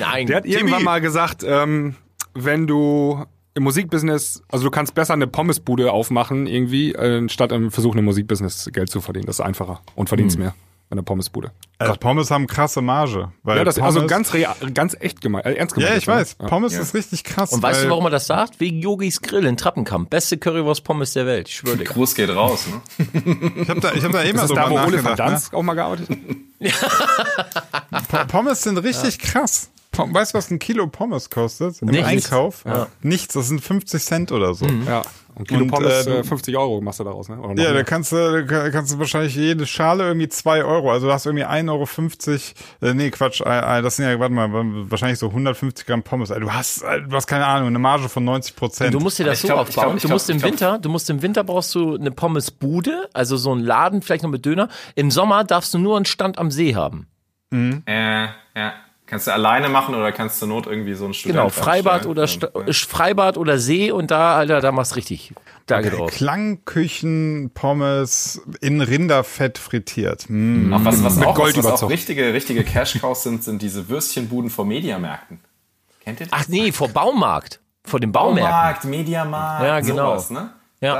Nein. 0.00 0.26
Der 0.26 0.38
hat 0.38 0.44
Timmy. 0.44 0.56
irgendwann 0.56 0.82
mal 0.82 1.00
gesagt, 1.00 1.44
ähm, 1.46 1.94
wenn 2.34 2.66
du 2.66 3.24
im 3.58 3.64
Musikbusiness, 3.64 4.42
also 4.50 4.64
du 4.64 4.70
kannst 4.70 4.94
besser 4.94 5.12
eine 5.12 5.26
Pommesbude 5.26 5.92
aufmachen 5.92 6.46
irgendwie, 6.46 6.94
äh, 6.94 7.28
statt 7.28 7.52
im 7.52 7.70
Versuch, 7.70 7.94
im 7.94 8.04
Musikbusiness 8.04 8.70
Geld 8.72 8.90
zu 8.90 9.00
verdienen. 9.00 9.26
Das 9.26 9.40
ist 9.40 9.44
einfacher 9.44 9.82
und 9.94 10.08
verdienst 10.08 10.36
hm. 10.36 10.44
mehr. 10.44 10.54
Eine 10.90 11.02
Pommesbude. 11.02 11.50
Also 11.76 11.92
Pommes 12.00 12.30
haben 12.30 12.46
krasse 12.46 12.80
Marge. 12.80 13.30
Weil 13.42 13.58
ja, 13.58 13.64
das 13.64 13.74
Pommes, 13.74 13.96
also 13.96 14.06
ganz 14.06 14.32
real, 14.32 14.54
ganz 14.72 14.96
echt 14.98 15.20
gemeint, 15.20 15.44
äh, 15.44 15.52
ernst 15.52 15.74
gemeint. 15.74 15.92
Ja, 15.92 15.98
ich 15.98 16.08
weiß. 16.08 16.36
Ja. 16.40 16.46
Pommes 16.46 16.72
ja. 16.72 16.80
ist 16.80 16.94
richtig 16.94 17.24
krass. 17.24 17.52
Und 17.52 17.62
weißt 17.62 17.84
du, 17.84 17.90
warum 17.90 18.04
er 18.04 18.10
das 18.10 18.26
sagt? 18.26 18.58
Wegen 18.58 18.80
Yogis 18.80 19.20
Grill 19.20 19.44
in 19.44 19.58
Trappenkamp. 19.58 20.08
Beste 20.08 20.38
Currywurst-Pommes 20.38 21.12
der 21.12 21.26
Welt. 21.26 21.48
Ich 21.48 21.56
schwöre 21.56 21.76
dir. 21.78 21.84
Gruß 21.84 22.14
geht 22.14 22.30
raus, 22.30 22.66
ne? 22.68 22.80
ich 23.60 23.68
habe 23.68 23.80
da, 23.80 23.92
ich 23.92 24.02
hab 24.02 24.12
da 24.12 24.22
immer 24.22 24.48
so 24.48 24.54
da, 24.54 24.70
wo 24.70 24.78
Ole 24.78 25.04
van 25.04 25.14
ne? 25.14 25.42
auch 25.52 25.62
mal 25.62 25.74
gearbeitet 25.74 26.08
Pommes 28.28 28.62
sind 28.62 28.78
richtig 28.78 29.18
krass. 29.18 29.70
Weißt 29.98 30.34
du, 30.34 30.38
was 30.38 30.50
ein 30.50 30.58
Kilo 30.58 30.86
Pommes 30.86 31.30
kostet? 31.30 31.80
Im 31.82 31.88
Nichts. 31.88 32.06
Einkauf? 32.06 32.64
Ja. 32.64 32.86
Nichts, 33.02 33.34
das 33.34 33.48
sind 33.48 33.60
50 33.60 34.02
Cent 34.02 34.32
oder 34.32 34.54
so. 34.54 34.64
Mhm. 34.66 34.86
Ja. 34.86 35.02
Und 35.34 35.46
Kilo 35.46 35.62
Und, 35.62 35.70
Pommes, 35.70 36.06
äh, 36.08 36.18
äh, 36.18 36.24
50 36.24 36.56
Euro 36.56 36.80
machst 36.80 36.98
du 36.98 37.04
daraus, 37.04 37.28
ne? 37.28 37.38
Ja, 37.56 37.72
da 37.72 37.84
kannst 37.84 38.10
du, 38.10 38.44
da 38.44 38.70
kannst 38.70 38.92
du 38.92 38.98
wahrscheinlich 38.98 39.36
jede 39.36 39.66
Schale 39.68 40.02
irgendwie 40.04 40.28
zwei 40.28 40.64
Euro, 40.64 40.90
also 40.90 41.06
du 41.06 41.12
hast 41.12 41.26
irgendwie 41.26 41.44
1,50 41.44 41.68
Euro, 42.82 42.90
äh, 42.90 42.94
nee, 42.94 43.10
Quatsch, 43.10 43.40
äh, 43.42 43.78
äh, 43.78 43.82
das 43.82 43.94
sind 43.96 44.06
ja, 44.06 44.18
warte 44.18 44.34
mal, 44.34 44.48
wahrscheinlich 44.90 45.20
so 45.20 45.28
150 45.28 45.86
Gramm 45.86 46.02
Pommes. 46.02 46.32
Also 46.32 46.40
du 46.44 46.52
hast, 46.52 46.82
äh, 46.82 47.02
du 47.02 47.14
hast 47.14 47.28
keine 47.28 47.46
Ahnung, 47.46 47.68
eine 47.68 47.78
Marge 47.78 48.08
von 48.08 48.24
90 48.24 48.56
Prozent. 48.56 48.92
Du 48.92 48.98
musst 48.98 49.20
dir 49.20 49.24
das 49.26 49.34
ich 49.34 49.42
so 49.42 49.46
glaub- 49.48 49.68
ich 49.68 49.78
aufbauen. 49.78 49.84
glaub- 49.84 49.96
ich 49.96 50.02
du 50.02 50.08
glaub- 50.08 50.14
musst 50.16 50.30
im 50.30 50.36
ich 50.38 50.42
glaub- 50.42 50.52
Winter, 50.52 50.78
du 50.80 50.88
musst 50.88 51.08
im 51.10 51.22
Winter 51.22 51.44
brauchst 51.44 51.72
du 51.76 51.94
eine 51.94 52.10
Pommesbude, 52.10 53.08
also 53.14 53.36
so 53.36 53.52
einen 53.52 53.60
Laden, 53.62 54.02
vielleicht 54.02 54.24
noch 54.24 54.30
mit 54.30 54.44
Döner. 54.44 54.68
Im 54.96 55.12
Sommer 55.12 55.44
darfst 55.44 55.72
du 55.72 55.78
nur 55.78 55.94
einen 55.96 56.04
Stand 56.06 56.36
am 56.38 56.50
See 56.50 56.74
haben. 56.74 57.06
Äh, 57.52 58.24
ja. 58.56 58.72
Kannst 59.08 59.26
du 59.26 59.32
alleine 59.32 59.70
machen 59.70 59.94
oder 59.94 60.12
kannst 60.12 60.40
du 60.42 60.46
Not 60.46 60.66
irgendwie 60.66 60.92
so 60.92 61.06
ein 61.06 61.14
Student 61.14 61.38
Genau, 61.38 61.48
Freibad 61.48 62.04
oder 62.04 62.26
Sta- 62.26 62.50
ja. 62.66 62.72
Freibad 62.72 63.38
oder 63.38 63.58
See 63.58 63.90
und 63.90 64.10
da, 64.10 64.36
Alter, 64.36 64.60
da 64.60 64.70
machst 64.70 64.92
du 64.92 64.96
richtig 64.96 65.32
Tage 65.66 65.90
drauf. 65.90 66.10
Klangküchen, 66.10 67.50
Pommes 67.54 68.42
in 68.60 68.80
Rinderfett 68.82 69.56
frittiert. 69.58 70.26
Mm. 70.28 70.72
Auch 70.74 70.84
was, 70.84 71.02
was, 71.02 71.16
Mit 71.16 71.26
auch, 71.26 71.34
Gold 71.34 71.56
was, 71.56 71.64
was 71.64 71.82
auch 71.82 71.90
richtige, 71.90 72.32
richtige 72.34 72.64
Cash-Cows 72.64 73.22
sind, 73.22 73.44
sind 73.44 73.62
diese 73.62 73.88
Würstchenbuden 73.88 74.50
vor 74.50 74.66
Mediamärkten. 74.66 75.40
Kennt 76.04 76.20
ihr 76.20 76.26
das? 76.26 76.38
Ach 76.38 76.48
nee, 76.48 76.70
vor 76.72 76.88
Baumarkt. 76.88 77.60
Vor 77.84 78.00
dem 78.00 78.12
Baumärkten. 78.12 78.50
Baumarkt, 78.52 78.84
Mediamarkt, 78.84 79.64
Ja, 79.64 79.80
genau. 79.80 80.10
sowas, 80.18 80.30
ne? 80.30 80.50
Ja. 80.80 80.94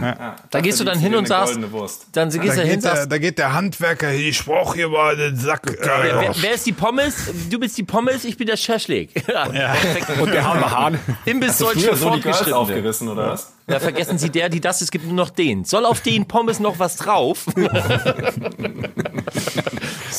Da, 0.00 0.06
ja. 0.06 0.36
Da 0.48 0.60
gehst 0.60 0.78
du 0.78 0.84
dann 0.84 0.96
hin 0.98 1.12
und 1.16 1.26
sagst, 1.26 1.58
Wurst. 1.72 2.06
dann 2.12 2.30
gehst 2.30 2.56
Da 2.56 2.62
du 2.62 2.68
hin 2.68 2.80
der, 2.80 2.94
sagst, 2.94 3.10
da 3.10 3.18
geht 3.18 3.36
der 3.38 3.52
Handwerker 3.52 4.08
hin, 4.08 4.28
ich 4.28 4.44
brauche 4.44 4.76
hier 4.76 4.88
mal 4.88 5.16
den 5.16 5.36
Sack. 5.36 5.66
Äh, 5.68 5.76
wer, 5.80 6.34
wer 6.40 6.54
ist 6.54 6.64
die 6.66 6.72
Pommes? 6.72 7.14
Du 7.50 7.58
bist 7.58 7.76
die 7.76 7.82
Pommes, 7.82 8.24
ich 8.24 8.36
bin 8.36 8.46
der 8.46 8.56
Schaschlik. 8.56 9.10
Ja. 9.54 9.74
Und 10.20 10.32
der 10.32 10.46
arme 10.46 10.70
Hahn. 10.70 10.98
Imbiss 11.24 11.58
Deutsch 11.58 11.80
für 11.82 11.96
so 11.96 12.08
Fortgeschrittene. 12.08 12.56
aufgerissen, 12.56 13.08
oder 13.08 13.30
was? 13.30 13.52
Da 13.66 13.80
vergessen 13.80 14.18
Sie 14.18 14.30
der, 14.30 14.48
die 14.48 14.60
das, 14.60 14.80
es 14.80 14.90
gibt 14.90 15.06
nur 15.06 15.14
noch 15.14 15.30
den. 15.30 15.64
Soll 15.64 15.86
auf 15.86 16.00
den 16.00 16.26
Pommes 16.26 16.60
noch 16.60 16.78
was 16.78 16.96
drauf? 16.96 17.46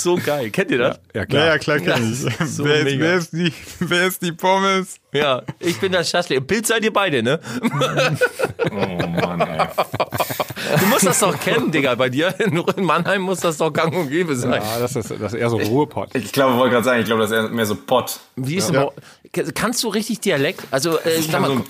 so 0.05 0.15
geil. 0.23 0.49
Kennt 0.51 0.71
ihr 0.71 0.77
das? 0.77 0.99
Ja, 1.13 1.21
Ja, 1.21 1.25
klar. 1.25 1.45
ja, 1.47 1.57
klar 1.57 1.79
kenn 1.79 2.11
ich. 2.13 2.19
So 2.47 2.63
wer, 2.65 2.85
ist, 2.87 2.99
wer, 2.99 3.15
ist 3.15 3.33
die, 3.33 3.53
wer 3.79 4.07
ist 4.07 4.21
die 4.21 4.31
Pommes? 4.31 4.95
Ja, 5.11 5.41
ich 5.59 5.79
bin 5.79 5.91
der 5.91 6.03
Schaschlik. 6.03 6.45
Bild 6.47 6.65
seid 6.67 6.83
ihr 6.83 6.93
beide, 6.93 7.21
ne? 7.23 7.39
Oh 8.71 9.07
Mann, 9.07 9.41
ey. 9.41 9.67
Du 10.79 10.85
musst 10.87 11.05
das 11.05 11.19
doch 11.19 11.39
kennen, 11.39 11.71
Digga. 11.71 11.95
Bei 11.95 12.09
dir 12.09 12.33
in 12.39 12.63
Mannheim 12.85 13.21
muss 13.21 13.39
das 13.39 13.57
doch 13.57 13.71
gang 13.71 13.93
und 13.95 14.09
gäbe 14.09 14.35
sein. 14.35 14.53
Ja, 14.61 14.79
das 14.79 14.95
ist, 14.95 15.11
das 15.11 15.33
ist 15.33 15.39
eher 15.39 15.49
so 15.49 15.57
Ruhepott. 15.57 16.15
Ich 16.15 16.31
glaube, 16.31 16.53
ich 16.53 16.59
wollte 16.59 16.73
gerade 16.73 16.85
sagen, 16.85 16.99
ich 17.01 17.05
glaube, 17.05 17.21
das 17.21 17.31
ist 17.31 17.37
eher 17.37 17.49
mehr 17.49 17.65
so 17.65 17.75
Pott. 17.75 18.19
Wie 18.35 18.55
ist 18.55 18.69
denn 18.69 18.75
bei- 19.33 19.43
Kannst 19.53 19.83
du 19.83 19.89
richtig 19.89 20.19
Dialekt? 20.21 20.61
Also, 20.71 20.97
äh, 20.99 21.15
Ich 21.17 21.25
sag 21.25 21.33
kann 21.33 21.41
mal, 21.43 21.47
so 21.57 21.63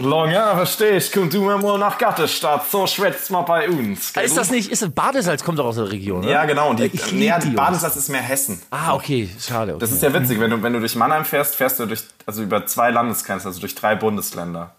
ein 0.00 0.04
Lang, 0.04 0.30
ja, 0.30 0.54
verstehst, 0.54 1.12
komm 1.12 1.28
du 1.28 1.42
mir 1.42 1.58
mal 1.58 1.76
nach 1.76 1.98
Gattestadt, 1.98 2.70
so 2.70 2.86
schwätzt 2.86 3.30
mal 3.32 3.42
bei 3.42 3.68
uns. 3.68 4.12
gell? 4.12 4.24
ist 4.24 4.36
das 4.36 4.50
nicht, 4.50 4.70
ist 4.70 4.80
das 4.82 4.90
Badesalz 4.90 5.42
kommt 5.42 5.58
doch 5.58 5.64
aus 5.66 5.74
der 5.74 5.90
Region, 5.90 6.20
ne? 6.20 6.30
Ja, 6.30 6.44
genau, 6.44 6.70
und 6.70 6.78
die, 6.78 6.84
Ich 6.84 7.12
nee, 7.12 7.32
die 7.42 7.50
Badensatz 7.50 7.96
ist 7.96 8.08
mehr 8.08 8.22
Hessen. 8.22 8.62
Ah, 8.70 8.94
okay, 8.94 9.28
schade. 9.40 9.72
Okay. 9.72 9.80
Das 9.80 9.90
ist 9.90 10.00
ja 10.02 10.14
witzig, 10.14 10.38
wenn 10.38 10.50
du, 10.50 10.62
wenn 10.62 10.72
du 10.72 10.78
durch 10.78 10.94
Mannheim 10.94 11.24
fährst, 11.24 11.56
fährst 11.56 11.80
du 11.80 11.86
durch, 11.86 12.04
also 12.26 12.42
über 12.44 12.64
zwei 12.66 12.90
Landesgrenzen, 12.90 13.48
also 13.48 13.58
durch 13.58 13.74
drei 13.74 13.96
Bundesländer. 13.96 14.76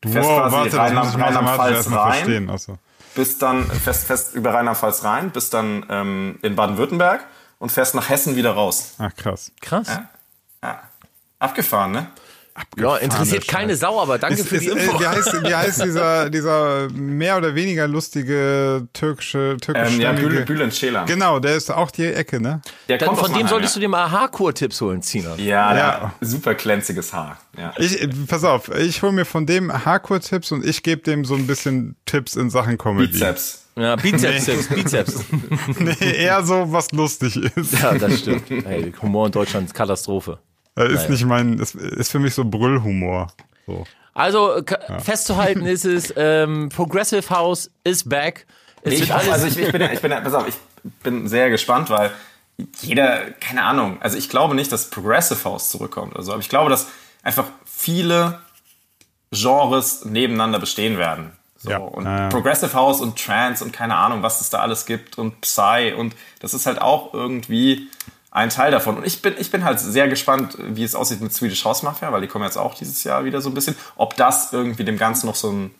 Du 0.00 0.08
fährst 0.10 0.28
Wow, 0.30 0.38
quasi 0.48 0.76
Rheinland- 0.76 1.10
ich 1.10 1.16
mathematisch 1.18 1.36
Rheinland-Pfalz 1.36 1.76
erstmal 1.76 1.98
rein, 1.98 2.12
verstehen. 2.14 2.50
Also. 2.50 2.78
bis 3.14 3.38
dann, 3.38 3.66
fährst, 3.70 4.04
fährst 4.06 4.34
über 4.34 4.54
Rheinland-Pfalz 4.54 5.04
rein, 5.04 5.30
bis 5.30 5.50
dann 5.50 5.84
ähm, 5.90 6.38
in 6.40 6.56
Baden-Württemberg 6.56 7.20
und 7.58 7.70
fährst 7.70 7.94
nach 7.94 8.08
Hessen 8.08 8.34
wieder 8.36 8.52
raus. 8.52 8.94
Ach 8.98 9.14
krass. 9.14 9.52
Krass. 9.60 9.88
Ja. 10.62 10.80
Abgefahren, 11.38 11.92
ne? 11.92 12.06
Ja, 12.78 12.96
interessiert 12.96 13.46
keine 13.48 13.76
Sau, 13.76 14.00
aber 14.00 14.18
danke 14.18 14.40
Ist, 14.40 14.48
für 14.48 14.56
ist, 14.56 14.64
die 14.64 14.68
äh, 14.68 14.72
Info. 14.84 15.00
wie, 15.00 15.06
heißt, 15.06 15.42
wie 15.44 15.54
heißt 15.54 15.84
dieser, 15.84 16.30
dieser 16.30 16.88
mehr 16.92 17.36
oder 17.36 17.54
weniger 17.54 17.86
lustige 17.88 18.86
türkische, 18.92 19.56
Ähm, 19.74 20.00
ja. 20.00 20.12
Bülent 20.12 20.46
Bülent 20.46 20.72
Ceylan. 20.74 21.06
genau, 21.06 21.38
der 21.40 21.56
ist 21.56 21.70
auch 21.70 21.90
die 21.90 22.06
Ecke, 22.06 22.40
ne? 22.40 22.60
Der 22.88 22.98
Dann, 22.98 23.08
kommt 23.08 23.18
von 23.20 23.26
dem 23.28 23.32
Mannheim, 23.32 23.48
solltest 23.48 23.74
ja. 23.74 23.80
du 23.80 23.80
dir 23.82 23.88
mal 23.88 24.10
Haarkur-Tipps 24.10 24.80
holen, 24.80 25.02
Zina. 25.02 25.34
Ja, 25.36 25.72
der 25.74 25.82
Ja. 25.82 26.00
hat 26.02 26.12
super 26.20 26.54
glänziges 26.54 27.12
Haar. 27.12 27.38
Ja. 27.58 27.72
Ich, 27.78 28.00
äh, 28.02 28.08
pass 28.26 28.44
auf, 28.44 28.68
ich 28.76 29.02
hole 29.02 29.12
mir 29.12 29.24
von 29.24 29.46
dem 29.46 29.72
Hardcore-Tipps 29.84 30.52
und 30.52 30.64
ich 30.64 30.82
gebe 30.82 31.02
dem 31.02 31.24
so 31.24 31.34
ein 31.34 31.46
bisschen 31.46 31.96
Tipps 32.06 32.36
in 32.36 32.50
Sachen 32.50 32.78
Comedy. 32.78 33.08
Bizeps. 33.12 33.64
Ja, 33.76 33.94
Bizeps-Tipps, 33.94 34.68
Bizeps. 34.68 35.24
Nee, 35.78 35.94
eher 36.16 36.42
so, 36.44 36.72
was 36.72 36.90
lustig 36.92 37.36
ist. 37.36 37.80
Ja, 37.80 37.94
das 37.94 38.18
stimmt. 38.20 38.42
Hey, 38.50 38.92
Humor 39.02 39.26
in 39.26 39.32
Deutschland 39.32 39.66
ist 39.68 39.74
Katastrophe. 39.74 40.38
Äh, 40.78 40.92
Ist 40.92 41.08
nicht 41.10 41.24
mein, 41.24 41.58
ist, 41.58 41.74
ist 41.74 42.10
für 42.10 42.18
mich 42.18 42.34
so 42.34 42.44
Brüllhumor. 42.44 43.28
So. 43.66 43.84
Also 44.14 44.62
ka- 44.64 44.98
festzuhalten 45.00 45.66
ist 45.66 45.84
es, 45.84 46.12
ähm, 46.16 46.68
Progressive 46.74 47.28
House 47.30 47.70
is 47.84 48.08
back. 48.08 48.46
Nee, 48.84 48.94
ich, 48.94 49.12
hoffe, 49.12 49.32
also 49.32 49.46
ich, 49.46 49.58
ich 49.58 49.72
bin, 49.72 49.80
ja- 49.80 49.92
ich 49.92 50.00
bin, 50.00 50.10
ja- 50.10 50.20
pass 50.20 50.34
auf, 50.34 50.46
ich 50.48 50.54
bin 51.02 51.28
sehr 51.28 51.50
gespannt, 51.50 51.90
weil 51.90 52.10
jeder, 52.80 53.30
keine 53.40 53.62
Ahnung, 53.64 53.98
also 54.00 54.16
ich 54.18 54.28
glaube 54.28 54.54
nicht, 54.54 54.72
dass 54.72 54.90
Progressive 54.90 55.44
House 55.44 55.68
zurückkommt. 55.70 56.16
Also, 56.16 56.32
aber 56.32 56.40
ich 56.40 56.48
glaube, 56.48 56.70
dass 56.70 56.88
einfach 57.22 57.44
viele 57.64 58.40
Genres 59.30 60.04
nebeneinander 60.04 60.58
bestehen 60.58 60.98
werden. 60.98 61.32
So, 61.58 61.70
Ja. 61.70 61.78
und 61.78 62.04
Ja, 62.04 62.18
ja. 62.22 62.28
Progressive 62.28 62.72
House 62.72 63.00
und 63.00 63.18
Trance 63.22 63.64
und 63.64 63.72
keine 63.72 63.96
Ahnung, 63.96 64.22
was 64.22 64.40
es 64.40 64.48
da 64.50 64.58
alles 64.60 64.86
gibt 64.86 65.18
und 65.18 65.40
Psy 65.40 65.92
und 65.96 66.14
das 66.40 66.54
ist 66.54 66.66
halt 66.66 66.80
auch 66.80 67.12
irgendwie 67.14 67.88
ein 68.38 68.50
Teil 68.50 68.70
davon. 68.70 68.96
Und 68.96 69.06
ich 69.06 69.20
bin, 69.22 69.34
ich 69.38 69.50
bin 69.50 69.64
halt 69.64 69.80
sehr 69.80 70.08
gespannt, 70.08 70.56
wie 70.58 70.84
es 70.84 70.94
aussieht 70.94 71.20
mit 71.20 71.32
Swedish 71.32 71.64
House 71.64 71.82
Mafia, 71.82 72.12
weil 72.12 72.20
die 72.20 72.26
kommen 72.28 72.44
jetzt 72.44 72.56
auch 72.56 72.74
dieses 72.74 73.02
Jahr 73.04 73.24
wieder 73.24 73.40
so 73.40 73.50
ein 73.50 73.54
bisschen, 73.54 73.76
ob 73.96 74.16
das 74.16 74.52
irgendwie 74.52 74.84
dem 74.84 74.96
Ganzen 74.98 75.26
noch 75.26 75.34
so 75.34 75.50
ein 75.50 75.70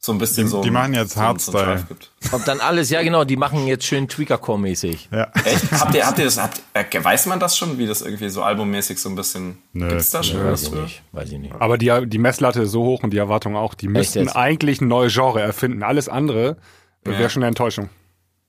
so 0.00 0.12
ein 0.12 0.18
bisschen 0.18 0.44
Die- 0.46 0.50
so 0.50 0.62
die 0.62 0.70
ein- 0.70 0.74
machen 0.74 0.94
jetzt 0.94 1.14
so 1.14 1.20
ein- 1.20 1.38
so 1.40 1.50
ein 1.50 1.56
Hardstyle. 1.56 1.64
Drive 1.64 1.88
gibt. 1.88 2.10
ob 2.30 2.44
dann 2.44 2.60
alles, 2.60 2.88
ja 2.88 3.02
genau, 3.02 3.24
die 3.24 3.36
machen 3.36 3.66
jetzt 3.66 3.84
schön 3.84 4.06
Tweakercore-mäßig. 4.08 5.08
Ja. 5.10 5.26
Echt? 5.44 5.72
habt 5.72 5.92
ihr, 5.92 6.06
habt 6.06 6.18
ihr 6.20 6.24
das, 6.24 6.38
habt, 6.38 6.62
äh, 6.72 6.84
weiß 7.02 7.26
man 7.26 7.40
das 7.40 7.58
schon, 7.58 7.78
wie 7.78 7.86
das 7.88 8.02
irgendwie 8.02 8.28
so 8.28 8.44
albummäßig 8.44 9.00
so 9.00 9.08
ein 9.08 9.16
bisschen, 9.16 9.58
Nö. 9.72 9.88
gibt's 9.88 10.10
da 10.10 10.22
schon? 10.22 10.38
Weiß 10.44 10.52
was 10.52 10.62
ich 10.62 10.70
nicht, 10.72 11.02
weiß 11.10 11.32
ich 11.32 11.38
nicht. 11.38 11.54
Aber 11.58 11.78
die, 11.78 12.06
die 12.06 12.18
Messlatte 12.18 12.62
ist 12.62 12.70
so 12.70 12.84
hoch 12.84 13.02
und 13.02 13.10
die 13.10 13.18
Erwartung 13.18 13.56
auch. 13.56 13.74
Die 13.74 13.88
müssten 13.88 14.28
eigentlich 14.28 14.80
ein 14.80 14.86
neues 14.86 15.12
Genre 15.12 15.40
erfinden. 15.42 15.82
Alles 15.82 16.08
andere 16.08 16.56
wäre 17.02 17.28
schon 17.28 17.42
eine 17.42 17.48
Enttäuschung. 17.48 17.90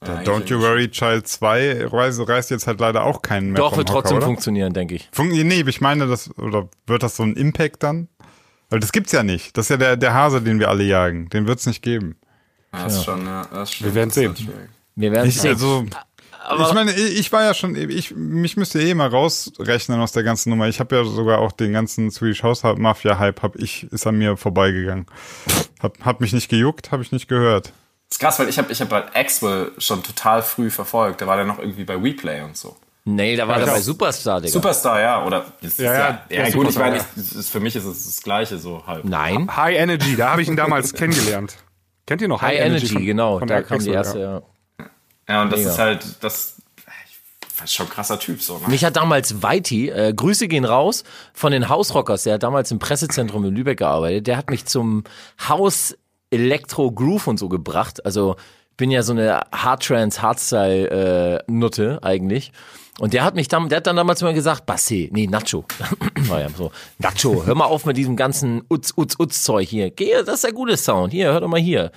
Ja, 0.06 0.22
Don't 0.22 0.46
You 0.50 0.62
Worry 0.62 0.90
Child 0.90 1.28
2 1.28 1.88
reißt, 1.88 2.28
reißt 2.28 2.52
jetzt 2.52 2.68
halt 2.68 2.80
leider 2.80 3.04
auch 3.04 3.22
keinen 3.22 3.52
mehr 3.52 3.58
Doch, 3.62 3.72
vom 3.72 3.80
wird 3.80 3.90
Hocker, 3.90 4.02
trotzdem 4.02 4.18
oder? 4.18 4.26
funktionieren, 4.28 4.74
denke 4.74 4.96
ich. 4.96 5.10
Fun 5.12 5.28
nee, 5.28 5.62
ich 5.68 5.82
meine, 5.82 6.08
das, 6.08 6.36
oder 6.38 6.70
wird 6.88 7.04
das 7.04 7.18
so 7.18 7.24
ein 7.24 7.34
Impact 7.34 7.84
dann? 7.84 8.08
Weil 8.70 8.80
das 8.80 8.92
gibt's 8.92 9.12
ja 9.12 9.24
nicht. 9.24 9.58
Das 9.58 9.66
ist 9.66 9.70
ja 9.70 9.78
der, 9.78 9.98
der 9.98 10.14
Hase, 10.14 10.42
den 10.42 10.60
wir 10.60 10.70
alle 10.70 10.84
jagen. 10.84 11.28
Den 11.30 11.48
wird's 11.48 11.66
nicht 11.66 11.82
geben. 11.82 12.16
Ja, 12.74 12.84
das 12.84 12.96
ist 12.98 13.04
schon, 13.04 13.26
ja, 13.26 13.46
das 13.52 13.70
ist 13.70 13.76
schon, 13.76 13.88
Wir 13.88 13.96
werden 13.96 14.10
sehen. 14.12 14.36
Wir 14.96 15.12
werden 15.12 15.28
Ich, 15.28 15.42
sehen. 15.42 15.52
also, 15.52 15.86
ich 15.86 16.74
meine, 16.74 16.94
ich 16.94 17.32
war 17.32 17.44
ja 17.44 17.54
schon, 17.54 17.76
ich, 17.76 18.16
mich 18.16 18.56
müsste 18.56 18.82
eh 18.82 18.94
mal 18.94 19.10
rausrechnen 19.10 20.00
aus 20.00 20.14
der 20.14 20.24
ganzen 20.24 20.52
Nummer. 20.52 20.68
Ich 20.70 20.80
habe 20.80 20.96
ja 20.96 21.04
sogar 21.04 21.40
auch 21.40 21.52
den 21.52 21.74
ganzen 21.74 22.10
Swedish 22.10 22.44
House 22.44 22.64
Mafia 22.64 23.20
Hype, 23.20 23.42
hab 23.42 23.56
ich, 23.58 23.92
ist 23.92 24.08
an 24.08 24.18
mir 24.18 24.38
vorbeigegangen. 24.38 25.08
Hab, 25.82 26.00
hat 26.06 26.22
mich 26.22 26.32
nicht 26.32 26.48
gejuckt, 26.48 26.92
habe 26.92 27.04
ich 27.04 27.12
nicht 27.12 27.28
gehört. 27.28 27.74
Das 28.10 28.16
ist 28.16 28.20
krass, 28.20 28.40
weil 28.40 28.50
ich 28.50 28.58
habe 28.58 28.72
ich 28.72 28.82
hab 28.82 28.92
halt 28.92 29.16
Axwell 29.16 29.72
schon 29.78 30.02
total 30.04 30.42
früh 30.42 30.70
verfolgt. 30.72 31.22
Da 31.22 31.28
war 31.28 31.36
der 31.38 31.46
noch 31.46 31.60
irgendwie 31.60 31.84
bei 31.84 32.02
WePlay 32.02 32.42
und 32.42 32.58
so. 32.58 32.76
nee, 33.06 33.36
da 33.36 33.48
war 33.48 33.60
Ja, 33.60 33.66
der 33.66 33.72
bei 33.74 33.78
doch. 33.78 33.84
Superstar, 33.86 34.42
Digga. 34.42 34.52
Superstar, 34.52 35.00
ja, 35.00 35.24
oder? 35.26 35.46
Ist 35.62 35.80
Ja, 35.80 35.94
ja, 35.94 36.22
ja, 36.30 36.48
ja, 36.48 36.50
gut, 36.50 36.70
ich 36.70 36.78
meine, 36.78 37.00
für 37.02 37.60
mich 37.60 37.76
ist 37.76 37.86
es 37.86 38.06
das 38.06 38.22
Gleiche 38.24 38.58
so 38.58 38.84
halb. 38.88 39.06
Nein. 39.06 39.56
High 39.56 39.78
Energy, 39.78 40.16
da 40.16 40.32
habe 40.32 40.42
ich 40.42 40.48
ihn 40.48 40.56
damals 40.56 40.94
kennengelernt. 40.96 41.56
Kennt 42.08 42.22
ihr 42.24 42.28
noch 42.28 42.42
High 42.42 42.60
Energy, 42.60 42.88
von- 42.88 43.06
genau. 43.06 43.38
von 43.40 43.48
da 43.48 43.62
kam 43.62 43.78
die 43.80 43.96
Axel, 43.96 44.20
erste. 44.20 44.20
ja. 44.20 44.42
Ja. 44.80 44.90
Ja, 45.30 45.42
und 45.44 45.52
das 45.52 45.60
Mega. 45.60 45.72
ist 45.72 45.78
halt, 45.80 46.04
das, 46.22 46.56
das 47.58 47.66
ist 47.66 47.74
schon 47.76 47.86
ein 47.86 47.92
krasser 47.92 48.18
Typ, 48.20 48.42
so, 48.42 48.58
ne? 48.58 48.68
Mich 48.70 48.84
hat 48.84 48.96
damals 48.96 49.44
Weiti, 49.44 49.90
äh, 49.90 50.12
Grüße 50.16 50.48
gehen 50.48 50.66
raus, 50.66 51.04
von 51.36 51.52
den 51.52 51.70
Hausrockers, 51.70 52.24
der 52.24 52.34
hat 52.36 52.44
damals 52.44 52.72
im 52.72 52.80
Pressezentrum 52.80 53.46
in 53.46 53.54
Lübeck 53.56 53.78
gearbeitet, 53.78 54.26
der 54.26 54.38
hat 54.38 54.50
mich 54.50 54.66
zum 54.66 55.04
Haus 55.48 55.96
Elektro 56.32 56.92
Groove 56.92 57.28
und 57.28 57.40
so 57.40 57.50
gebracht. 57.50 58.06
Also 58.06 58.36
bin 58.78 58.92
ja 58.92 59.04
so 59.04 59.12
eine 59.14 59.42
Hardtrance, 59.52 60.22
Hardstyle 60.22 61.44
äh, 61.48 61.52
Nutte 61.52 62.00
eigentlich. 62.02 62.52
Und 63.00 63.14
der 63.14 63.24
hat 63.24 63.36
mich 63.36 63.48
dann, 63.48 63.70
der 63.70 63.78
hat 63.78 63.88
dann 63.88 63.96
damals 63.96 64.22
immer 64.22 64.34
gesagt, 64.34 64.66
Basse, 64.66 65.08
nee, 65.12 65.26
Nacho. 65.26 65.64
War 66.28 66.42
ja 66.42 66.50
so, 66.50 66.72
Nacho, 66.98 67.46
hör 67.46 67.56
mal 67.56 67.66
auf 67.66 67.86
mit 67.86 67.96
diesem 67.96 68.18
ganzen 68.18 68.62
Utz, 68.70 68.94
Utz, 68.96 69.16
Utz 69.18 69.42
Zeug 69.44 69.70
hier. 69.70 69.90
Geh, 69.90 70.12
das 70.26 70.36
ist 70.36 70.44
der 70.44 70.52
gute 70.52 70.76
Sound. 70.76 71.14
Hier, 71.14 71.32
hör 71.32 71.40
doch 71.40 71.48
mal 71.48 71.62
hier. 71.62 71.92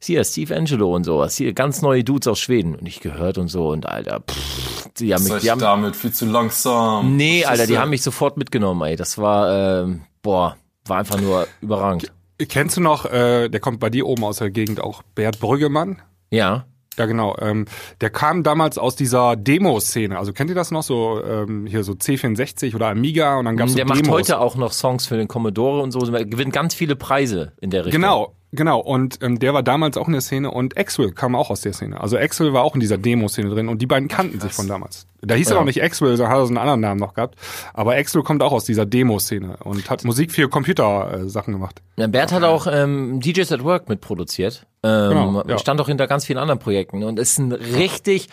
Hier, 0.00 0.24
Steve 0.24 0.56
Angelo 0.56 0.94
und 0.94 1.04
sowas. 1.04 1.36
Hier, 1.36 1.52
ganz 1.52 1.80
neue 1.80 2.02
Dudes 2.02 2.26
aus 2.26 2.40
Schweden. 2.40 2.74
Und 2.74 2.86
ich 2.86 2.98
gehört 3.00 3.38
und 3.38 3.48
so. 3.48 3.68
Und 3.68 3.86
Alter, 3.86 4.20
pff, 4.20 4.88
die 4.98 5.14
haben 5.14 5.22
mich, 5.24 5.42
die 5.42 5.50
haben, 5.50 5.60
damit 5.60 5.94
viel 5.94 6.12
zu 6.12 6.26
langsam. 6.26 7.16
Nee, 7.16 7.44
Alter, 7.44 7.66
die 7.68 7.78
haben 7.78 7.90
mich 7.90 8.02
sofort 8.02 8.36
mitgenommen, 8.36 8.82
ey. 8.82 8.96
Das 8.96 9.16
war, 9.16 9.82
ähm, 9.84 10.02
boah, 10.22 10.56
war 10.86 10.98
einfach 10.98 11.20
nur 11.20 11.46
überragend. 11.60 12.12
Kennst 12.48 12.76
du 12.76 12.80
noch, 12.80 13.04
äh, 13.06 13.48
der 13.48 13.60
kommt 13.60 13.80
bei 13.80 13.90
dir 13.90 14.06
oben 14.06 14.24
aus 14.24 14.36
der 14.38 14.50
Gegend 14.50 14.80
auch, 14.80 15.02
Bert 15.14 15.40
Brüggemann? 15.40 16.00
Ja. 16.30 16.66
Ja, 16.96 17.06
genau. 17.06 17.36
Ähm, 17.40 17.66
der 18.00 18.10
kam 18.10 18.42
damals 18.42 18.76
aus 18.76 18.96
dieser 18.96 19.36
Demo-Szene. 19.36 20.18
Also 20.18 20.32
kennt 20.32 20.50
ihr 20.50 20.56
das 20.56 20.72
noch 20.72 20.82
so 20.82 21.22
ähm, 21.24 21.66
hier 21.66 21.84
so 21.84 21.92
C64 21.92 22.74
oder 22.74 22.88
Amiga 22.88 23.38
und 23.38 23.44
dann 23.44 23.56
gab's 23.56 23.74
Der 23.74 23.84
so 23.86 23.88
macht 23.88 24.00
Demos. 24.04 24.14
heute 24.16 24.40
auch 24.40 24.56
noch 24.56 24.72
Songs 24.72 25.06
für 25.06 25.16
den 25.16 25.28
Commodore 25.28 25.80
und 25.82 25.92
so. 25.92 26.00
Er 26.12 26.24
gewinnt 26.24 26.52
ganz 26.52 26.74
viele 26.74 26.96
Preise 26.96 27.52
in 27.60 27.70
der 27.70 27.86
Richtung. 27.86 28.00
Genau, 28.02 28.34
genau. 28.52 28.80
Und 28.80 29.18
ähm, 29.22 29.38
der 29.38 29.54
war 29.54 29.62
damals 29.62 29.96
auch 29.96 30.06
in 30.06 30.12
der 30.12 30.20
Szene 30.22 30.50
und 30.50 30.76
Axel 30.78 31.12
kam 31.12 31.34
auch 31.34 31.50
aus 31.50 31.60
der 31.60 31.72
Szene. 31.72 32.00
Also 32.00 32.16
Axel 32.16 32.52
war 32.52 32.62
auch 32.64 32.74
in 32.74 32.80
dieser 32.80 32.98
Demo-Szene 32.98 33.48
drin 33.50 33.68
und 33.68 33.80
die 33.82 33.86
beiden 33.86 34.08
kannten 34.08 34.40
sich 34.40 34.52
von 34.52 34.68
damals. 34.68 35.06
Da 35.20 35.34
hieß 35.34 35.48
er 35.50 35.56
Ja. 35.56 35.60
auch 35.60 35.64
nicht 35.64 35.82
Axel, 35.82 36.16
sondern 36.16 36.32
hat 36.32 36.38
er 36.40 36.46
so 36.46 36.48
einen 36.50 36.58
anderen 36.58 36.80
Namen 36.80 37.00
noch 37.00 37.14
gehabt. 37.14 37.36
Aber 37.74 37.94
Axel 37.96 38.22
kommt 38.22 38.42
auch 38.42 38.52
aus 38.52 38.64
dieser 38.64 38.86
Demo-Szene 38.86 39.56
und 39.64 39.90
hat 39.90 40.04
Musik 40.04 40.30
für 40.32 40.48
Computer-Sachen 40.48 41.54
äh, 41.54 41.56
gemacht. 41.56 41.82
Ja, 41.96 42.06
Bert 42.06 42.32
hat 42.32 42.44
auch 42.44 42.66
ähm, 42.70 43.20
DJs 43.20 43.50
at 43.52 43.64
Work 43.64 43.88
mitproduziert. 43.88 44.66
Ähm, 44.84 45.08
Genau, 45.10 45.42
ja. 45.46 45.58
Stand 45.58 45.80
auch 45.80 45.88
hinter 45.88 46.06
ganz 46.06 46.24
vielen 46.24 46.38
anderen 46.38 46.60
Projekten 46.60 47.02
und 47.02 47.18
ist 47.18 47.38
ein 47.38 47.50
richtig 47.52 48.28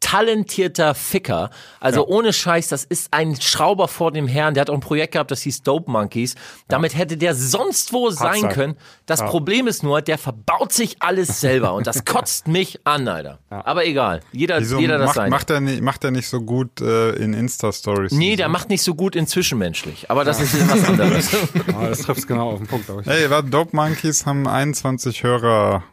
talentierter 0.00 0.94
Ficker. 0.94 1.50
Also 1.78 2.06
ohne 2.06 2.32
Scheiß, 2.32 2.68
das 2.68 2.84
ist 2.84 3.12
ein 3.12 3.40
Schrauber 3.40 3.86
vor 3.86 4.10
dem 4.12 4.26
Herrn. 4.26 4.54
Der 4.54 4.62
hat 4.62 4.70
auch 4.70 4.74
ein 4.74 4.80
Projekt 4.80 5.12
gehabt, 5.12 5.30
das 5.30 5.42
hieß 5.42 5.62
Dope 5.62 5.90
Monkeys. 5.90 6.34
Damit 6.68 6.96
hätte 6.96 7.16
der 7.16 7.34
sonst 7.34 7.92
wo 7.92 8.10
sein 8.10 8.40
sein. 8.40 8.50
können. 8.50 8.76
Das 9.06 9.24
Problem 9.24 9.66
ist 9.66 9.82
nur, 9.82 10.02
der 10.02 10.18
verbaut 10.18 10.72
sich 10.72 10.96
alles 11.00 11.40
selber 11.40 11.74
und 11.74 11.86
das 11.86 12.04
kotzt 12.04 12.48
mich 12.48 12.80
an, 12.84 13.06
Alter. 13.08 13.38
Aber 13.50 13.86
egal, 13.86 14.20
jeder, 14.32 14.60
Wieso 14.60 14.78
jeder 14.78 14.98
das 14.98 15.06
macht, 15.08 15.16
sein. 15.16 15.30
macht, 15.30 15.50
er 15.50 15.60
nicht, 15.60 15.82
macht 15.82 16.04
er 16.04 16.10
nicht 16.10 16.28
so 16.28 16.40
gut 16.40 16.80
äh, 16.80 17.10
in 17.10 17.34
Insta-Stories? 17.34 18.12
Nee, 18.12 18.36
der 18.36 18.46
so? 18.46 18.52
macht 18.52 18.70
nicht 18.70 18.82
so 18.82 18.94
gut 18.94 19.14
in 19.14 19.26
zwischenmenschlich. 19.26 20.10
Aber 20.10 20.24
das 20.24 20.40
ist 20.40 20.68
was 20.70 20.84
anderes. 20.84 21.30
Aber 21.68 21.88
das 21.88 22.00
trifft 22.00 22.26
genau 22.26 22.52
auf 22.52 22.58
den 22.58 22.66
Punkt, 22.66 22.86
glaube 22.86 23.02
ich. 23.02 23.06
Hey, 23.06 23.30
warte, 23.30 23.50
Dope 23.50 23.76
Monkeys 23.76 24.26
haben 24.26 24.48
21 24.48 25.22
Hörer 25.22 25.84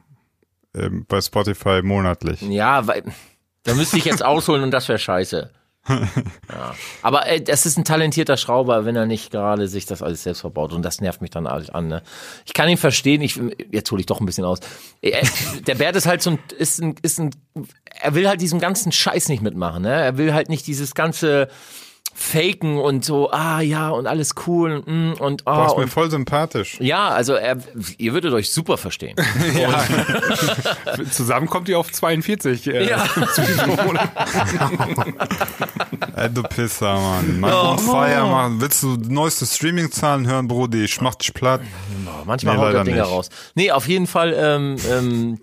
ähm, 0.76 1.06
bei 1.08 1.22
Spotify 1.22 1.82
monatlich. 1.84 2.42
Ja, 2.42 2.88
weil 2.88 3.04
da 3.68 3.76
müsste 3.76 3.98
ich 3.98 4.06
jetzt 4.06 4.24
ausholen 4.24 4.64
und 4.64 4.72
das 4.72 4.88
wäre 4.88 4.98
scheiße. 4.98 5.52
Ja. 5.90 6.76
Aber 7.02 7.28
äh, 7.28 7.42
das 7.42 7.66
ist 7.66 7.78
ein 7.78 7.86
talentierter 7.86 8.38
Schrauber, 8.38 8.86
wenn 8.86 8.96
er 8.96 9.06
nicht 9.06 9.32
gerade 9.32 9.68
sich 9.68 9.86
das 9.86 10.02
alles 10.02 10.24
selbst 10.24 10.42
verbaut 10.42 10.74
und 10.74 10.84
das 10.84 11.02
nervt 11.02 11.22
mich 11.22 11.30
dann 11.30 11.48
alles 11.48 11.70
an. 11.70 11.88
Ne? 11.88 12.02
Ich 12.46 12.54
kann 12.54 12.68
ihn 12.70 12.78
verstehen. 12.78 13.22
Ich 13.22 13.40
jetzt 13.72 13.92
hole 13.92 14.00
ich 14.00 14.06
doch 14.06 14.20
ein 14.20 14.26
bisschen 14.26 14.46
aus. 14.46 14.60
Er, 15.02 15.22
der 15.66 15.76
Bert 15.76 15.96
ist 15.96 16.06
halt 16.06 16.22
so 16.22 16.32
ein 16.32 16.40
ist 16.58 16.82
ein 16.82 16.96
ist 17.02 17.20
ein 17.20 17.32
er 17.86 18.16
will 18.16 18.28
halt 18.28 18.42
diesen 18.42 18.60
ganzen 18.60 18.92
Scheiß 18.92 19.30
nicht 19.30 19.42
mitmachen. 19.42 19.84
Ne? 19.84 19.94
Er 19.94 20.18
will 20.18 20.34
halt 20.34 20.50
nicht 20.50 20.68
dieses 20.68 20.94
ganze 20.94 21.48
Faken 22.20 22.80
und 22.80 23.06
so. 23.06 23.30
Ah 23.32 23.62
ja 23.62 23.90
und 23.90 24.08
alles 24.08 24.34
cool 24.48 24.82
mm, 24.84 25.14
und 25.20 25.42
Du 25.42 25.46
ah 25.52 25.66
bist 25.66 25.78
mir 25.78 25.84
und 25.84 25.90
voll 25.90 26.10
sympathisch. 26.10 26.78
ja, 26.80 27.10
also 27.10 27.34
er, 27.34 27.58
ihr 28.00 28.14
würdet 28.14 28.34
euch 28.34 28.50
super 28.50 28.78
verstehen. 28.78 29.16
Zusammen 31.12 31.48
kommt 31.48 31.70
ihr 31.70 31.78
auf 31.78 31.92
42. 31.92 32.68
Äh, 32.68 32.90
Ja. 32.90 33.06
zu 33.36 33.42
diesem 33.42 33.70
Monat. 33.76 34.10
Ey, 36.16 36.30
du 36.32 36.44
Pisser, 36.44 36.96
Mann. 36.96 37.40
Mach 37.40 37.74
Oh. 37.74 37.78
fire 37.78 38.26
machen. 38.26 38.62
Willst 38.62 38.82
du 38.84 38.98
neueste 38.98 39.46
Streaming-Zahlen 39.46 40.28
hören, 40.28 40.48
Brudi? 40.48 40.84
Ich 40.86 41.00
mach 41.02 41.16
dich 41.16 41.34
platt. 41.34 41.62
Manchmal 42.26 42.56
Nee, 42.58 42.62
haut 42.64 42.74
er 42.74 42.84
Dinger 42.84 43.02
nicht. 43.04 43.12
raus. 43.12 43.30
Nee, 43.56 43.72
auf 43.72 43.88
jeden 43.88 44.08
Fall 44.08 44.34
ähm, 44.38 44.76
ähm, 44.92 45.40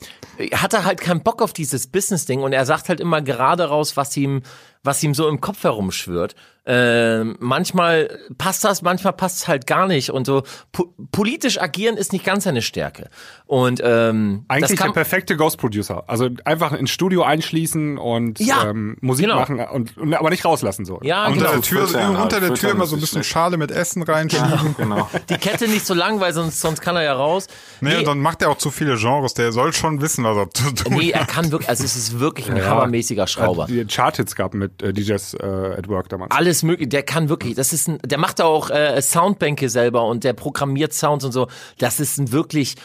hat 0.54 0.74
er 0.74 0.84
halt 0.84 1.00
keinen 1.00 1.22
Bock 1.22 1.40
auf 1.40 1.52
dieses 1.52 1.86
Business-Ding 1.86 2.42
und 2.42 2.52
er 2.52 2.66
sagt 2.66 2.88
halt 2.88 3.00
immer 3.00 3.22
gerade 3.22 3.64
raus, 3.68 3.96
was 3.96 4.16
ihm, 4.16 4.42
was 4.84 5.02
ihm 5.02 5.14
so 5.14 5.28
im 5.28 5.40
Kopf 5.40 5.64
herumschwirrt. 5.64 6.36
Ähm, 6.66 7.36
manchmal 7.40 8.18
passt 8.38 8.64
das, 8.64 8.80
manchmal 8.80 9.12
passt 9.12 9.36
es 9.36 9.48
halt 9.48 9.66
gar 9.66 9.86
nicht 9.86 10.08
und 10.08 10.24
so 10.24 10.44
po 10.72 10.94
politisch 11.12 11.60
agieren 11.60 11.98
ist 11.98 12.14
nicht 12.14 12.24
ganz 12.24 12.44
seine 12.44 12.62
Stärke. 12.62 13.10
Und 13.44 13.82
ähm, 13.84 14.46
Eigentlich 14.48 14.80
der 14.80 14.92
perfekte 14.92 15.36
Ghost 15.36 15.58
Producer. 15.58 16.04
Also 16.06 16.30
einfach 16.46 16.72
ins 16.72 16.88
Studio 16.88 17.22
einschließen 17.22 17.98
und 17.98 18.40
Ja, 18.40 18.70
ähm, 18.70 18.96
Musik 19.02 19.26
genau. 19.26 19.40
machen 19.40 19.60
und, 19.60 19.98
und 19.98 20.14
aber 20.14 20.30
nicht 20.30 20.46
rauslassen 20.46 20.86
so. 20.86 21.00
ja, 21.02 21.26
Unter 21.26 21.38
genau. 21.38 21.52
der 21.52 21.60
Tür, 21.60 21.86
Füttern, 21.86 22.16
unter 22.16 22.40
der 22.40 22.48
halt, 22.48 22.60
Tür 22.60 22.70
immer 22.70 22.86
so 22.86 22.96
ein 22.96 23.00
bisschen 23.00 23.24
Schale 23.24 23.58
mit 23.58 23.70
Essen 23.70 24.02
reinschieben. 24.02 24.74
Genau. 24.78 25.10
die 25.28 25.36
Kette 25.36 25.68
nicht 25.68 25.84
so 25.84 25.92
lang, 25.92 26.20
weil 26.20 26.32
sonst, 26.32 26.60
sonst 26.60 26.80
kann 26.80 26.96
er 26.96 27.02
ja 27.02 27.12
raus. 27.12 27.46
Nee, 27.82 28.02
dann 28.04 28.20
macht 28.20 28.40
er 28.40 28.48
auch 28.48 28.58
zu 28.58 28.70
viele 28.70 28.96
Genres. 28.96 29.34
Der 29.34 29.52
soll 29.52 29.74
schon 29.74 30.00
wissen, 30.00 30.24
was 30.24 30.36
er 30.38 30.50
zu 30.50 30.70
tun 30.72 30.94
nee, 30.94 31.10
er 31.10 31.26
kann 31.26 31.52
wirklich, 31.52 31.68
also 31.68 31.84
es 31.84 31.94
ist 31.94 32.20
wirklich 32.20 32.50
ein 32.50 32.64
hammermäßiger 32.64 33.26
Schrauber. 33.26 33.66
Die 33.66 33.84
Charthits 33.84 34.34
gehabt 34.34 34.54
mit 34.54 34.73
äh, 34.82 34.92
DJs 34.92 35.34
äh, 35.34 35.46
at 35.78 35.88
Work 35.88 36.08
damals. 36.08 36.34
alles 36.34 36.62
mögliche. 36.62 36.88
Der 36.88 37.02
kann 37.02 37.28
wirklich, 37.28 37.54
das 37.54 37.72
ist 37.72 37.88
ein, 37.88 37.98
der 38.04 38.18
macht 38.18 38.40
auch 38.40 38.70
äh, 38.70 39.00
Soundbänke 39.00 39.68
selber 39.68 40.04
und 40.06 40.24
der 40.24 40.32
programmiert 40.32 40.92
Sounds 40.92 41.24
und 41.24 41.32
so. 41.32 41.48
Das 41.78 42.00
ist 42.00 42.18
ein 42.18 42.32
wirklich 42.32 42.76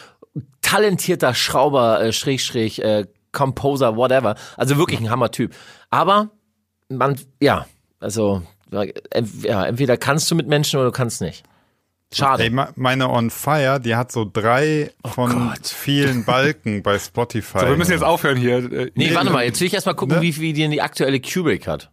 talentierter 0.62 1.34
Schrauber, 1.34 2.02
äh, 2.02 2.12
Schräg, 2.12 2.78
äh, 2.78 3.06
Composer, 3.32 3.96
whatever. 3.96 4.36
Also 4.56 4.76
wirklich 4.76 5.00
ein 5.00 5.10
Hammertyp. 5.10 5.54
Aber 5.90 6.30
man, 6.88 7.18
ja, 7.40 7.66
also 8.00 8.42
ja, 8.72 9.64
entweder 9.64 9.96
kannst 9.96 10.30
du 10.30 10.34
mit 10.34 10.46
Menschen 10.46 10.78
oder 10.78 10.86
du 10.86 10.92
kannst 10.92 11.20
nicht. 11.20 11.44
Schade. 12.12 12.42
Ey, 12.42 12.50
meine 12.74 13.08
On 13.08 13.30
Fire, 13.30 13.78
die 13.80 13.94
hat 13.94 14.10
so 14.10 14.28
drei 14.30 14.90
von 15.06 15.30
Oh 15.30 15.48
Gott. 15.50 15.66
vielen 15.66 16.24
Balken 16.24 16.82
bei 16.82 16.98
Spotify. 16.98 17.60
So, 17.60 17.66
wir 17.68 17.76
müssen 17.76 17.92
jetzt 17.92 18.02
aufhören 18.02 18.36
hier. 18.36 18.56
Äh, 18.56 18.90
nee, 18.94 19.08
nee, 19.10 19.14
warte 19.14 19.30
mal, 19.30 19.44
jetzt 19.44 19.60
will 19.60 19.68
ich 19.68 19.74
erstmal 19.74 19.94
gucken, 19.94 20.16
Ne? 20.16 20.22
wie, 20.22 20.36
wie 20.40 20.52
die 20.52 20.68
die 20.68 20.82
aktuelle 20.82 21.20
Cubic 21.20 21.68
hat. 21.68 21.90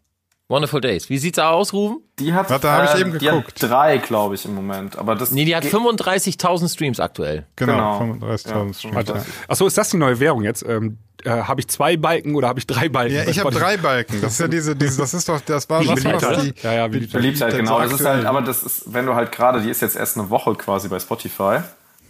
Wonderful 0.50 0.80
Days. 0.80 1.10
Wie 1.10 1.18
sieht's 1.18 1.36
da 1.36 1.50
aus, 1.50 1.74
Ruben? 1.74 1.98
Die 2.20 2.34
hat, 2.34 2.50
Warte, 2.50 2.72
hab 2.72 2.86
ich 2.86 2.96
äh, 2.96 3.02
eben 3.02 3.20
die 3.20 3.28
hat 3.30 3.36
geguckt. 3.36 3.62
drei, 3.64 3.98
glaube 3.98 4.36
ich, 4.36 4.46
im 4.46 4.56
Moment. 4.56 4.98
Aber 4.98 5.16
das 5.16 5.32
Nee, 5.32 5.44
die 5.44 5.54
hat 5.56 5.64
geht- 5.64 5.74
35.000 5.74 6.70
Streams 6.74 7.00
aktuell. 7.02 7.46
Genau, 7.58 8.00
Genau. 8.00 8.14
35.000 8.26 8.68
Ja, 8.68 8.74
Streams. 8.74 9.08
Ja, 9.10 9.16
Achso, 9.50 9.68
ist 9.68 9.78
das 9.78 9.90
die 9.90 9.98
neue 9.98 10.20
Währung 10.22 10.44
jetzt? 10.44 10.64
Ähm, 10.66 11.00
äh, 11.26 11.32
habe 11.32 11.60
ich 11.60 11.68
zwei 11.68 11.98
Balken 11.98 12.36
oder 12.36 12.48
habe 12.48 12.60
ich 12.60 12.68
drei 12.68 12.88
Balken? 12.88 13.14
ja 13.16 13.28
ich 13.28 13.40
habe 13.40 13.52
drei 13.52 13.76
Balken. 13.76 14.22
Das 14.22 14.34
ist 14.34 14.40
ja 14.40 14.48
diese, 14.48 14.74
diese 14.76 15.02
das 15.02 15.14
ist 15.14 15.28
doch, 15.28 15.42
das 15.42 15.70
war, 15.70 15.86
was 15.86 16.02
das? 16.02 16.24
oder? 16.24 16.42
Die, 16.42 16.54
Ja, 16.64 16.74
ja, 16.74 16.88
Beliebtheit. 16.88 17.22
Beliebtheit, 17.22 17.50
Beliebtheit, 17.52 17.56
genau. 17.58 17.78
so 17.84 17.90
Das 17.92 18.00
ist 18.00 18.06
halt, 18.08 18.26
aber 18.26 18.42
das 18.42 18.64
ist, 18.64 18.94
wenn 18.94 19.06
du 19.06 19.16
halt 19.16 19.34
gerade, 19.34 19.60
die 19.62 19.70
ist 19.70 19.82
jetzt 19.82 19.98
erst 19.98 20.18
eine 20.18 20.30
Woche 20.30 20.56
quasi 20.56 20.88
bei 20.88 21.00
Spotify 21.00 21.60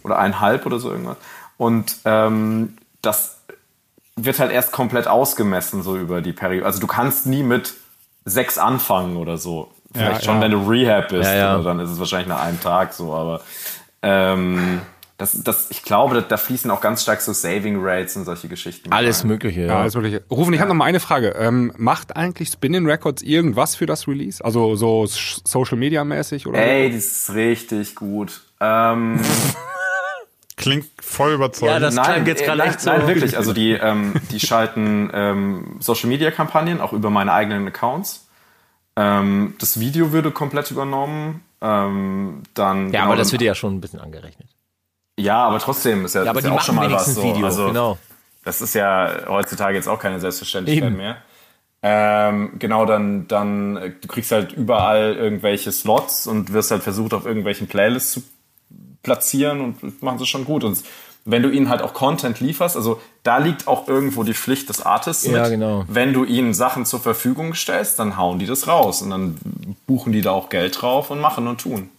oder 0.04 0.16
eineinhalb 0.18 0.64
oder 0.64 0.78
so 0.78 0.92
irgendwas. 0.92 1.16
Und 1.56 1.96
ähm, 2.04 2.76
das 3.02 3.38
wird 4.14 4.38
halt 4.38 4.52
erst 4.52 4.70
komplett 4.70 5.08
ausgemessen, 5.08 5.82
so 5.82 5.96
über 5.96 6.20
die 6.20 6.32
Periode. 6.32 6.66
Also 6.66 6.78
du 6.78 6.86
kannst 6.86 7.26
nie 7.26 7.42
mit 7.42 7.74
sechs 8.28 8.58
anfangen 8.58 9.16
oder 9.16 9.36
so. 9.38 9.68
Vielleicht 9.92 10.20
Ja, 10.20 10.24
schon, 10.26 10.36
ja. 10.36 10.40
wenn 10.42 10.50
du 10.52 10.68
Rehab 10.68 11.08
bist, 11.08 11.28
Ja, 11.30 11.36
ja. 11.36 11.54
Oder 11.56 11.64
dann 11.64 11.80
ist 11.80 11.90
es 11.90 11.98
wahrscheinlich 11.98 12.28
nach 12.28 12.42
einem 12.42 12.60
Tag 12.60 12.92
so, 12.92 13.14
aber 13.14 13.40
ähm, 14.02 14.80
das, 15.16 15.42
das, 15.42 15.70
ich 15.70 15.82
glaube, 15.82 16.14
da, 16.14 16.20
da 16.20 16.36
fließen 16.36 16.70
auch 16.70 16.80
ganz 16.80 17.02
stark 17.02 17.20
so 17.20 17.32
Saving 17.32 17.78
Rates 17.80 18.14
und 18.16 18.24
solche 18.24 18.46
Geschichten. 18.46 18.92
Alles 18.92 19.22
rein. 19.22 19.28
Mögliche, 19.28 19.62
Ja, 19.62 19.66
ja. 19.66 19.80
alles 19.80 19.96
mögliche. 19.96 20.22
Rufen, 20.30 20.52
ich 20.54 20.60
habe 20.60 20.68
noch 20.68 20.76
mal 20.76 20.84
eine 20.84 21.00
Frage. 21.00 21.30
Ähm, 21.38 21.72
macht 21.76 22.16
eigentlich 22.16 22.50
Spinning 22.50 22.86
Records 22.86 23.22
irgendwas 23.22 23.74
für 23.74 23.86
das 23.86 24.06
Release? 24.06 24.44
Also 24.44 24.76
so 24.76 25.06
Social 25.06 25.76
Media 25.76 26.04
mäßig 26.04 26.46
oder? 26.46 26.58
Ey, 26.58 26.92
das 26.92 27.04
ist 27.04 27.34
richtig 27.34 27.96
gut. 27.96 28.42
Ähm, 28.60 29.18
klingt 30.58 30.86
voll 31.00 31.32
überzeugend. 31.32 31.74
Ja, 31.74 31.80
das 31.80 31.94
klang 31.94 32.26
jetzt 32.26 32.42
äh, 32.42 32.44
gerade 32.44 32.58
nein, 32.58 32.68
echt 32.68 32.80
so. 32.80 32.90
Nein, 32.90 33.06
wirklich. 33.06 33.36
Also 33.36 33.52
die, 33.52 33.72
ähm, 33.72 34.14
die 34.30 34.40
schalten 34.40 35.10
ähm, 35.14 35.76
Social 35.80 36.08
Media 36.08 36.30
Kampagnen 36.30 36.80
auch 36.80 36.92
über 36.92 37.08
meine 37.10 37.32
eigenen 37.32 37.66
Accounts. 37.68 38.28
Ähm, 38.96 39.54
das 39.58 39.80
Video 39.80 40.12
würde 40.12 40.30
komplett 40.30 40.70
übernommen. 40.70 41.42
Ähm, 41.60 42.42
dann 42.54 42.86
Ja, 42.92 43.00
genau, 43.00 43.04
aber 43.04 43.16
das 43.16 43.32
wird 43.32 43.42
ja 43.42 43.54
schon 43.54 43.76
ein 43.76 43.80
bisschen 43.80 44.00
angerechnet. 44.00 44.48
ja, 45.18 45.44
aber 45.46 45.58
trotzdem 45.58 46.04
ist 46.04 46.14
ja, 46.14 46.24
Ja, 46.24 46.30
aber 46.30 46.40
ist 46.40 46.44
die 46.44 46.48
ja 46.48 46.52
auch 46.52 46.56
machen 46.58 46.66
schon 46.66 46.74
mal 46.76 46.92
was 46.92 47.14
so. 47.14 47.22
Video, 47.22 47.46
Also, 47.46 47.66
genau. 47.68 47.98
Das 48.44 48.60
ist 48.60 48.74
ja 48.74 49.10
heutzutage 49.26 49.74
jetzt 49.76 49.88
auch 49.88 49.98
keine 49.98 50.20
Selbstverständlichkeit 50.20 50.88
Eben. 50.88 50.96
mehr. 50.96 51.16
Ähm, 51.82 52.52
genau, 52.58 52.86
dann, 52.86 53.28
dann, 53.28 53.76
äh, 53.76 53.90
du 54.00 54.08
kriegst 54.08 54.32
halt 54.32 54.52
überall 54.52 55.14
irgendwelche 55.14 55.70
Slots 55.70 56.26
und 56.26 56.52
wirst 56.52 56.70
halt 56.72 56.82
versucht, 56.82 57.14
auf 57.14 57.24
irgendwelchen 57.24 57.68
Playlists 57.68 58.12
zu 58.12 58.22
platzieren 59.08 59.60
und 59.60 60.02
machen 60.02 60.18
sie 60.18 60.26
schon 60.26 60.44
gut. 60.44 60.64
Und 60.64 60.82
wenn 61.24 61.42
du 61.42 61.50
ihnen 61.50 61.68
halt 61.68 61.82
auch 61.82 61.92
Content 61.92 62.40
lieferst, 62.40 62.76
also 62.76 63.00
da 63.22 63.38
liegt 63.38 63.66
auch 63.66 63.88
irgendwo 63.88 64.22
die 64.22 64.34
Pflicht 64.34 64.68
des 64.68 64.80
Artists 64.84 65.26
Ja, 65.26 65.42
mit. 65.42 65.50
genau. 65.50 65.84
Wenn 65.88 66.12
du 66.12 66.24
ihnen 66.24 66.54
Sachen 66.54 66.86
zur 66.86 67.00
Verfügung 67.00 67.54
stellst, 67.54 67.98
dann 67.98 68.16
hauen 68.16 68.38
die 68.38 68.46
das 68.46 68.66
raus 68.66 69.02
und 69.02 69.10
dann 69.10 69.36
buchen 69.86 70.12
die 70.12 70.22
da 70.22 70.30
auch 70.30 70.48
Geld 70.48 70.80
drauf 70.80 71.10
und 71.10 71.20
machen 71.20 71.46
und 71.46 71.60
tun. 71.60 71.90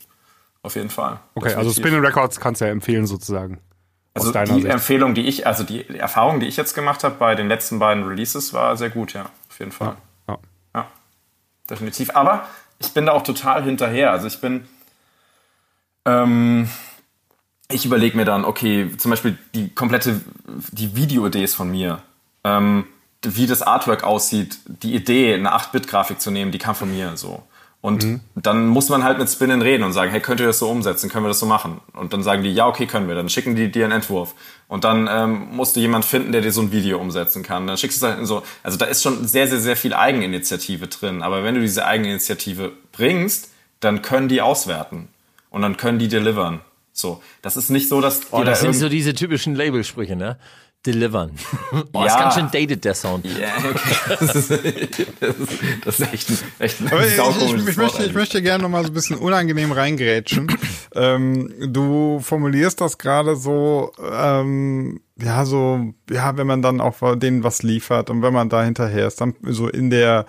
Auf 0.64 0.76
jeden 0.76 0.90
Fall. 0.90 1.20
Okay, 1.36 1.54
also. 1.54 1.72
Spinning 1.72 2.02
Records 2.04 2.40
kannst 2.40 2.62
du 2.62 2.66
ja 2.66 2.72
empfehlen 2.72 3.06
sozusagen. 3.08 3.60
Also 4.16 4.32
die 4.34 4.54
Sicht. 4.54 4.66
Empfehlung, 4.66 5.14
die 5.14 5.28
ich, 5.28 5.46
also 5.48 5.64
die 5.64 5.88
Erfahrung, 5.98 6.40
die 6.40 6.48
ich 6.48 6.58
jetzt 6.58 6.74
gemacht 6.74 7.04
habe 7.04 7.16
bei 7.16 7.36
den 7.36 7.48
letzten 7.48 7.80
beiden 7.80 8.04
Releases, 8.04 8.54
war 8.54 8.76
sehr 8.76 8.90
gut, 8.90 9.14
ja, 9.14 9.30
auf 9.50 9.60
jeden 9.60 9.72
Fall. 9.72 9.96
Ja. 10.28 10.38
Ja, 10.76 10.88
definitiv. 11.70 12.16
Aber 12.16 12.46
ich 12.80 12.92
bin 12.94 13.06
da 13.06 13.12
auch 13.14 13.22
total 13.24 13.64
hinterher. 13.64 14.12
Also 14.12 14.28
ich 14.28 14.42
bin, 14.42 14.68
ähm, 16.06 16.70
ich 17.72 17.86
überlege 17.86 18.18
mir 18.18 18.26
dann, 18.26 18.46
okay, 18.46 18.90
zum 18.98 19.12
Beispiel 19.12 19.38
die 19.54 19.70
komplette, 19.70 20.22
die 20.72 20.96
Video-Idees 20.96 21.54
von 21.54 21.70
mir, 21.70 22.02
ähm, 22.44 22.86
wie 23.22 23.48
das 23.48 23.62
Artwork 23.62 24.04
aussieht, 24.04 24.60
die 24.66 24.96
Idee, 24.96 25.34
eine 25.34 25.54
8-Bit-Grafik 25.54 26.20
zu 26.20 26.32
nehmen, 26.32 26.52
die 26.52 26.58
kam 26.58 26.76
von 26.76 26.92
mir 26.92 27.16
so. 27.16 27.44
Und 27.82 28.04
mhm. 28.04 28.20
dann 28.36 28.68
muss 28.68 28.90
man 28.90 29.06
halt 29.06 29.20
mit 29.20 29.30
Spinnen 29.30 29.62
reden 29.62 29.84
und 29.84 29.94
sagen, 29.94 30.12
hey, 30.12 30.20
könnt 30.20 30.42
ihr 30.42 30.48
das 30.48 30.60
so 30.60 30.70
umsetzen? 30.70 31.10
Können 31.10 31.24
wir 31.24 31.30
das 31.30 31.40
so 31.40 31.46
machen? 31.46 31.80
Und 31.94 32.12
dann 32.12 32.24
sagen 32.24 32.44
die, 32.44 32.54
ja, 32.54 32.68
okay, 32.68 32.88
können 32.88 33.08
wir. 33.08 33.16
Dann 33.16 33.30
schicken 33.30 33.56
die 33.56 33.72
dir 33.72 33.86
einen 33.86 33.94
Entwurf. 33.94 34.36
Und 34.68 34.84
dann 34.84 35.08
ähm, 35.10 35.48
musst 35.52 35.78
du 35.78 35.80
jemand 35.80 36.04
finden, 36.04 36.34
der 36.34 36.42
dir 36.42 36.52
so 36.52 36.62
ein 36.62 36.74
Video 36.74 37.00
umsetzen 37.00 37.42
kann. 37.42 37.68
Dann 37.68 37.78
schickst 37.78 38.02
du 38.02 38.06
es 38.06 38.10
halt 38.12 38.20
in 38.20 38.26
so. 38.26 38.44
Also 38.64 38.78
da 38.78 38.86
ist 38.86 39.02
schon 39.02 39.26
sehr, 39.26 39.48
sehr, 39.48 39.62
sehr 39.62 39.78
viel 39.78 39.94
Eigeninitiative 39.94 40.88
drin. 40.88 41.22
Aber 41.22 41.46
wenn 41.46 41.56
du 41.56 41.62
diese 41.62 41.86
Eigeninitiative 41.86 42.74
bringst, 42.92 43.50
dann 43.80 44.02
können 44.02 44.28
die 44.28 44.42
auswerten. 44.42 45.08
Und 45.50 45.62
dann 45.62 45.78
können 45.78 46.00
die 46.00 46.10
delivern. 46.10 46.60
So. 47.00 47.22
Das 47.42 47.58
ist 47.58 47.70
nicht 47.70 47.90
so, 47.90 48.02
dass. 48.02 48.22
Oh, 48.32 48.44
das 48.44 48.60
da 48.60 48.66
sind 48.66 48.76
so 48.76 48.90
diese 48.90 49.14
typischen 49.14 49.56
Labelsprüche, 49.56 50.16
ne? 50.16 50.38
delivern. 50.86 51.32
Boah, 51.92 52.06
ja. 52.06 52.14
ist 52.14 52.20
ganz 52.20 52.36
schön 52.36 52.50
dated, 52.52 52.86
der 52.86 52.94
Sound. 52.94 53.26
Ja, 53.26 53.50
okay. 53.58 54.16
Das 54.20 54.36
ist, 54.36 54.50
das 54.50 55.36
ist, 55.38 55.60
das 55.84 56.00
ist 56.00 56.14
echt 56.14 56.30
ein, 56.30 56.38
echt 56.60 56.82
ein 56.82 56.88
Aber 56.92 57.06
ich, 57.06 57.14
ich, 57.14 57.68
ich, 57.68 57.78
möchte, 57.78 58.04
ich 58.04 58.14
möchte 58.14 58.42
gerne 58.42 58.64
noch 58.64 58.70
mal 58.70 58.84
so 58.84 58.90
ein 58.90 58.94
bisschen 58.94 59.18
unangenehm 59.18 59.72
reingrätschen. 59.72 60.48
ähm, 60.96 61.54
du 61.60 62.20
formulierst 62.22 62.80
das 62.80 62.98
gerade 62.98 63.36
so, 63.36 63.92
ähm, 64.12 65.02
ja, 65.22 65.46
so, 65.46 65.94
ja, 66.10 66.38
wenn 66.38 66.48
man 66.48 66.62
dann 66.62 66.80
auch 66.80 66.96
denen 67.18 67.44
was 67.44 67.62
liefert 67.62 68.10
und 68.10 68.22
wenn 68.22 68.34
man 68.34 68.50
da 68.50 68.64
hinterher 68.64 69.08
ist, 69.08 69.20
dann 69.20 69.36
so 69.44 69.68
in 69.68 69.90
der, 69.90 70.26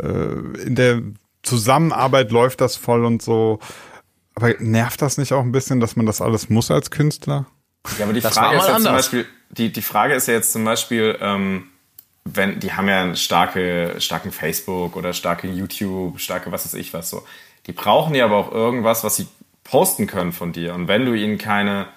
äh, 0.00 0.62
in 0.62 0.76
der 0.76 1.02
Zusammenarbeit 1.42 2.30
läuft 2.30 2.60
das 2.60 2.76
voll 2.76 3.04
und 3.04 3.20
so. 3.20 3.58
Aber 4.38 4.54
nervt 4.60 5.02
das 5.02 5.18
nicht 5.18 5.32
auch 5.32 5.42
ein 5.42 5.50
bisschen, 5.50 5.80
dass 5.80 5.96
man 5.96 6.06
das 6.06 6.20
alles 6.20 6.48
muss 6.48 6.70
als 6.70 6.92
Künstler? 6.92 7.46
Ja, 7.98 8.04
aber 8.04 8.12
die 8.12 8.20
das 8.20 8.34
Frage 8.34 8.56
ist 8.56 8.68
ja 8.68 8.76
zum 8.76 8.92
Beispiel, 8.92 9.26
die, 9.50 9.72
die 9.72 9.82
Frage 9.82 10.14
ist 10.14 10.28
ja 10.28 10.34
jetzt 10.34 10.52
zum 10.52 10.64
Beispiel, 10.64 11.18
ähm, 11.20 11.64
wenn, 12.24 12.60
die 12.60 12.72
haben 12.72 12.88
ja 12.88 13.02
einen 13.02 13.16
starke, 13.16 13.96
starken 13.98 14.30
Facebook 14.30 14.94
oder 14.94 15.12
starke 15.12 15.48
YouTube, 15.48 16.20
starke 16.20 16.52
was 16.52 16.64
weiß 16.64 16.74
ich 16.74 16.94
was 16.94 17.10
so. 17.10 17.26
Die 17.66 17.72
brauchen 17.72 18.14
ja 18.14 18.26
aber 18.26 18.36
auch 18.36 18.52
irgendwas, 18.52 19.02
was 19.02 19.16
sie 19.16 19.26
posten 19.64 20.06
können 20.06 20.30
von 20.32 20.52
dir. 20.52 20.72
Und 20.72 20.86
wenn 20.86 21.04
du 21.04 21.14
ihnen 21.14 21.36
keine, 21.36 21.88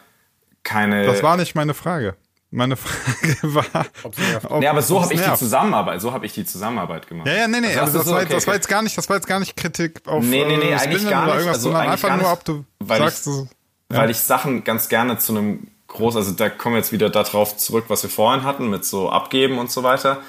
keine. 0.63 1.05
Das 1.05 1.21
war 1.21 1.37
nicht 1.37 1.53
meine 1.53 1.75
Frage. 1.75 2.15
Meine 2.54 2.76
Frage 2.76 3.38
war, 3.56 3.86
ob, 4.04 4.60
nee, 4.60 4.68
aber 4.68 4.82
so 4.82 5.02
habe 5.02 5.14
ich 5.14 5.22
die 5.22 5.34
Zusammenarbeit, 5.36 6.02
so 6.02 6.12
habe 6.12 6.26
ich 6.26 6.34
die 6.34 6.43
Zusammenarbeit 6.43 7.08
gemacht. 7.08 7.26
Ja, 7.26 7.34
ja, 7.34 7.47
nee, 7.47 7.62
nee, 7.62 7.74
also, 7.78 7.99
das, 7.99 8.06
so, 8.06 8.12
war, 8.12 8.24
okay, 8.24 8.34
das 8.34 8.45
war 8.45 8.56
jetzt 8.56 8.68
gar 8.68 8.82
nicht, 8.82 8.97
das 8.97 9.08
war 9.08 9.16
jetzt 9.16 9.28
gar 9.28 9.39
nicht 9.39 9.56
Kritik 9.56 10.02
auf 10.06 10.22
nee, 10.22 10.43
nee, 10.43 10.58
nee, 10.58 10.72
äh, 10.72 10.76
eigentlich 10.76 11.10
gar 11.10 11.26
nicht, 11.26 11.36
irgendwas, 11.36 11.56
also 11.56 11.70
sondern 11.72 11.89
einfach 11.89 12.18
nur, 12.18 12.30
ob 12.30 12.43
du 12.43 12.66
weil 12.80 12.99
sagst, 12.99 13.28
ich, 13.28 13.34
ja. 13.34 14.02
weil 14.02 14.10
ich 14.10 14.18
Sachen 14.18 14.66
ganz 14.66 14.89
gerne 14.89 15.18
zu 15.18 15.32
einem 15.32 15.68
groß, 15.88 16.18
also 16.18 16.32
da 16.32 16.49
kommen 16.49 16.76
wir 16.76 16.80
jetzt 16.80 16.91
wieder 16.91 17.10
darauf 17.10 17.56
zurück, 17.56 17.86
was 17.88 18.04
wir 18.04 18.10
vorhin 18.10 18.43
hatten, 18.43 18.70
mit 18.70 18.84
so 18.84 19.10
Abgeben 19.10 19.58
und 19.58 19.72
so 19.72 19.84
weiter. 19.84 20.20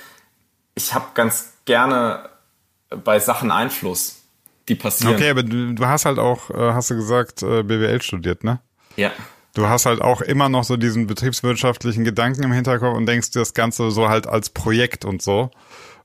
Ich 0.77 0.95
habe 0.95 1.07
ganz 1.15 1.55
gerne 1.65 2.29
bei 3.05 3.19
Sachen 3.19 3.51
Einfluss, 3.51 4.23
die 4.69 4.77
passieren. 4.77 5.15
Okay, 5.15 5.31
aber 5.31 5.43
du, 5.43 5.75
du 5.75 5.87
hast 5.87 6.05
halt 6.05 6.21
auch, 6.21 6.51
äh, 6.51 6.73
hast 6.73 6.91
du 6.91 6.95
gesagt, 6.95 7.43
äh, 7.43 7.65
BWL 7.65 8.01
studiert, 8.01 8.45
ne? 8.45 8.61
Ja. 8.97 9.11
Du 9.55 9.67
hast 9.69 9.87
halt 9.87 10.01
auch 10.01 10.23
immer 10.23 10.49
noch 10.49 10.65
so 10.65 10.77
diesen 10.77 11.07
betriebswirtschaftlichen 11.07 12.05
Gedanken 12.05 12.43
im 12.43 12.53
Hinterkopf 12.53 12.97
und 12.97 13.07
denkst 13.07 13.33
das 13.33 13.53
Ganze 13.53 13.91
so 13.91 14.09
halt 14.09 14.27
als 14.27 14.51
Projekt 14.51 15.05
und 15.05 15.21
so. 15.21 15.51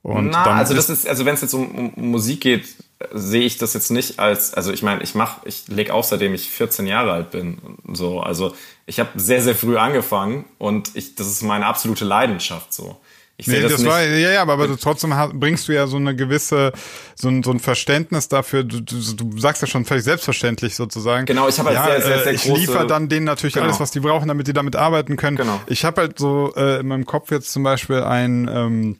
Und 0.03 0.29
Na, 0.29 0.43
also 0.45 0.73
das 0.73 0.89
ist, 0.89 1.07
also 1.07 1.25
wenn 1.25 1.33
es 1.33 1.41
jetzt 1.41 1.53
um, 1.53 1.93
um 1.95 2.11
Musik 2.11 2.41
geht, 2.41 2.67
sehe 3.13 3.43
ich 3.43 3.57
das 3.57 3.73
jetzt 3.73 3.91
nicht 3.91 4.19
als, 4.19 4.53
also 4.53 4.71
ich 4.71 4.81
meine, 4.83 5.03
ich 5.03 5.15
mache, 5.15 5.41
ich 5.45 5.67
lege 5.67 5.93
auf, 5.93 6.05
seitdem 6.05 6.33
ich 6.33 6.49
14 6.49 6.87
Jahre 6.87 7.11
alt 7.11 7.31
bin. 7.31 7.57
So, 7.93 8.19
also 8.21 8.53
ich 8.85 8.99
habe 8.99 9.09
sehr, 9.15 9.41
sehr 9.41 9.55
früh 9.55 9.77
angefangen 9.77 10.45
und 10.57 10.95
ich, 10.95 11.15
das 11.15 11.27
ist 11.27 11.43
meine 11.43 11.65
absolute 11.65 12.05
Leidenschaft 12.05 12.73
so. 12.73 12.97
Ich 13.39 13.45
nee, 13.45 13.61
das, 13.61 13.73
das 13.73 13.85
war, 13.85 14.01
ja, 14.01 14.31
ja, 14.31 14.41
aber, 14.41 14.53
aber 14.53 14.67
du, 14.67 14.75
trotzdem 14.77 15.13
bringst 15.33 15.67
du 15.67 15.71
ja 15.71 15.85
so 15.85 15.97
eine 15.97 16.15
gewisse, 16.15 16.71
so 17.13 17.29
ein, 17.29 17.43
so 17.43 17.51
ein 17.51 17.59
Verständnis 17.59 18.29
dafür, 18.29 18.63
du, 18.63 18.81
du, 18.81 18.95
du 19.13 19.39
sagst 19.39 19.61
ja 19.61 19.67
schon 19.67 19.85
völlig 19.85 20.05
selbstverständlich 20.05 20.73
sozusagen. 20.73 21.27
Genau, 21.27 21.47
ich 21.47 21.59
habe 21.59 21.69
halt 21.69 21.77
ja, 21.77 22.01
sehr, 22.01 22.01
sehr, 22.01 22.23
sehr 22.23 22.33
Ich 22.33 22.45
liefere 22.45 22.87
dann 22.87 23.09
denen 23.09 23.25
natürlich 23.27 23.53
genau. 23.53 23.67
alles, 23.67 23.79
was 23.79 23.91
die 23.91 23.99
brauchen, 23.99 24.27
damit 24.27 24.47
die 24.47 24.53
damit 24.53 24.75
arbeiten 24.75 25.17
können. 25.17 25.37
Genau. 25.37 25.61
Ich 25.67 25.85
habe 25.85 26.01
halt 26.01 26.17
so 26.17 26.51
äh, 26.55 26.79
in 26.79 26.87
meinem 26.87 27.05
Kopf 27.05 27.29
jetzt 27.29 27.51
zum 27.51 27.61
Beispiel 27.61 27.97
ein, 27.97 28.49
ähm, 28.51 28.99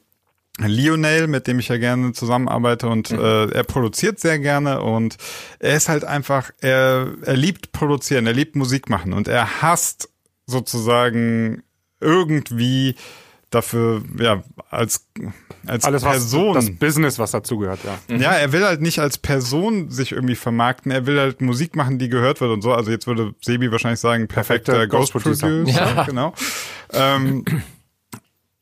Lionel, 0.60 1.28
mit 1.28 1.46
dem 1.46 1.58
ich 1.58 1.68
ja 1.68 1.76
gerne 1.76 2.12
zusammenarbeite 2.12 2.88
und 2.88 3.10
mhm. 3.10 3.18
äh, 3.18 3.44
er 3.50 3.64
produziert 3.64 4.18
sehr 4.18 4.38
gerne 4.38 4.82
und 4.82 5.16
er 5.60 5.76
ist 5.76 5.88
halt 5.88 6.04
einfach, 6.04 6.50
er, 6.60 7.12
er 7.22 7.36
liebt 7.36 7.72
produzieren, 7.72 8.26
er 8.26 8.32
liebt 8.32 8.56
Musik 8.56 8.88
machen 8.88 9.12
und 9.12 9.28
er 9.28 9.62
hasst 9.62 10.08
sozusagen 10.46 11.62
irgendwie 12.00 12.96
dafür, 13.50 14.02
ja, 14.18 14.42
als, 14.70 15.06
als 15.66 15.84
Alles, 15.84 16.02
Person. 16.02 16.54
Was, 16.54 16.66
das 16.66 16.76
Business, 16.76 17.18
was 17.18 17.30
dazugehört, 17.30 17.80
ja. 17.84 17.98
Mhm. 18.14 18.20
Ja, 18.20 18.32
er 18.32 18.52
will 18.52 18.64
halt 18.64 18.80
nicht 18.80 18.98
als 18.98 19.18
Person 19.18 19.90
sich 19.90 20.12
irgendwie 20.12 20.34
vermarkten, 20.34 20.92
er 20.92 21.06
will 21.06 21.18
halt 21.18 21.40
Musik 21.40 21.76
machen, 21.76 21.98
die 21.98 22.08
gehört 22.08 22.40
wird 22.40 22.50
und 22.50 22.62
so. 22.62 22.72
Also 22.72 22.90
jetzt 22.90 23.06
würde 23.06 23.34
Sebi 23.40 23.70
wahrscheinlich 23.72 24.00
sagen, 24.00 24.28
perfekter 24.28 24.72
Perfekte 24.72 24.96
Ghost, 24.96 25.12
Ghost 25.12 25.24
Producer. 25.24 25.62
Ja. 25.64 26.04
Genau. 26.04 26.34
Ähm, 26.92 27.44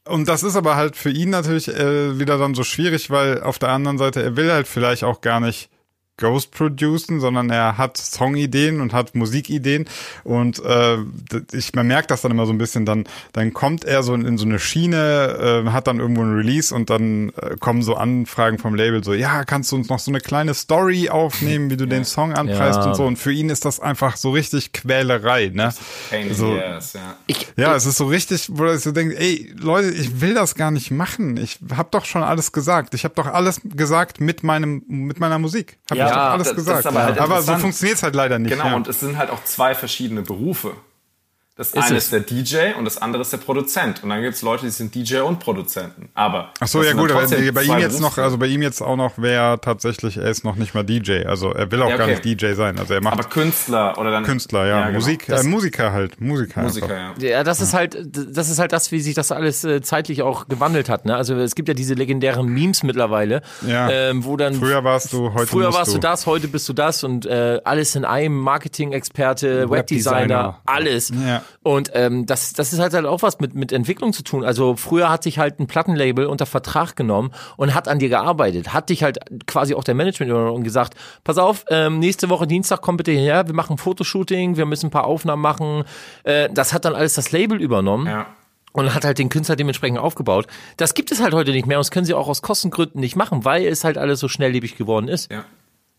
und 0.06 0.28
das 0.28 0.42
ist 0.42 0.56
aber 0.56 0.76
halt 0.76 0.96
für 0.96 1.10
ihn 1.10 1.30
natürlich 1.30 1.68
äh, 1.68 2.18
wieder 2.18 2.38
dann 2.38 2.54
so 2.54 2.62
schwierig, 2.62 3.10
weil 3.10 3.42
auf 3.42 3.58
der 3.58 3.70
anderen 3.70 3.98
Seite, 3.98 4.22
er 4.22 4.36
will 4.36 4.50
halt 4.52 4.68
vielleicht 4.68 5.04
auch 5.04 5.20
gar 5.20 5.40
nicht 5.40 5.68
Ghost 6.18 6.50
producen, 6.50 7.20
sondern 7.20 7.50
er 7.50 7.76
hat 7.76 7.96
Songideen 7.96 8.80
und 8.80 8.92
hat 8.92 9.14
Musikideen 9.14 9.86
und 10.24 10.64
äh, 10.64 10.98
ich 11.52 11.74
man 11.74 11.86
merkt 11.86 12.10
das 12.10 12.22
dann 12.22 12.30
immer 12.30 12.46
so 12.46 12.52
ein 12.52 12.58
bisschen. 12.58 12.86
Dann 12.86 13.04
dann 13.32 13.52
kommt 13.52 13.84
er 13.84 14.02
so 14.02 14.14
in, 14.14 14.38
so 14.38 14.46
eine 14.46 14.58
Schiene, 14.58 15.64
äh, 15.66 15.70
hat 15.70 15.86
dann 15.86 16.00
irgendwo 16.00 16.22
ein 16.22 16.34
Release 16.34 16.74
und 16.74 16.90
dann 16.90 17.30
äh, 17.40 17.56
kommen 17.58 17.82
so 17.82 17.94
Anfragen 17.94 18.58
vom 18.58 18.74
Label 18.74 19.04
so, 19.04 19.12
ja, 19.12 19.44
kannst 19.44 19.72
du 19.72 19.76
uns 19.76 19.88
noch 19.88 19.98
so 19.98 20.10
eine 20.10 20.20
kleine 20.20 20.54
Story 20.54 21.10
aufnehmen, 21.10 21.70
wie 21.70 21.76
du 21.76 21.86
den 21.86 22.04
Song 22.04 22.32
anpreist 22.32 22.80
ja. 22.80 22.86
und 22.86 22.94
so. 22.94 23.04
Und 23.04 23.16
für 23.16 23.32
ihn 23.32 23.50
ist 23.50 23.64
das 23.64 23.80
einfach 23.80 24.16
so 24.16 24.30
richtig 24.30 24.72
Quälerei, 24.72 25.50
ne? 25.52 25.72
So, 26.32 26.54
yes, 26.54 26.94
ja. 26.94 27.16
Ich, 27.26 27.46
ja, 27.56 27.70
ich, 27.70 27.76
es 27.76 27.86
ist 27.86 27.98
so 27.98 28.06
richtig, 28.06 28.48
wo 28.52 28.64
er 28.64 28.78
so 28.78 28.92
denkt, 28.92 29.16
ey 29.18 29.52
Leute, 29.58 29.90
ich 29.90 30.20
will 30.20 30.34
das 30.34 30.54
gar 30.54 30.70
nicht 30.70 30.90
machen. 30.90 31.36
Ich 31.36 31.58
habe 31.74 31.88
doch 31.90 32.04
schon 32.04 32.22
alles 32.22 32.52
gesagt. 32.52 32.94
Ich 32.94 33.04
habe 33.04 33.14
doch 33.14 33.26
alles 33.26 33.60
gesagt 33.64 34.20
mit 34.20 34.42
meinem 34.42 34.82
mit 34.86 35.20
meiner 35.20 35.38
Musik. 35.38 35.78
Hab 35.90 35.98
ja 35.98 36.05
ja, 36.10 36.30
alles 36.30 36.48
das, 36.48 36.56
gesagt. 36.56 36.78
Das 36.78 36.86
aber, 36.86 37.02
halt 37.04 37.18
aber 37.18 37.42
so 37.42 37.56
funktioniert 37.56 37.96
es 37.96 38.02
halt 38.02 38.14
leider 38.14 38.38
nicht. 38.38 38.50
Genau, 38.50 38.66
ja. 38.66 38.74
und 38.74 38.88
es 38.88 39.00
sind 39.00 39.18
halt 39.18 39.30
auch 39.30 39.42
zwei 39.44 39.74
verschiedene 39.74 40.22
Berufe. 40.22 40.72
Das 41.56 41.68
ist 41.68 41.78
eine 41.78 41.96
es? 41.96 42.04
ist 42.04 42.12
der 42.12 42.20
DJ 42.20 42.78
und 42.78 42.84
das 42.84 42.98
andere 42.98 43.22
ist 43.22 43.32
der 43.32 43.38
Produzent. 43.38 44.02
Und 44.02 44.10
dann 44.10 44.20
gibt 44.20 44.34
es 44.34 44.42
Leute, 44.42 44.66
die 44.66 44.70
sind 44.70 44.94
DJ 44.94 45.20
und 45.20 45.40
Produzenten. 45.40 46.10
Aber. 46.12 46.52
Ach 46.60 46.68
so, 46.68 46.82
ja 46.82 46.92
gut, 46.92 47.10
aber 47.10 47.26
bei 47.26 47.62
ihm 47.62 47.78
jetzt 47.78 47.98
noch, 47.98 48.18
also 48.18 48.36
bei 48.36 48.46
ihm 48.46 48.60
jetzt 48.60 48.82
auch 48.82 48.96
noch 48.96 49.16
wäre 49.16 49.58
tatsächlich, 49.58 50.18
er 50.18 50.28
ist 50.28 50.44
noch 50.44 50.56
nicht 50.56 50.74
mal 50.74 50.84
DJ. 50.84 51.24
Also 51.24 51.52
er 51.52 51.70
will 51.72 51.80
auch 51.80 51.88
ja, 51.88 51.94
okay. 51.94 51.98
gar 51.98 52.06
nicht 52.08 52.24
DJ 52.26 52.52
sein. 52.52 52.78
Also 52.78 52.92
er 52.92 53.02
macht. 53.02 53.14
Aber 53.14 53.24
Künstler 53.24 53.96
oder 53.96 54.10
dann. 54.10 54.24
Künstler, 54.24 54.66
ja. 54.66 54.80
ja 54.80 54.86
genau. 54.88 54.98
Musik, 54.98 55.30
äh, 55.30 55.42
Musiker 55.44 55.92
halt. 55.92 56.20
Musiker. 56.20 56.60
Musiker, 56.60 56.94
einfach. 56.94 57.22
ja. 57.22 57.28
Ja, 57.30 57.42
das 57.42 57.62
ist 57.62 57.72
halt, 57.72 57.96
das 58.04 58.50
ist 58.50 58.58
halt 58.58 58.72
das, 58.72 58.92
wie 58.92 59.00
sich 59.00 59.14
das 59.14 59.32
alles 59.32 59.64
äh, 59.64 59.80
zeitlich 59.80 60.20
auch 60.20 60.48
gewandelt 60.48 60.90
hat. 60.90 61.06
Ne? 61.06 61.16
Also 61.16 61.36
es 61.36 61.54
gibt 61.54 61.68
ja 61.68 61.74
diese 61.74 61.94
legendären 61.94 62.46
Memes 62.46 62.82
mittlerweile, 62.82 63.40
ja. 63.66 63.88
ähm, 63.88 64.26
wo 64.26 64.36
dann. 64.36 64.56
Früher 64.56 64.84
warst 64.84 65.14
du, 65.14 65.32
heute 65.32 65.46
Früher 65.46 65.72
warst 65.72 65.94
du 65.94 65.98
das, 65.98 66.26
heute 66.26 66.48
bist 66.48 66.68
du 66.68 66.74
das 66.74 67.02
und 67.02 67.24
äh, 67.24 67.62
alles 67.64 67.96
in 67.96 68.04
einem 68.04 68.38
Marketing-Experte, 68.38 69.70
Webdesigner, 69.70 70.60
alles. 70.66 71.08
Ja. 71.08 71.42
Und 71.62 71.90
ähm, 71.94 72.26
das, 72.26 72.52
das 72.52 72.72
ist 72.72 72.78
halt, 72.78 72.94
halt 72.94 73.06
auch 73.06 73.22
was 73.22 73.40
mit, 73.40 73.54
mit 73.54 73.72
Entwicklung 73.72 74.12
zu 74.12 74.22
tun. 74.22 74.44
Also 74.44 74.76
früher 74.76 75.10
hat 75.10 75.22
sich 75.22 75.38
halt 75.38 75.58
ein 75.60 75.66
Plattenlabel 75.66 76.26
unter 76.26 76.46
Vertrag 76.46 76.96
genommen 76.96 77.32
und 77.56 77.74
hat 77.74 77.88
an 77.88 77.98
dir 77.98 78.08
gearbeitet, 78.08 78.72
hat 78.72 78.88
dich 78.88 79.02
halt 79.02 79.18
quasi 79.46 79.74
auch 79.74 79.84
der 79.84 79.94
Management 79.94 80.32
und 80.32 80.62
gesagt, 80.64 80.94
pass 81.24 81.38
auf, 81.38 81.64
ähm, 81.70 81.98
nächste 81.98 82.28
Woche 82.28 82.46
Dienstag 82.46 82.80
komm 82.82 82.96
bitte 82.96 83.12
her, 83.12 83.46
wir 83.46 83.54
machen 83.54 83.78
Fotoshooting, 83.78 84.56
wir 84.56 84.66
müssen 84.66 84.86
ein 84.86 84.90
paar 84.90 85.06
Aufnahmen 85.06 85.42
machen. 85.42 85.84
Äh, 86.24 86.48
das 86.52 86.72
hat 86.72 86.84
dann 86.84 86.94
alles 86.94 87.14
das 87.14 87.32
Label 87.32 87.60
übernommen. 87.60 88.06
Ja 88.06 88.26
und 88.76 88.94
hat 88.94 89.06
halt 89.06 89.18
den 89.18 89.30
Künstler 89.30 89.56
dementsprechend 89.56 89.98
aufgebaut. 89.98 90.46
Das 90.76 90.92
gibt 90.92 91.10
es 91.10 91.22
halt 91.22 91.32
heute 91.32 91.50
nicht 91.52 91.66
mehr 91.66 91.78
und 91.78 91.86
das 91.86 91.90
können 91.90 92.04
sie 92.04 92.12
auch 92.12 92.28
aus 92.28 92.42
Kostengründen 92.42 93.00
nicht 93.00 93.16
machen, 93.16 93.44
weil 93.46 93.66
es 93.66 93.84
halt 93.84 93.96
alles 93.96 94.20
so 94.20 94.28
schnelllebig 94.28 94.76
geworden 94.76 95.08
ist. 95.08 95.32
Ja. 95.32 95.46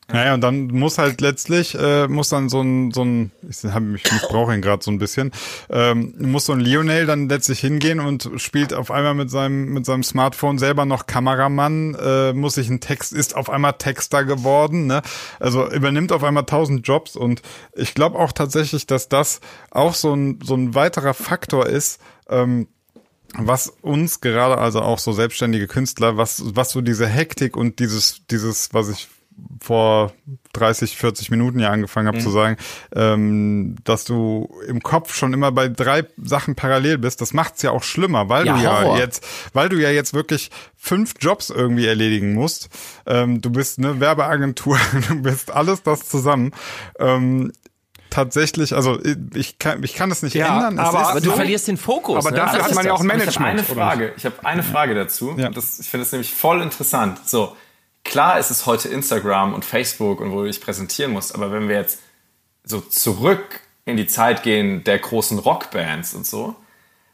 Naja, 0.10 0.36
und 0.36 0.42
dann 0.42 0.68
muss 0.68 0.98
halt 1.00 1.20
letztlich, 1.20 1.76
äh, 1.78 2.08
muss 2.08 2.30
dann 2.30 2.48
so 2.48 2.62
ein, 2.62 2.92
so 2.92 3.04
ein, 3.04 3.32
ich 3.50 3.62
habe 3.66 3.84
mich 3.84 4.10
missbrauche 4.10 4.56
ihn 4.56 4.62
gerade 4.62 4.82
so 4.82 4.90
ein 4.90 5.00
bisschen, 5.00 5.32
ähm, 5.70 6.14
muss 6.20 6.46
so 6.46 6.54
ein 6.54 6.62
Lionel 6.62 7.06
dann 7.06 7.28
letztlich 7.28 7.60
hingehen 7.60 8.00
und 8.00 8.30
spielt 8.38 8.74
auf 8.74 8.90
einmal 8.90 9.16
mit 9.16 9.30
seinem, 9.30 9.66
mit 9.66 9.86
seinem 9.86 10.04
Smartphone 10.04 10.60
selber 10.60 10.86
noch 10.86 11.08
Kameramann, 11.08 11.96
äh, 11.96 12.32
muss 12.32 12.54
sich 12.54 12.70
ein 12.70 12.80
Text, 12.80 13.12
ist 13.12 13.36
auf 13.36 13.50
einmal 13.50 13.74
Texter 13.74 14.24
geworden, 14.24 14.88
ne? 14.88 15.02
Also 15.42 15.70
übernimmt 15.70 16.14
auf 16.14 16.24
einmal 16.24 16.46
tausend 16.46 16.88
Jobs 16.88 17.18
und 17.18 17.42
ich 17.74 17.94
glaube 17.94 18.18
auch 18.18 18.32
tatsächlich, 18.32 18.88
dass 18.88 19.10
das 19.10 19.42
auch 19.72 19.94
so 19.94 20.14
ein, 20.14 20.40
so 20.42 20.56
ein 20.56 20.74
weiterer 20.74 21.14
Faktor 21.16 21.66
ist, 21.66 22.00
ähm, 22.30 22.70
was 23.34 23.74
uns 23.82 24.22
gerade 24.22 24.58
also 24.58 24.82
auch 24.82 25.00
so 25.00 25.12
selbstständige 25.12 25.68
Künstler, 25.68 26.16
was, 26.16 26.42
was 26.56 26.70
so 26.70 26.80
diese 26.80 27.08
Hektik 27.08 27.58
und 27.58 27.80
dieses, 27.80 28.22
dieses, 28.30 28.74
was 28.74 28.88
ich 28.88 29.10
vor 29.62 30.14
30, 30.54 30.98
40 30.98 31.32
Minuten 31.32 31.60
ja 31.60 31.70
angefangen 31.70 32.08
habe 32.08 32.18
mhm. 32.18 32.22
zu 32.22 32.30
sagen, 32.30 32.58
ähm, 32.96 33.76
dass 33.84 34.06
du 34.06 34.50
im 34.68 34.82
Kopf 34.82 35.14
schon 35.14 35.34
immer 35.34 35.52
bei 35.52 35.68
drei 35.68 36.06
Sachen 36.18 36.56
parallel 36.56 36.98
bist, 36.98 37.22
das 37.22 37.34
macht's 37.34 37.62
ja 37.62 37.72
auch 37.72 37.84
schlimmer, 37.84 38.30
weil 38.30 38.46
ja, 38.46 38.58
du 38.58 38.64
ja 38.64 38.82
Horror. 38.82 38.98
jetzt, 38.98 39.26
weil 39.54 39.70
du 39.70 39.78
ja 39.78 39.90
jetzt 39.90 40.14
wirklich 40.14 40.50
fünf 40.76 41.16
Jobs 41.20 41.50
irgendwie 41.50 41.86
erledigen 41.86 42.34
musst. 42.34 42.70
Ähm, 43.06 43.42
du 43.42 43.52
bist 43.52 43.78
eine 43.78 44.00
Werbeagentur, 44.00 44.78
du 45.10 45.22
bist 45.22 45.52
alles 45.52 45.84
das 45.84 46.08
zusammen. 46.08 46.52
Ähm, 47.00 47.52
tatsächlich, 48.10 48.74
also 48.74 49.00
ich 49.36 49.60
kann, 49.60 49.84
ich 49.84 49.94
kann 49.94 50.10
das 50.10 50.24
nicht 50.24 50.34
ja, 50.34 50.48
ändern. 50.48 50.80
Aber, 50.80 51.10
aber, 51.10 51.22
du 51.22 51.32
verlierst 51.32 51.68
den 51.68 51.78
Fokus. 51.78 52.26
Aber 52.26 52.32
ne? 52.32 52.38
dafür 52.38 52.64
hat 52.64 52.76
man 52.76 52.86
ja 52.86 52.94
auch 52.94 53.02
ein 53.02 53.08
Management. 53.08 53.36
Ich 53.36 53.40
habe 53.40 53.50
eine 53.50 53.64
Frage. 53.64 54.14
Ich 54.18 54.26
habe 54.26 54.36
eine 54.44 54.64
Frage 54.64 54.96
dazu. 54.96 55.36
Ja. 55.38 55.50
Das, 55.50 55.80
ich 55.80 55.90
finde 55.90 56.06
es 56.06 56.12
nämlich 56.12 56.34
voll 56.34 56.62
interessant. 56.62 57.20
So, 57.28 57.56
klar 58.08 58.40
ist 58.40 58.50
es 58.50 58.66
heute 58.66 58.90
Instagram 58.90 59.54
und 59.54 59.64
Facebook 59.64 60.22
und 60.22 60.32
wo 60.32 60.42
du 60.42 60.48
dich 60.48 60.62
präsentieren 60.62 61.12
musst, 61.12 61.36
aber 61.36 61.52
wenn 61.52 61.68
wir 61.68 61.76
jetzt 61.76 62.00
so 62.64 62.82
zurück 62.82 63.60
in 63.86 63.98
die 63.98 64.08
Zeit 64.08 64.44
gehen 64.44 64.84
der 64.84 64.98
großen 64.98 65.38
Rockbands 65.38 66.14
und 66.14 66.26
so, 66.26 66.56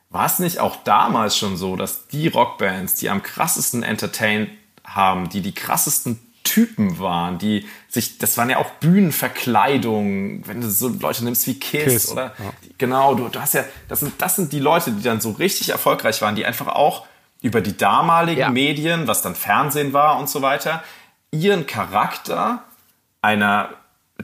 war 0.09 0.25
es 0.25 0.39
nicht 0.39 0.59
auch 0.59 0.77
damals 0.83 1.37
schon 1.37 1.57
so, 1.57 1.75
dass 1.75 2.07
die 2.07 2.27
Rockbands, 2.27 2.95
die 2.95 3.09
am 3.09 3.23
krassesten 3.23 3.83
entertained 3.83 4.49
haben, 4.83 5.29
die 5.29 5.41
die 5.41 5.53
krassesten 5.53 6.19
Typen 6.43 6.99
waren, 6.99 7.39
die 7.39 7.67
sich, 7.89 8.17
das 8.17 8.37
waren 8.37 8.49
ja 8.49 8.57
auch 8.57 8.69
Bühnenverkleidungen, 8.79 10.45
wenn 10.45 10.61
du 10.61 10.69
so 10.69 10.89
Leute 10.89 11.23
nimmst 11.23 11.47
wie 11.47 11.59
Kiss, 11.59 11.85
Kiss 11.85 12.11
oder 12.11 12.33
ja. 12.37 12.53
genau, 12.77 13.15
du, 13.15 13.29
du 13.29 13.39
hast 13.39 13.53
ja, 13.53 13.63
das 13.87 14.01
sind, 14.01 14.13
das 14.21 14.35
sind 14.35 14.51
die 14.51 14.59
Leute, 14.59 14.91
die 14.91 15.01
dann 15.01 15.21
so 15.21 15.31
richtig 15.31 15.69
erfolgreich 15.69 16.21
waren, 16.21 16.35
die 16.35 16.45
einfach 16.45 16.67
auch 16.67 17.07
über 17.43 17.61
die 17.61 17.77
damaligen 17.77 18.39
ja. 18.39 18.49
Medien, 18.49 19.07
was 19.07 19.21
dann 19.21 19.35
Fernsehen 19.35 19.93
war 19.93 20.17
und 20.17 20.29
so 20.29 20.41
weiter, 20.41 20.81
ihren 21.29 21.67
Charakter 21.67 22.63
einer 23.21 23.69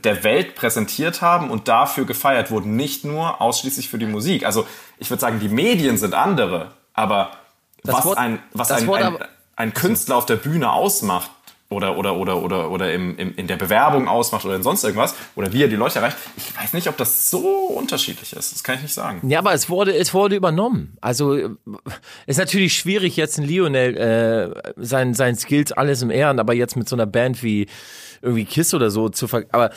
der 0.04 0.24
Welt 0.24 0.56
präsentiert 0.56 1.22
haben 1.22 1.52
und 1.52 1.68
dafür 1.68 2.06
gefeiert 2.06 2.50
wurden, 2.50 2.76
nicht 2.78 3.04
nur 3.04 3.42
ausschließlich 3.42 3.90
für 3.90 3.98
die 3.98 4.06
Musik. 4.06 4.46
Also 4.46 4.66
ich 4.98 5.10
würde 5.10 5.20
sagen, 5.20 5.40
die 5.40 5.50
Medien 5.50 5.98
sind 5.98 6.14
andere, 6.14 6.72
aber 6.94 7.32
das 7.84 7.96
was 7.96 8.06
Wort, 8.06 8.18
ein, 8.18 8.40
was 8.54 8.72
ein, 8.72 8.90
ein, 8.90 9.18
ein 9.58 9.74
Künstler 9.74 10.16
auf 10.16 10.26
der 10.26 10.38
Bühne 10.38 10.72
ausmacht, 10.72 11.30
oder 11.72 11.98
oder 11.98 12.16
oder 12.16 12.42
oder 12.42 12.72
oder 12.72 12.94
im, 12.94 13.16
im, 13.18 13.36
in 13.36 13.46
der 13.46 13.56
Bewerbung 13.56 14.08
ausmacht 14.08 14.44
oder 14.44 14.56
in 14.56 14.64
sonst 14.64 14.84
irgendwas 14.84 15.14
oder 15.36 15.54
wie 15.54 15.62
er 15.62 15.68
die 15.68 15.76
Leute 15.76 16.00
erreicht. 16.00 16.18
Ich 16.36 16.58
weiß 16.58 16.74
nicht, 16.74 16.88
ob 16.88 16.98
das 16.98 17.30
so 17.30 17.68
unterschiedlich 17.68 18.34
ist. 18.34 18.54
Das 18.54 18.64
kann 18.64 18.76
ich 18.76 18.82
nicht 18.82 18.94
sagen. 18.94 19.28
Ja, 19.30 19.38
aber 19.38 19.54
es 19.54 19.70
wurde 19.70 19.96
es 19.96 20.12
wurde 20.14 20.36
übernommen. 20.36 20.98
Also 21.00 21.38
ist 22.26 22.40
natürlich 22.40 22.74
schwierig 22.74 23.16
jetzt 23.18 23.38
ein 23.38 23.46
Lionel 23.46 23.98
äh, 23.98 24.72
sein 24.78 25.14
sein 25.14 25.36
Skills 25.36 25.72
alles 25.72 26.02
im 26.02 26.10
Ehren, 26.10 26.40
aber 26.40 26.56
jetzt 26.56 26.76
mit 26.76 26.90
so 26.90 26.96
einer 26.96 27.06
Band 27.06 27.44
wie 27.44 27.68
irgendwie 28.22 28.46
KISS 28.46 28.74
oder 28.74 28.90
so 28.90 29.10
zu 29.10 29.28
ver 29.28 29.46
aber 29.52 29.70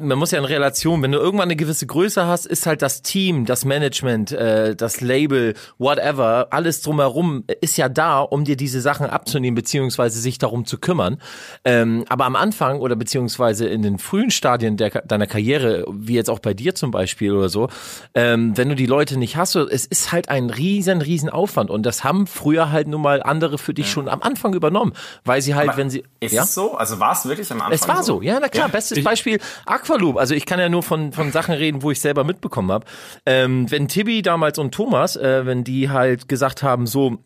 man 0.00 0.18
muss 0.18 0.30
ja 0.30 0.38
in 0.38 0.44
Relation, 0.44 1.02
wenn 1.02 1.12
du 1.12 1.18
irgendwann 1.18 1.48
eine 1.48 1.56
gewisse 1.56 1.86
Größe 1.86 2.26
hast, 2.26 2.46
ist 2.46 2.66
halt 2.66 2.82
das 2.82 3.02
Team, 3.02 3.44
das 3.44 3.64
Management, 3.64 4.32
äh, 4.32 4.74
das 4.74 5.00
Label, 5.00 5.54
whatever, 5.78 6.48
alles 6.50 6.82
drumherum 6.82 7.44
ist 7.60 7.76
ja 7.76 7.88
da, 7.88 8.20
um 8.20 8.44
dir 8.44 8.56
diese 8.56 8.80
Sachen 8.80 9.06
abzunehmen, 9.06 9.54
beziehungsweise 9.54 10.20
sich 10.20 10.38
darum 10.38 10.64
zu 10.64 10.78
kümmern. 10.78 11.20
Ähm, 11.64 12.04
aber 12.08 12.24
am 12.26 12.36
Anfang 12.36 12.80
oder 12.80 12.96
beziehungsweise 12.96 13.66
in 13.66 13.82
den 13.82 13.98
frühen 13.98 14.30
Stadien 14.30 14.76
der, 14.76 14.90
deiner 14.90 15.26
Karriere, 15.26 15.84
wie 15.90 16.14
jetzt 16.14 16.30
auch 16.30 16.40
bei 16.40 16.54
dir 16.54 16.74
zum 16.74 16.90
Beispiel 16.90 17.32
oder 17.32 17.48
so, 17.48 17.68
ähm, 18.14 18.56
wenn 18.56 18.68
du 18.68 18.74
die 18.74 18.86
Leute 18.86 19.18
nicht 19.18 19.36
hast, 19.36 19.56
es 19.56 19.86
ist 19.86 20.12
halt 20.12 20.28
ein 20.28 20.50
riesen, 20.50 21.00
riesen 21.00 21.30
Aufwand 21.30 21.70
und 21.70 21.84
das 21.84 22.04
haben 22.04 22.26
früher 22.26 22.70
halt 22.70 22.88
nun 22.88 23.02
mal 23.02 23.22
andere 23.22 23.58
für 23.58 23.74
dich 23.74 23.86
ja. 23.86 23.92
schon 23.92 24.08
am 24.08 24.22
Anfang 24.22 24.54
übernommen, 24.54 24.92
weil 25.24 25.42
sie 25.42 25.54
halt, 25.54 25.68
aber 25.68 25.78
wenn 25.78 25.90
sie... 25.90 26.04
Ist 26.20 26.32
ja? 26.32 26.42
es 26.42 26.54
so? 26.54 26.74
Also 26.74 27.00
war 27.00 27.12
es 27.12 27.26
wirklich 27.26 27.50
am 27.50 27.60
Anfang 27.60 27.72
Es 27.72 27.88
war 27.88 28.02
so, 28.02 28.16
so? 28.16 28.22
ja, 28.22 28.38
na 28.40 28.48
klar, 28.48 28.66
ja. 28.66 28.72
bestes 28.72 28.98
ich, 28.98 29.04
Beispiel 29.04 29.38
Aqualoop. 29.78 30.16
Also 30.16 30.34
ich 30.34 30.46
kann 30.46 30.60
ja 30.60 30.68
nur 30.68 30.82
von, 30.82 31.12
von 31.12 31.32
Sachen 31.32 31.54
reden, 31.54 31.82
wo 31.82 31.90
ich 31.90 32.00
selber 32.00 32.24
mitbekommen 32.24 32.70
habe. 32.72 32.86
Ähm, 33.26 33.70
wenn 33.70 33.88
Tibi 33.88 34.22
damals 34.22 34.58
und 34.58 34.74
Thomas, 34.74 35.16
äh, 35.16 35.46
wenn 35.46 35.64
die 35.64 35.90
halt 35.90 36.28
gesagt 36.28 36.62
haben, 36.62 36.86
so, 36.86 37.18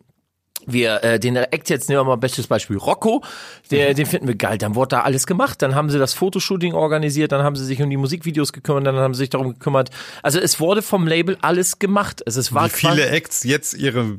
wir 0.67 1.03
äh, 1.03 1.19
den 1.19 1.37
Act 1.37 1.71
jetzt 1.71 1.89
nehmen 1.89 2.01
wir 2.01 2.05
mal 2.05 2.17
bestes 2.17 2.47
Beispiel 2.47 2.77
Rocco, 2.77 3.23
der 3.71 3.91
mhm. 3.91 3.95
den 3.95 4.07
finden 4.07 4.29
wir 4.29 4.35
geil, 4.35 4.59
dann 4.59 4.75
wurde 4.75 4.89
da 4.97 5.01
alles 5.03 5.27
gemacht, 5.27 5.63
dann 5.63 5.75
haben 5.75 5.91
sie 5.91 5.99
das 5.99 6.15
Fotoshooting 6.15 6.75
organisiert, 6.75 7.33
dann 7.33 7.43
haben 7.43 7.57
sie 7.57 7.65
sich 7.65 7.81
um 7.83 7.91
die 7.91 7.97
Musikvideos 7.97 8.53
gekümmert, 8.53 8.87
dann 8.87 8.97
haben 8.97 9.15
sie 9.15 9.19
sich 9.19 9.31
darum 9.31 9.55
gekümmert. 9.55 9.91
Also 10.23 10.39
es 10.39 10.61
wurde 10.61 10.83
vom 10.83 11.07
Label 11.07 11.37
alles 11.43 11.79
gemacht. 11.79 12.27
Also 12.27 12.41
es 12.41 12.53
war 12.53 12.67
Wie 12.67 12.71
viele 12.71 13.09
Acts 13.09 13.45
jetzt 13.45 13.75
ihre 13.75 14.19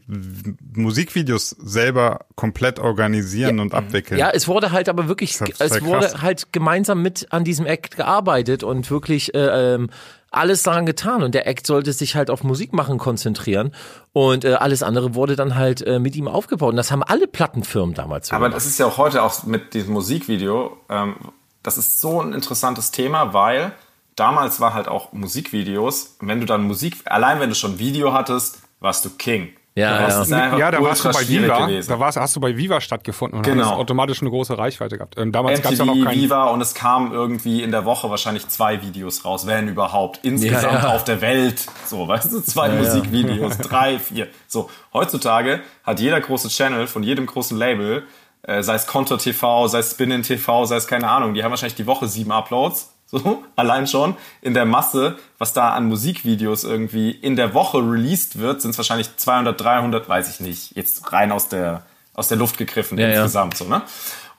Musikvideos 0.76 1.50
selber 1.50 2.26
komplett 2.36 2.80
organisieren 2.80 3.58
ja, 3.58 3.62
und 3.62 3.74
abwickeln. 3.74 4.20
Ja, 4.20 4.30
es 4.32 4.48
wurde 4.48 4.72
halt 4.72 4.90
aber 4.90 5.08
wirklich 5.08 5.40
es 5.60 5.82
wurde 5.82 6.22
halt 6.22 6.52
gemeinsam 6.52 7.02
mit 7.02 7.28
an 7.32 7.44
diesem 7.44 7.66
Act 7.66 7.96
gearbeitet 7.96 8.64
und 8.64 8.90
wirklich 8.90 9.34
äh, 9.34 9.76
ähm, 9.76 9.90
alles 10.34 10.64
daran 10.64 10.86
getan 10.86 11.24
und 11.24 11.36
der 11.36 11.48
Act 11.48 11.68
sollte 11.68 11.94
sich 11.94 12.16
halt 12.16 12.30
auf 12.30 12.44
Musik 12.44 12.74
machen 12.74 12.98
konzentrieren 12.98 13.74
und 14.12 14.46
äh, 14.46 14.54
alles 14.54 14.84
andere 14.84 15.16
wurde 15.16 15.36
dann 15.36 15.56
halt 15.56 15.82
äh, 15.82 16.00
mit 16.00 16.16
ihm 16.16 16.28
aufgebaut 16.28 16.72
und 16.72 16.78
das 16.78 16.92
haben 16.92 17.04
alle 17.04 17.28
Plattenfirmen 17.28 17.94
damals 17.94 18.28
so 18.28 18.36
Aber 18.36 18.46
gemacht. 18.46 18.58
das 18.58 18.66
ist 18.66 18.80
ja 18.80 18.86
auch 18.86 18.98
heute 18.98 19.24
auch 19.24 19.44
mit 19.44 19.74
diesem 19.74 19.94
Musikvideo, 19.94 20.78
ähm, 20.90 21.16
das 21.62 21.78
ist 21.78 22.02
so 22.02 22.22
ein 22.22 22.34
interessantes 22.34 22.92
Thema, 22.92 23.34
weil 23.34 23.74
damals 24.16 24.60
war 24.60 24.74
halt 24.74 24.88
auch 24.88 25.14
Musikvideos, 25.14 26.18
wenn 26.20 26.40
du 26.40 26.46
dann 26.46 26.64
Musik, 26.64 26.98
allein 27.06 27.40
wenn 27.40 27.50
du 27.50 27.56
schon 27.56 27.80
Video 27.80 28.14
hattest, 28.14 28.62
warst 28.80 29.06
du 29.06 29.10
King. 29.12 29.50
Ja, 29.76 30.08
ja. 30.08 30.58
ja, 30.58 30.72
da 30.72 30.84
warst 30.84 31.04
du 31.04 31.12
bei 31.12 31.28
Viva, 31.28 31.66
gewesen. 31.66 31.90
da 31.90 32.00
warst, 32.00 32.20
hast 32.20 32.36
du 32.36 32.40
bei 32.40 32.56
Viva 32.56 32.80
stattgefunden 32.80 33.40
und 33.40 33.44
genau. 33.44 33.66
hast 33.66 33.74
automatisch 33.74 34.22
eine 34.22 34.30
große 34.30 34.56
Reichweite 34.56 34.98
gehabt. 34.98 35.18
Ähm, 35.18 35.32
damals 35.32 35.64
gab 35.64 35.72
es 35.72 35.80
ja 35.80 35.86
noch 35.86 35.96
keinen 35.96 36.22
Viva 36.22 36.46
und 36.46 36.62
es 36.62 36.76
kamen 36.76 37.12
irgendwie 37.12 37.64
in 37.64 37.72
der 37.72 37.84
Woche 37.84 38.10
wahrscheinlich 38.12 38.48
zwei 38.50 38.84
Videos 38.84 39.26
raus, 39.26 39.48
wenn 39.48 39.68
überhaupt. 39.68 40.20
Insgesamt 40.22 40.74
ja, 40.74 40.84
ja. 40.84 40.90
auf 40.90 41.04
der 41.04 41.22
Welt. 41.22 41.66
So, 41.86 42.08
weißt 42.08 42.32
du, 42.32 42.42
zwei 42.42 42.70
Musikvideos, 42.70 43.58
drei, 43.62 43.98
vier. 43.98 44.28
So, 44.48 44.70
heutzutage 44.94 45.62
hat 45.84 46.00
jeder 46.00 46.22
große 46.22 46.50
Channel 46.50 46.86
von 46.86 47.02
jedem 47.02 47.26
großen 47.26 47.58
Label, 47.58 48.04
äh, 48.44 48.62
sei 48.62 48.76
es 48.76 48.86
Konto 48.86 49.18
TV, 49.18 49.68
sei 49.68 49.80
es 49.80 49.92
Spin 49.92 50.22
TV, 50.22 50.66
sei 50.66 50.76
es 50.76 50.86
keine 50.86 51.10
Ahnung, 51.10 51.34
die 51.34 51.44
haben 51.44 51.50
wahrscheinlich 51.50 51.76
die 51.76 51.88
Woche 51.88 52.08
sieben 52.08 52.32
Uploads 52.32 52.93
so, 53.14 53.44
allein 53.56 53.86
schon 53.86 54.16
in 54.42 54.56
der 54.56 54.66
Masse, 54.66 55.18
was 55.38 55.54
da 55.54 55.70
an 55.70 55.86
Musikvideos 55.86 56.64
irgendwie 56.64 57.12
in 57.12 57.36
der 57.36 57.54
Woche 57.54 57.78
released 57.78 58.40
wird, 58.40 58.62
sind 58.62 58.72
es 58.72 58.78
wahrscheinlich 58.78 59.16
200, 59.16 59.60
300, 59.60 60.10
weiß 60.10 60.30
ich 60.30 60.40
nicht, 60.40 60.76
jetzt 60.76 61.14
rein 61.14 61.32
aus 61.32 61.48
der, 61.48 61.86
aus 62.16 62.28
der 62.28 62.38
Luft 62.38 62.58
gegriffen 62.58 62.98
ja, 62.98 63.08
insgesamt, 63.10 63.60
ja. 63.60 63.66
so, 63.66 63.70
ne? 63.70 63.82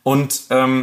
Und, 0.02 0.42
ähm, 0.50 0.82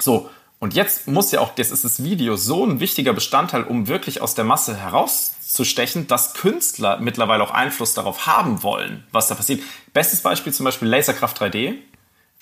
so. 0.00 0.30
Und 0.60 0.74
jetzt 0.74 1.08
muss 1.08 1.32
ja 1.32 1.40
auch, 1.40 1.52
jetzt 1.56 1.72
ist 1.72 1.84
das 1.84 2.02
Video 2.02 2.36
so 2.36 2.64
ein 2.64 2.78
wichtiger 2.78 3.12
Bestandteil, 3.12 3.64
um 3.64 3.88
wirklich 3.88 4.22
aus 4.22 4.34
der 4.34 4.44
Masse 4.44 4.76
herauszustechen, 4.76 6.06
dass 6.06 6.32
Künstler 6.34 6.98
mittlerweile 7.00 7.42
auch 7.42 7.50
Einfluss 7.50 7.92
darauf 7.92 8.26
haben 8.26 8.62
wollen, 8.62 9.04
was 9.10 9.26
da 9.26 9.34
passiert. 9.34 9.62
Bestes 9.92 10.22
Beispiel 10.22 10.54
zum 10.54 10.64
Beispiel 10.64 10.88
Laserkraft 10.88 11.42
3D. 11.42 11.74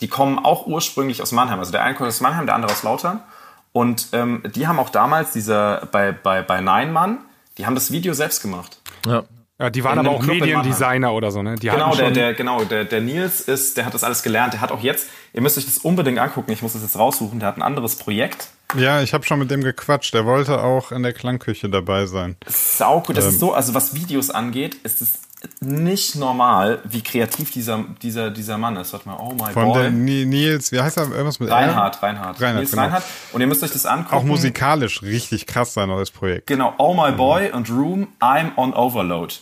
Die 0.03 0.09
kommen 0.09 0.39
auch 0.39 0.67
ursprünglich 0.67 1.23
aus 1.23 1.33
Mannheim. 1.33 1.59
Also 1.59 1.73
der 1.73 1.83
eine 1.83 1.95
kommt 1.95 2.09
aus 2.09 2.21
Mannheim, 2.21 2.47
der 2.47 2.55
andere 2.55 2.71
aus 2.71 2.83
Lautern. 2.83 3.23
Und 3.73 4.09
ähm, 4.13 4.43
die 4.55 4.67
haben 4.67 4.79
auch 4.79 4.91
damals 4.91 5.33
dieser 5.33 5.89
bei 5.93 6.13
bei 6.13 6.43
bei 6.43 6.61
Nein 6.61 6.93
Mann, 6.93 7.19
die 7.59 7.67
haben 7.67 7.75
das 7.75 7.91
Video 7.91 8.13
selbst 8.15 8.43
gemacht. 8.43 8.79
Ja. 9.07 9.25
Ja, 9.59 9.71
die 9.71 9.85
waren 9.85 9.97
aber 9.97 10.11
auch 10.11 10.23
Mediendesigner 10.23 11.13
oder 11.13 11.31
so, 11.31 11.41
ne? 11.41 11.55
Die 11.55 11.69
genau, 11.69 11.95
der, 11.95 12.11
der, 12.11 12.35
genau, 12.35 12.65
der, 12.65 12.85
der 12.85 13.01
Nils 13.01 13.43
ist, 13.43 13.77
der 13.77 13.87
hat 13.87 13.95
das 13.95 14.03
alles 14.03 14.25
gelernt. 14.25 14.55
Der 14.55 14.61
hat 14.61 14.73
auch 14.73 14.81
jetzt, 14.81 15.09
ihr 15.33 15.41
müsst 15.41 15.57
euch 15.57 15.67
das 15.67 15.79
unbedingt 15.79 16.19
angucken, 16.19 16.51
ich 16.51 16.63
muss 16.63 16.73
das 16.73 16.83
jetzt 16.83 16.99
raussuchen, 16.99 17.39
der 17.39 17.47
hat 17.47 17.59
ein 17.59 17.63
anderes 17.63 17.95
Projekt. 17.95 18.49
Ja, 18.75 19.03
ich 19.03 19.15
habe 19.15 19.25
schon 19.25 19.39
mit 19.39 19.53
dem 19.53 19.63
gequatscht. 19.63 20.15
Der 20.15 20.27
wollte 20.27 20.63
auch 20.63 20.91
in 20.91 21.05
der 21.05 21.13
Klangküche 21.13 21.69
dabei 21.69 22.07
sein. 22.07 22.37
Sau 22.49 23.03
gut. 23.03 23.17
Das 23.17 23.27
ähm. 23.27 23.31
ist 23.31 23.39
so, 23.39 23.53
also 23.53 23.73
was 23.75 23.95
Videos 23.95 24.31
angeht, 24.31 24.75
ist 24.83 25.01
es 25.01 25.21
nicht 25.61 26.17
normal, 26.17 26.81
wie 26.85 27.03
kreativ 27.03 27.51
dieser, 27.51 27.85
dieser, 28.03 28.31
dieser 28.31 28.59
Mann 28.59 28.77
ist. 28.77 28.93
Warte 28.93 29.09
mal, 29.09 29.17
oh 29.21 29.33
my 29.33 29.53
Von 29.53 29.67
boy. 29.67 29.83
Der 29.83 29.91
Nils, 29.91 30.73
wie 30.73 30.81
heißt 30.81 30.97
er? 30.97 31.05
Irgendwas 31.05 31.41
mit 31.41 31.51
Reinhard, 31.51 32.03
Reinhard. 32.03 32.41
Reinhard, 32.41 32.59
Nils 32.59 32.71
genau. 32.71 32.83
Reinhard. 32.83 33.05
Und 33.33 33.41
ihr 33.41 33.47
müsst 33.47 33.63
euch 33.63 33.73
das 33.73 33.87
angucken. 33.87 34.17
Auch 34.17 34.23
musikalisch 34.25 35.03
richtig 35.03 35.47
krass 35.47 35.75
sein 35.75 35.89
neues 35.89 36.11
Projekt. 36.11 36.47
Genau, 36.47 36.75
Oh 36.79 36.95
My 36.95 37.13
Boy 37.13 37.49
mhm. 37.49 37.55
und 37.55 37.71
Room, 37.71 38.09
I'm 38.21 38.57
on 38.57 38.73
Overload. 38.75 39.35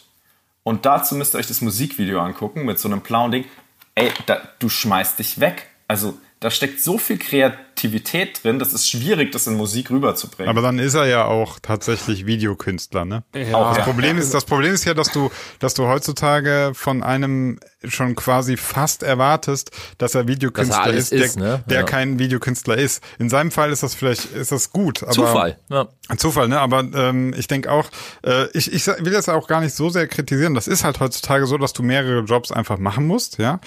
Und 0.62 0.86
dazu 0.86 1.14
müsst 1.14 1.34
ihr 1.34 1.38
euch 1.38 1.48
das 1.48 1.60
Musikvideo 1.60 2.20
angucken 2.20 2.64
mit 2.64 2.78
so 2.78 2.88
einem 2.88 3.00
blauen 3.00 3.32
Ding. 3.32 3.44
Ey, 3.94 4.12
da, 4.26 4.40
du 4.58 4.68
schmeißt 4.68 5.18
dich 5.18 5.40
weg. 5.40 5.66
Also, 5.88 6.18
da 6.40 6.50
steckt 6.50 6.80
so 6.80 6.96
viel 6.96 7.18
Kreativität 7.18 8.42
drin, 8.42 8.58
das 8.58 8.72
ist 8.72 8.88
schwierig, 8.88 9.30
das 9.30 9.46
in 9.46 9.56
Musik 9.56 9.90
rüberzubringen. 9.90 10.48
Aber 10.48 10.62
dann 10.62 10.78
ist 10.78 10.94
er 10.94 11.04
ja 11.04 11.26
auch 11.26 11.58
tatsächlich 11.60 12.24
Videokünstler, 12.24 13.04
ne? 13.04 13.24
Ja. 13.34 13.58
Auch 13.58 13.76
das 13.76 13.84
Problem 13.84 14.16
ist, 14.16 14.32
das 14.32 14.46
Problem 14.46 14.72
ist 14.72 14.86
ja, 14.86 14.94
dass 14.94 15.12
du, 15.12 15.30
dass 15.58 15.74
du 15.74 15.86
heutzutage 15.86 16.72
von 16.72 17.02
einem 17.02 17.60
schon 17.84 18.14
quasi 18.14 18.56
fast 18.56 19.02
erwartest, 19.02 19.70
dass 19.98 20.14
er 20.14 20.28
Videokünstler 20.28 20.78
dass 20.78 20.86
er 20.86 20.94
ist, 20.94 21.12
ist, 21.12 21.36
der, 21.36 21.42
ne? 21.42 21.64
der 21.66 21.84
kein 21.84 22.18
Videokünstler 22.18 22.78
ist. 22.78 23.04
In 23.18 23.28
seinem 23.28 23.50
Fall 23.50 23.70
ist 23.70 23.82
das 23.82 23.94
vielleicht, 23.94 24.32
ist 24.32 24.50
das 24.50 24.70
gut, 24.72 25.02
aber 25.02 25.12
Zufall, 25.12 25.58
ja. 25.68 25.88
Zufall, 26.16 26.48
ne? 26.48 26.58
Aber 26.58 26.80
ähm, 26.94 27.34
ich 27.36 27.48
denke 27.48 27.70
auch, 27.70 27.90
äh, 28.24 28.46
ich, 28.54 28.72
ich 28.72 28.86
will 28.86 29.12
das 29.12 29.28
auch 29.28 29.46
gar 29.46 29.60
nicht 29.60 29.74
so 29.74 29.90
sehr 29.90 30.08
kritisieren. 30.08 30.54
Das 30.54 30.68
ist 30.68 30.84
halt 30.84 31.00
heutzutage 31.00 31.46
so, 31.46 31.58
dass 31.58 31.74
du 31.74 31.82
mehrere 31.82 32.20
Jobs 32.20 32.50
einfach 32.50 32.78
machen 32.78 33.06
musst, 33.06 33.36
ja. 33.36 33.60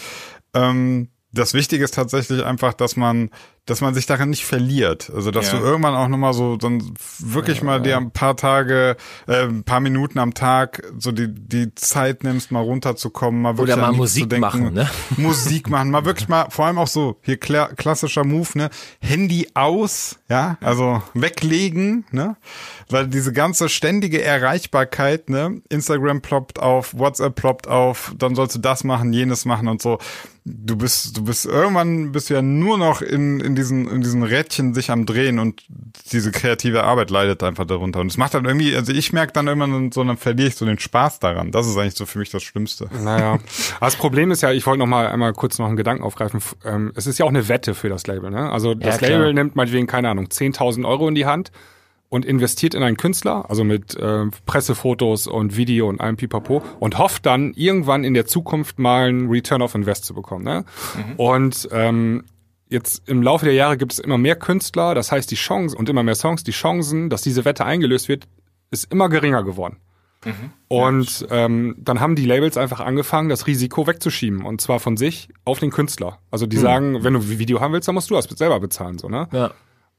Ähm, 0.55 1.09
das 1.33 1.53
Wichtige 1.53 1.83
ist 1.83 1.95
tatsächlich 1.95 2.43
einfach, 2.43 2.73
dass 2.73 2.95
man 2.95 3.29
dass 3.65 3.79
man 3.79 3.93
sich 3.93 4.05
daran 4.05 4.29
nicht 4.29 4.45
verliert. 4.45 5.09
Also 5.15 5.31
dass 5.31 5.51
ja. 5.51 5.57
du 5.57 5.63
irgendwann 5.63 5.95
auch 5.95 6.09
nochmal 6.09 6.33
so 6.33 6.57
dann 6.57 6.93
wirklich 7.19 7.59
ja, 7.59 7.63
mal 7.63 7.81
dir 7.81 7.95
ein 7.95 8.11
paar 8.11 8.35
Tage, 8.35 8.97
äh, 9.25 9.43
ein 9.43 9.63
paar 9.63 9.79
Minuten 9.79 10.19
am 10.19 10.33
Tag 10.33 10.83
so 10.97 11.13
die, 11.13 11.33
die 11.33 11.73
Zeit 11.75 12.23
nimmst, 12.25 12.51
mal 12.51 12.59
runterzukommen, 12.59 13.41
mal 13.41 13.57
wirklich 13.57 13.77
Oder 13.77 13.87
mal 13.87 13.93
Musik 13.93 14.29
denken, 14.29 14.41
machen, 14.41 14.73
ne? 14.73 14.89
Musik 15.17 15.69
machen, 15.69 15.91
mal 15.91 16.03
wirklich 16.03 16.27
mal, 16.27 16.47
vor 16.49 16.65
allem 16.65 16.77
auch 16.77 16.87
so, 16.87 17.19
hier 17.21 17.37
klassischer 17.37 18.25
Move, 18.25 18.49
ne? 18.55 18.69
Handy 18.99 19.47
aus, 19.53 20.19
ja, 20.29 20.57
also 20.59 21.01
weglegen, 21.13 22.03
ne? 22.11 22.35
Weil 22.89 23.07
diese 23.07 23.31
ganze 23.31 23.69
ständige 23.69 24.21
Erreichbarkeit, 24.21 25.29
ne? 25.29 25.61
Instagram 25.69 26.21
ploppt 26.21 26.59
auf, 26.59 26.97
WhatsApp 26.97 27.35
ploppt 27.35 27.69
auf, 27.69 28.13
dann 28.17 28.35
sollst 28.35 28.55
du 28.55 28.59
das 28.59 28.83
machen, 28.83 29.13
jenes 29.13 29.45
machen 29.45 29.69
und 29.69 29.81
so 29.81 29.99
du 30.45 30.75
bist, 30.75 31.15
du 31.17 31.23
bist 31.23 31.45
irgendwann 31.45 32.11
bist 32.11 32.29
du 32.29 32.33
ja 32.33 32.41
nur 32.41 32.77
noch 32.77 33.01
in, 33.01 33.39
in 33.39 33.52
diesen, 33.55 33.89
in 33.89 34.01
diesen 34.01 34.23
Rädchen 34.23 34.73
sich 34.73 34.91
am 34.91 35.05
Drehen 35.05 35.39
und 35.39 35.63
diese 36.11 36.31
kreative 36.31 36.83
Arbeit 36.83 37.09
leidet 37.09 37.43
einfach 37.43 37.65
darunter. 37.65 37.99
Und 37.99 38.07
es 38.07 38.17
macht 38.17 38.33
dann 38.33 38.45
irgendwie, 38.45 38.75
also 38.75 38.91
ich 38.91 39.13
merke 39.13 39.33
dann 39.33 39.47
irgendwann 39.47 39.91
so, 39.91 40.03
dann 40.03 40.17
verliere 40.17 40.49
ich 40.49 40.55
so 40.55 40.65
den 40.65 40.79
Spaß 40.79 41.19
daran. 41.19 41.51
Das 41.51 41.67
ist 41.67 41.77
eigentlich 41.77 41.95
so 41.95 42.05
für 42.05 42.19
mich 42.19 42.29
das 42.29 42.43
Schlimmste. 42.43 42.89
Naja. 43.03 43.39
das 43.79 43.95
Problem 43.95 44.31
ist 44.31 44.41
ja, 44.41 44.51
ich 44.51 44.65
wollte 44.65 44.79
noch 44.79 44.87
mal 44.87 45.07
einmal 45.07 45.33
kurz 45.33 45.59
noch 45.59 45.67
einen 45.67 45.77
Gedanken 45.77 46.03
aufgreifen. 46.03 46.41
Ähm, 46.65 46.91
es 46.95 47.07
ist 47.07 47.17
ja 47.19 47.25
auch 47.25 47.29
eine 47.29 47.47
Wette 47.47 47.75
für 47.75 47.89
das 47.89 48.07
Label, 48.07 48.29
ne? 48.29 48.51
Also 48.51 48.73
das 48.73 49.01
ja, 49.01 49.09
Label 49.09 49.33
nimmt 49.33 49.55
meinetwegen, 49.55 49.87
keine 49.87 50.09
Ahnung, 50.09 50.27
10.000 50.27 50.87
Euro 50.87 51.07
in 51.07 51.15
die 51.15 51.25
Hand 51.25 51.51
und 52.13 52.25
investiert 52.25 52.75
in 52.75 52.83
einen 52.83 52.95
Künstler, 52.95 53.49
also 53.49 53.63
mit 53.63 53.95
äh, 53.95 54.25
Pressefotos 54.45 55.25
und 55.25 55.57
Video 55.57 55.89
und 55.89 55.99
allem 55.99 56.15
Pipapo 56.15 56.61
und 56.79 56.99
hofft 56.99 57.25
dann 57.25 57.53
irgendwann 57.55 58.03
in 58.03 58.13
der 58.13 58.27
Zukunft 58.27 58.77
mal 58.77 59.07
einen 59.07 59.29
Return 59.31 59.63
of 59.63 59.73
Invest 59.73 60.05
zu 60.05 60.13
bekommen. 60.13 60.43
Ne? 60.43 60.63
Mhm. 60.95 61.15
Und 61.17 61.69
ähm, 61.71 62.23
jetzt 62.73 63.07
im 63.07 63.21
Laufe 63.21 63.45
der 63.45 63.53
Jahre 63.53 63.77
gibt 63.77 63.93
es 63.93 63.99
immer 63.99 64.17
mehr 64.17 64.35
Künstler, 64.35 64.95
das 64.95 65.11
heißt 65.11 65.31
die 65.31 65.35
Chance 65.35 65.77
und 65.77 65.87
immer 65.87 66.03
mehr 66.03 66.15
Songs, 66.15 66.43
die 66.43 66.51
Chancen, 66.51 67.09
dass 67.09 67.21
diese 67.21 67.45
Wette 67.45 67.63
eingelöst 67.63 68.09
wird, 68.09 68.27
ist 68.71 68.91
immer 68.91 69.07
geringer 69.07 69.43
geworden. 69.43 69.77
Mhm. 70.25 70.51
Und 70.67 71.27
ähm, 71.29 71.75
dann 71.77 71.99
haben 71.99 72.15
die 72.15 72.25
Labels 72.25 72.57
einfach 72.57 72.79
angefangen, 72.79 73.29
das 73.29 73.47
Risiko 73.47 73.87
wegzuschieben 73.87 74.43
und 74.43 74.59
zwar 74.59 74.79
von 74.79 74.97
sich 74.97 75.29
auf 75.45 75.59
den 75.59 75.69
Künstler. 75.69 76.19
Also 76.31 76.47
die 76.47 76.57
mhm. 76.57 76.61
sagen, 76.61 77.03
wenn 77.03 77.13
du 77.13 77.29
Video 77.29 77.61
haben 77.61 77.73
willst, 77.73 77.87
dann 77.87 77.95
musst 77.95 78.09
du 78.09 78.15
das 78.15 78.25
selber 78.25 78.59
bezahlen, 78.59 78.97
so 78.97 79.07
ne? 79.07 79.27
Ja. 79.31 79.51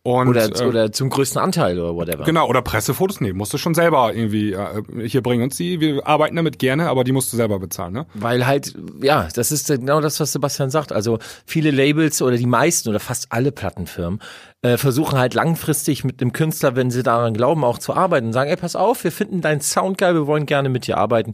Und, 0.07 0.28
oder, 0.28 0.61
äh, 0.61 0.66
oder 0.66 0.92
zum 0.92 1.09
größten 1.09 1.40
Anteil 1.40 1.80
oder 1.80 1.96
whatever. 1.96 2.24
Genau, 2.24 2.46
oder 2.46 2.61
Pressefotos, 2.61 3.22
nee, 3.22 3.32
musst 3.32 3.55
du 3.55 3.59
schon 3.59 3.72
selber 3.72 4.12
irgendwie, 4.14 4.52
äh, 4.52 4.82
hier 5.09 5.22
bringen 5.22 5.42
uns 5.42 5.57
die, 5.57 5.80
wir 5.80 6.07
arbeiten 6.07 6.36
damit 6.36 6.59
gerne, 6.59 6.90
aber 6.90 7.05
die 7.05 7.12
musst 7.12 7.32
du 7.32 7.38
selber 7.38 7.59
bezahlen, 7.59 7.94
ne? 7.94 8.07
Weil 8.12 8.46
halt, 8.46 8.74
ja, 9.00 9.28
das 9.34 9.50
ist 9.50 9.68
genau 9.68 10.02
das, 10.02 10.20
was 10.20 10.32
Sebastian 10.32 10.68
sagt. 10.68 10.92
Also 10.92 11.20
viele 11.46 11.70
Labels 11.70 12.20
oder 12.20 12.36
die 12.36 12.44
meisten 12.44 12.90
oder 12.90 13.00
fast 13.00 13.32
alle 13.32 13.50
Plattenfirmen 13.50 14.20
äh, 14.61 14.76
versuchen 14.76 15.18
halt 15.18 15.32
langfristig 15.32 16.05
mit 16.05 16.20
dem 16.20 16.34
Künstler, 16.34 16.76
wenn 16.76 16.90
sie 16.90 17.02
daran 17.02 17.32
glauben, 17.32 17.64
auch 17.64 17.78
zu 17.78 17.94
arbeiten 17.94 18.26
und 18.26 18.32
sagen, 18.34 18.50
ey, 18.50 18.57
pass 18.57 18.76
auf, 18.76 19.05
wir 19.05 19.12
finden 19.12 19.40
deinen 19.40 19.62
Sound 19.62 19.96
geil, 19.96 20.12
wir 20.12 20.26
wollen 20.26 20.44
gerne 20.44 20.68
mit 20.68 20.86
dir 20.86 20.98
arbeiten. 20.98 21.32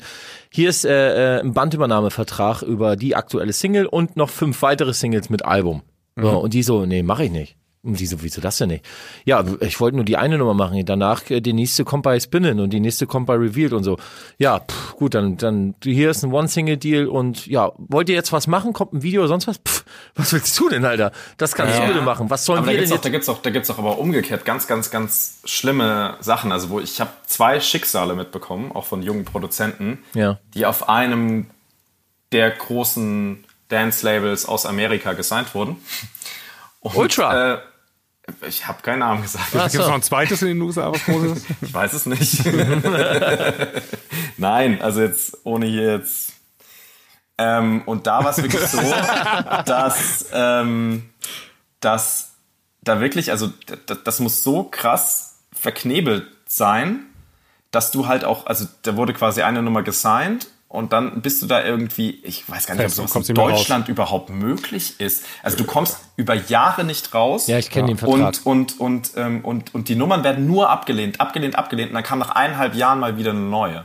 Hier 0.53 0.68
ist 0.68 0.85
äh, 0.85 1.39
äh, 1.39 1.41
ein 1.41 1.55
Bandübernahmevertrag 1.55 2.62
über 2.62 2.95
die 2.95 3.16
aktuelle 3.16 3.53
Single 3.53 3.87
und 3.87 4.16
noch 4.16 4.31
fünf 4.31 4.62
weitere 4.62 4.93
Singles 4.93 5.29
mit 5.29 5.45
Album. 5.45 5.83
Mhm. 6.14 6.23
So, 6.23 6.39
und 6.39 6.55
die 6.55 6.62
so, 6.62 6.87
nee, 6.87 7.03
mache 7.03 7.25
ich 7.25 7.33
nicht. 7.33 7.57
Und 7.83 7.99
die 7.99 8.05
so, 8.05 8.22
wieso 8.22 8.43
das 8.43 8.59
denn 8.59 8.68
nicht? 8.68 8.85
Ja, 9.24 9.43
ich 9.61 9.81
wollte 9.81 9.97
nur 9.97 10.05
die 10.05 10.18
eine 10.18 10.37
Nummer 10.37 10.53
machen. 10.53 10.85
Danach, 10.85 11.31
äh, 11.31 11.41
die 11.41 11.55
nächste 11.55 11.85
kommt 11.85 12.03
bei 12.03 12.20
Spinnen 12.20 12.61
und 12.61 12.70
die 12.74 12.81
nächste 12.81 13.07
kommt 13.07 13.26
bei 13.26 13.35
Revealed 13.35 13.72
und 13.72 13.85
so. 13.85 13.97
Ja, 14.37 14.61
pff, 14.61 14.97
gut, 14.97 15.14
dann, 15.14 15.39
dann, 15.39 15.74
hier 15.83 16.11
ist 16.11 16.22
ein 16.22 16.31
One-Single-Deal 16.31 17.07
und 17.07 17.47
ja, 17.47 17.72
wollt 17.78 18.11
ihr 18.11 18.14
jetzt 18.14 18.33
was 18.33 18.47
machen? 18.47 18.74
Kommt 18.74 18.93
ein 18.93 19.03
Video 19.03 19.22
oder 19.22 19.28
sonst 19.28 19.47
was? 19.47 19.57
Pff, 19.66 19.87
was 20.14 20.31
willst 20.35 20.59
du 20.61 20.68
denn, 20.68 20.85
Alter? 20.85 21.11
Das 21.39 21.55
kannst 21.55 21.74
ja. 21.74 21.87
du 21.87 21.93
bitte 21.95 22.05
machen. 22.05 22.28
Was 22.28 22.45
sollen 22.45 22.59
aber 22.59 22.66
wir 22.66 22.74
da 22.74 22.81
denn 22.83 22.91
jetzt? 22.91 23.05
da 23.05 23.09
gibt's 23.09 23.31
auch, 23.31 23.41
da 23.41 23.49
gibt's 23.49 23.70
auch 23.70 23.78
aber 23.78 23.99
umgekehrt 23.99 24.45
ganz, 24.45 24.66
ganz, 24.66 24.91
ganz 24.91 25.41
schlimme 25.47 26.18
Sachen. 26.20 26.53
Also, 26.53 26.68
wo 26.68 26.81
ich 26.81 27.01
habe 27.01 27.11
zwei 27.24 27.61
Schicksale 27.61 28.14
mitbekommen, 28.14 28.72
auch 28.72 28.85
von 28.85 29.03
jungen 29.03 29.24
Produzenten, 29.24 30.01
ja. 30.12 30.39
die 30.53 30.66
auf 30.66 30.91
einem 30.91 31.47
der 32.33 32.51
großen 32.51 33.43
Dance-Labels 33.68 34.45
aus 34.45 34.66
Amerika 34.66 35.14
gesigned 35.14 35.55
wurden. 35.55 35.78
Und, 36.81 36.95
Ultra. 36.95 37.55
Äh, 37.55 37.59
ich 38.47 38.66
habe 38.66 38.83
keinen 38.83 39.01
Namen 39.01 39.22
gesagt. 39.22 39.53
Gibt 39.53 39.66
es 39.66 39.74
noch 39.74 39.93
ein 39.93 40.03
zweites 40.03 40.43
in 40.43 40.49
den 40.49 40.62
USA, 40.62 40.93
was 40.93 41.05
groß 41.05 41.37
ist? 41.37 41.47
ich 41.61 41.72
weiß 41.72 41.93
es 41.93 42.07
nicht. 42.07 42.43
Nein, 44.37 44.81
also 44.83 45.01
jetzt 45.01 45.39
ohne 45.45 45.66
hier 45.66 45.93
jetzt. 45.97 46.33
Ähm, 47.39 47.83
und 47.87 48.07
da 48.07 48.22
war 48.22 48.31
es 48.31 48.43
wirklich 48.43 48.66
so, 48.66 48.81
dass, 49.66 50.26
ähm, 50.33 51.11
dass 51.81 52.33
da 52.83 53.01
wirklich, 53.01 53.31
also 53.31 53.53
das 54.05 54.20
muss 54.20 54.43
so 54.43 54.64
krass 54.64 55.39
verknebelt 55.53 56.26
sein, 56.47 57.07
dass 57.70 57.91
du 57.91 58.09
halt 58.09 58.24
auch, 58.24 58.47
also 58.47 58.66
da 58.83 58.97
wurde 58.97 59.12
quasi 59.12 59.43
eine 59.43 59.62
Nummer 59.62 59.83
gesigned 59.83 60.49
und 60.71 60.93
dann 60.93 61.21
bist 61.21 61.43
du 61.43 61.49
da 61.49 61.64
irgendwie, 61.64 62.21
ich 62.23 62.49
weiß 62.49 62.68
gar 62.68 62.77
nicht, 62.77 62.85
ob 62.85 63.09
sowas 63.09 63.29
in 63.29 63.35
Deutschland 63.35 63.89
überhaupt 63.89 64.31
möglich 64.31 65.01
ist. 65.01 65.25
Also 65.43 65.57
du 65.57 65.64
kommst 65.64 65.99
über 66.14 66.35
Jahre 66.35 66.85
nicht 66.85 67.12
raus. 67.12 67.49
Ja, 67.49 67.59
ich 67.59 67.71
kenne 67.71 67.89
ja. 67.89 67.95
den 67.95 67.99
Vertrag. 67.99 68.35
Und, 68.45 68.79
und, 68.79 68.81
und, 68.81 69.11
ähm, 69.16 69.45
und, 69.45 69.75
und 69.75 69.89
die 69.89 69.97
Nummern 69.97 70.23
werden 70.23 70.47
nur 70.47 70.71
abgelehnt, 70.71 71.21
abgelehnt, 71.21 71.57
abgelehnt. 71.57 71.91
Und 71.91 71.97
dann 71.97 72.05
kam 72.05 72.21
nach 72.21 72.31
eineinhalb 72.31 72.77
Jahren 72.77 73.01
mal 73.01 73.18
wieder 73.18 73.33
eine 73.33 73.41
neue. 73.41 73.85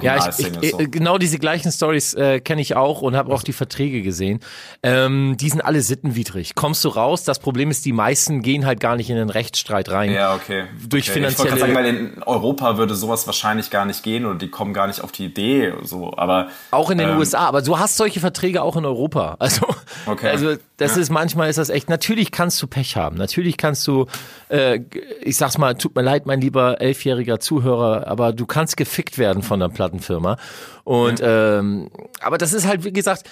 Ja, 0.00 0.30
ich, 0.30 0.38
ich, 0.62 0.70
so. 0.70 0.78
genau 0.78 1.18
diese 1.18 1.38
gleichen 1.38 1.70
Stories 1.70 2.14
äh, 2.14 2.40
kenne 2.40 2.62
ich 2.62 2.74
auch 2.76 3.02
und 3.02 3.14
habe 3.14 3.32
auch 3.32 3.42
die 3.42 3.52
Verträge 3.52 4.02
gesehen. 4.02 4.40
Ähm, 4.82 5.36
die 5.38 5.50
sind 5.50 5.60
alle 5.60 5.82
sittenwidrig. 5.82 6.54
Kommst 6.54 6.82
du 6.84 6.88
raus? 6.88 7.24
Das 7.24 7.38
Problem 7.38 7.70
ist, 7.70 7.84
die 7.84 7.92
meisten 7.92 8.40
gehen 8.40 8.64
halt 8.64 8.80
gar 8.80 8.96
nicht 8.96 9.10
in 9.10 9.16
den 9.16 9.28
Rechtsstreit 9.28 9.90
rein. 9.90 10.12
Ja, 10.12 10.34
okay. 10.34 10.64
Durch 10.88 11.04
okay. 11.04 11.20
finanzielle. 11.20 11.48
Ich 11.50 11.60
wollte 11.60 11.74
sagen, 11.74 11.74
weil 11.74 11.94
in 11.94 12.22
Europa 12.22 12.78
würde 12.78 12.94
sowas 12.94 13.26
wahrscheinlich 13.26 13.70
gar 13.70 13.84
nicht 13.84 14.02
gehen 14.02 14.24
oder 14.24 14.38
die 14.38 14.48
kommen 14.48 14.72
gar 14.72 14.86
nicht 14.86 15.02
auf 15.02 15.12
die 15.12 15.26
Idee. 15.26 15.74
So, 15.82 16.14
aber 16.16 16.48
auch 16.70 16.90
in 16.90 16.98
den 16.98 17.10
ähm, 17.10 17.18
USA. 17.18 17.46
Aber 17.46 17.60
du 17.60 17.78
hast 17.78 17.96
solche 17.96 18.20
Verträge 18.20 18.62
auch 18.62 18.76
in 18.76 18.84
Europa. 18.84 19.36
Also, 19.46 19.66
okay. 20.06 20.28
also 20.28 20.56
das 20.76 20.96
ja. 20.96 21.02
ist 21.02 21.10
manchmal 21.10 21.48
ist 21.48 21.56
das 21.56 21.68
echt. 21.68 21.88
Natürlich 21.88 22.32
kannst 22.32 22.60
du 22.60 22.66
Pech 22.66 22.96
haben. 22.96 23.16
Natürlich 23.16 23.56
kannst 23.56 23.86
du, 23.86 24.06
äh, 24.48 24.80
ich 25.20 25.36
sag's 25.36 25.56
mal, 25.56 25.74
tut 25.76 25.94
mir 25.94 26.02
leid, 26.02 26.26
mein 26.26 26.40
lieber 26.40 26.80
elfjähriger 26.80 27.38
Zuhörer, 27.38 28.08
aber 28.08 28.32
du 28.32 28.44
kannst 28.44 28.76
gefickt 28.76 29.18
werden 29.18 29.42
von 29.42 29.60
der 29.60 29.65
Plattenfirma. 29.68 30.36
Und 30.84 31.20
ja. 31.20 31.58
ähm, 31.58 31.90
aber 32.20 32.38
das 32.38 32.52
ist 32.52 32.66
halt, 32.66 32.84
wie 32.84 32.92
gesagt, 32.92 33.28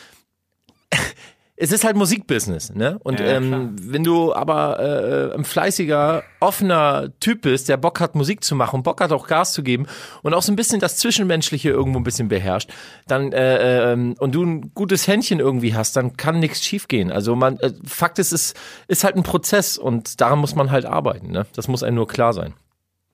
es 1.56 1.70
ist 1.70 1.84
halt 1.84 1.96
Musikbusiness, 1.96 2.74
ne? 2.74 2.98
Und 3.04 3.20
ja, 3.20 3.26
ähm, 3.26 3.76
wenn 3.80 4.02
du 4.02 4.34
aber 4.34 4.80
äh, 4.80 5.34
ein 5.36 5.44
fleißiger, 5.44 6.24
offener 6.40 7.10
Typ 7.20 7.42
bist, 7.42 7.68
der 7.68 7.76
Bock 7.76 8.00
hat, 8.00 8.16
Musik 8.16 8.42
zu 8.42 8.56
machen, 8.56 8.82
Bock 8.82 9.00
hat 9.00 9.12
auch 9.12 9.28
Gas 9.28 9.52
zu 9.52 9.62
geben 9.62 9.86
und 10.22 10.34
auch 10.34 10.42
so 10.42 10.52
ein 10.52 10.56
bisschen 10.56 10.80
das 10.80 10.96
Zwischenmenschliche 10.96 11.70
irgendwo 11.70 12.00
ein 12.00 12.04
bisschen 12.04 12.26
beherrscht, 12.26 12.70
dann 13.06 13.32
äh, 13.32 13.92
äh, 13.92 14.14
und 14.18 14.34
du 14.34 14.44
ein 14.44 14.72
gutes 14.74 15.06
Händchen 15.06 15.38
irgendwie 15.38 15.74
hast, 15.74 15.96
dann 15.96 16.16
kann 16.16 16.40
nichts 16.40 16.64
schiefgehen. 16.64 17.12
Also 17.12 17.36
man, 17.36 17.58
äh, 17.60 17.72
Fakt 17.86 18.18
ist, 18.18 18.32
es 18.32 18.54
ist 18.88 19.04
halt 19.04 19.14
ein 19.14 19.22
Prozess 19.22 19.78
und 19.78 20.20
daran 20.20 20.40
muss 20.40 20.56
man 20.56 20.72
halt 20.72 20.86
arbeiten, 20.86 21.30
ne? 21.30 21.46
Das 21.54 21.68
muss 21.68 21.84
einem 21.84 21.96
nur 21.96 22.08
klar 22.08 22.32
sein. 22.32 22.54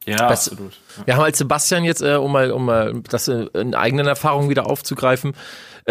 Ja, 0.07 0.29
das, 0.29 0.49
absolut. 0.49 0.73
Ja. 0.99 1.07
Wir 1.07 1.17
haben 1.17 1.25
als 1.25 1.39
Sebastian 1.39 1.85
jetzt, 1.85 2.01
äh, 2.03 2.15
um 2.15 2.33
mal, 2.33 2.51
um 2.53 2.65
mal 2.65 2.95
das 3.09 3.29
äh, 3.29 3.47
in 3.55 3.75
eigenen 3.75 4.07
Erfahrungen 4.07 4.49
wieder 4.49 4.67
aufzugreifen, 4.67 5.35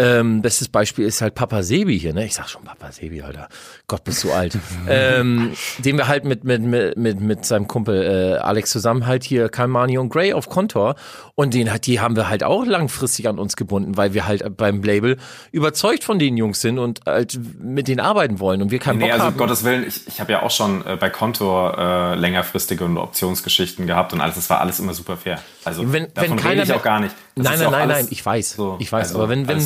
ähm, 0.00 0.40
bestes 0.40 0.68
Beispiel 0.68 1.04
ist 1.04 1.20
halt 1.20 1.34
Papa 1.34 1.62
Sebi 1.62 1.98
hier, 1.98 2.14
ne? 2.14 2.24
Ich 2.24 2.34
sag 2.34 2.48
schon 2.48 2.64
Papa 2.64 2.90
Sebi, 2.90 3.20
Alter. 3.20 3.48
Gott, 3.86 4.02
bist 4.02 4.24
du 4.24 4.32
alt. 4.32 4.56
ähm, 4.88 5.52
den 5.78 5.98
wir 5.98 6.08
halt 6.08 6.24
mit, 6.24 6.42
mit, 6.42 6.62
mit, 6.62 6.96
mit, 6.96 7.20
mit 7.20 7.44
seinem 7.44 7.68
Kumpel 7.68 8.02
äh, 8.02 8.38
Alex 8.38 8.70
zusammen 8.70 9.06
halt 9.06 9.24
hier 9.24 9.50
Kalmani 9.50 9.98
und 9.98 10.08
Gray 10.08 10.32
auf 10.32 10.48
Kontor. 10.48 10.94
Und 11.34 11.52
den 11.52 11.70
hat, 11.70 11.86
die 11.86 12.00
haben 12.00 12.16
wir 12.16 12.30
halt 12.30 12.44
auch 12.44 12.64
langfristig 12.64 13.28
an 13.28 13.38
uns 13.38 13.56
gebunden, 13.56 13.98
weil 13.98 14.14
wir 14.14 14.26
halt 14.26 14.56
beim 14.56 14.82
Label 14.82 15.18
überzeugt 15.52 16.04
von 16.04 16.18
den 16.18 16.38
Jungs 16.38 16.62
sind 16.62 16.78
und 16.78 17.00
halt 17.04 17.38
mit 17.58 17.86
denen 17.86 18.00
arbeiten 18.00 18.40
wollen. 18.40 18.62
Und 18.62 18.70
wir 18.70 18.78
keinen 18.78 18.98
nee, 18.98 19.04
Bock 19.04 19.12
also 19.12 19.24
haben. 19.26 19.36
Gottes 19.36 19.64
Willen, 19.64 19.86
ich, 19.86 20.06
ich 20.06 20.20
habe 20.20 20.32
ja 20.32 20.42
auch 20.42 20.50
schon 20.50 20.86
äh, 20.86 20.96
bei 20.96 21.10
Kontor 21.10 21.76
äh, 21.78 22.14
längerfristige 22.14 22.86
und 22.86 22.96
Optionsgeschichten 22.96 23.86
gehabt 23.86 24.14
und 24.14 24.22
alles, 24.22 24.36
das 24.36 24.48
war 24.48 24.60
alles 24.60 24.80
immer 24.80 24.94
super 24.94 25.18
fair. 25.18 25.40
Also 25.64 25.92
wenn, 25.92 26.12
davon 26.14 26.30
wenn 26.30 26.36
keiner 26.38 26.62
rede 26.62 26.62
ich 26.62 26.72
auch 26.72 26.82
gar 26.82 27.00
nicht. 27.00 27.14
Das 27.36 27.44
nein, 27.44 27.58
nein, 27.58 27.70
nein, 27.70 27.88
nein, 27.88 28.08
ich 28.10 28.24
weiß. 28.24 28.52
So, 28.52 28.76
ich 28.78 28.90
weiß. 28.90 29.08
Also, 29.08 29.18
aber 29.18 29.28
wenn, 29.28 29.46
wenn, 29.46 29.60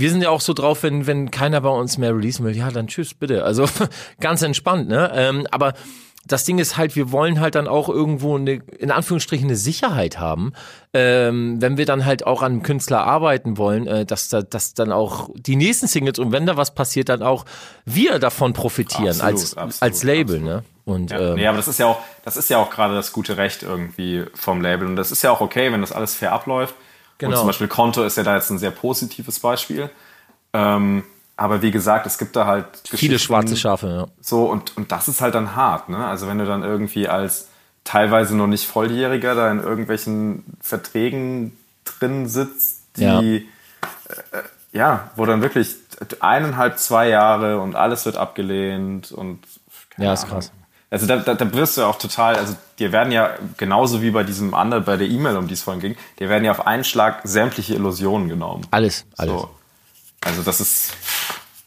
wir 0.00 0.10
sind 0.10 0.22
ja 0.22 0.30
auch 0.30 0.40
so 0.40 0.52
drauf, 0.52 0.82
wenn, 0.82 1.06
wenn 1.06 1.30
keiner 1.30 1.60
bei 1.60 1.70
uns 1.70 1.98
mehr 1.98 2.14
releasen 2.14 2.44
will, 2.44 2.56
ja, 2.56 2.70
dann 2.70 2.86
tschüss, 2.86 3.14
bitte. 3.14 3.44
Also 3.44 3.66
ganz 4.20 4.42
entspannt, 4.42 4.88
ne? 4.88 5.10
Ähm, 5.14 5.46
aber 5.50 5.74
das 6.26 6.44
Ding 6.44 6.58
ist 6.58 6.76
halt, 6.76 6.94
wir 6.94 7.10
wollen 7.10 7.40
halt 7.40 7.54
dann 7.54 7.66
auch 7.66 7.88
irgendwo 7.88 8.36
eine, 8.36 8.60
in 8.78 8.90
Anführungsstrichen 8.90 9.46
eine 9.46 9.56
Sicherheit 9.56 10.20
haben, 10.20 10.52
ähm, 10.92 11.60
wenn 11.60 11.78
wir 11.78 11.86
dann 11.86 12.04
halt 12.04 12.26
auch 12.26 12.42
an 12.42 12.52
einem 12.52 12.62
Künstler 12.62 13.04
arbeiten 13.04 13.56
wollen, 13.56 13.86
äh, 13.86 14.04
dass 14.04 14.28
da, 14.28 14.42
dass 14.42 14.74
dann 14.74 14.92
auch 14.92 15.30
die 15.34 15.56
nächsten 15.56 15.86
Singles 15.86 16.18
und 16.18 16.32
wenn 16.32 16.46
da 16.46 16.56
was 16.56 16.74
passiert, 16.74 17.08
dann 17.08 17.22
auch 17.22 17.44
wir 17.84 18.18
davon 18.18 18.52
profitieren 18.52 19.20
absolut, 19.20 19.32
als 19.32 19.56
absolut, 19.56 19.82
als 19.82 20.02
Label, 20.02 20.36
absolut. 20.36 20.54
ne? 20.54 20.64
Und 20.84 21.10
ja, 21.10 21.20
ähm, 21.20 21.34
nee, 21.34 21.46
aber 21.46 21.58
das 21.58 21.68
ist 21.68 21.78
ja 21.78 21.86
auch, 21.86 22.00
das 22.24 22.36
ist 22.36 22.48
ja 22.48 22.58
auch 22.58 22.70
gerade 22.70 22.94
das 22.94 23.12
gute 23.12 23.36
Recht 23.36 23.62
irgendwie 23.62 24.24
vom 24.34 24.60
Label 24.60 24.86
und 24.86 24.96
das 24.96 25.12
ist 25.12 25.22
ja 25.22 25.30
auch 25.30 25.40
okay, 25.40 25.70
wenn 25.72 25.80
das 25.80 25.92
alles 25.92 26.14
fair 26.14 26.32
abläuft. 26.32 26.74
Genau. 27.18 27.32
Und 27.32 27.36
zum 27.38 27.46
Beispiel 27.48 27.68
Konto 27.68 28.02
ist 28.04 28.16
ja 28.16 28.22
da 28.22 28.34
jetzt 28.36 28.50
ein 28.50 28.58
sehr 28.58 28.70
positives 28.70 29.40
Beispiel. 29.40 29.90
Ähm, 30.52 31.04
aber 31.36 31.62
wie 31.62 31.70
gesagt, 31.70 32.06
es 32.06 32.18
gibt 32.18 32.34
da 32.36 32.46
halt 32.46 32.66
Viele 32.84 33.18
schwarze 33.18 33.56
Schafe, 33.56 33.88
ja. 33.88 34.06
So, 34.20 34.44
und, 34.46 34.76
und 34.76 34.90
das 34.92 35.08
ist 35.08 35.20
halt 35.20 35.34
dann 35.34 35.54
hart, 35.54 35.88
ne? 35.88 36.06
Also 36.06 36.26
wenn 36.26 36.38
du 36.38 36.46
dann 36.46 36.62
irgendwie 36.64 37.08
als 37.08 37.48
teilweise 37.84 38.36
noch 38.36 38.46
nicht 38.48 38.66
Volljähriger 38.66 39.34
da 39.34 39.50
in 39.50 39.60
irgendwelchen 39.62 40.44
Verträgen 40.60 41.56
drin 41.84 42.28
sitzt, 42.28 42.82
die 42.96 43.02
Ja. 43.02 43.20
äh, 43.20 44.42
ja, 44.72 45.10
wo 45.16 45.24
dann 45.26 45.40
wirklich 45.42 45.76
eineinhalb, 46.20 46.78
zwei 46.78 47.08
Jahre 47.08 47.60
und 47.60 47.74
alles 47.76 48.04
wird 48.04 48.16
abgelehnt 48.16 49.12
und 49.12 49.40
keine 49.90 50.06
Ja, 50.08 50.12
ist 50.14 50.24
Ahnung. 50.24 50.34
krass. 50.34 50.52
Also 50.90 51.06
da, 51.06 51.16
da, 51.18 51.34
da 51.34 51.52
wirst 51.52 51.76
du 51.76 51.82
auch 51.84 51.98
total, 51.98 52.36
also 52.36 52.56
dir 52.78 52.92
werden 52.92 53.12
ja 53.12 53.30
genauso 53.58 54.00
wie 54.00 54.10
bei 54.10 54.22
diesem 54.22 54.54
anderen, 54.54 54.84
bei 54.84 54.96
der 54.96 55.06
E-Mail, 55.08 55.36
um 55.36 55.46
die 55.46 55.54
es 55.54 55.62
vorhin 55.62 55.80
ging, 55.82 55.96
dir 56.18 56.28
werden 56.30 56.44
ja 56.44 56.52
auf 56.52 56.66
einen 56.66 56.82
Schlag 56.84 57.20
sämtliche 57.24 57.74
Illusionen 57.74 58.28
genommen. 58.28 58.66
Alles, 58.70 59.04
alles. 59.18 59.32
So. 59.34 59.50
Also 60.24 60.42
das 60.42 60.60
ist, 60.62 60.94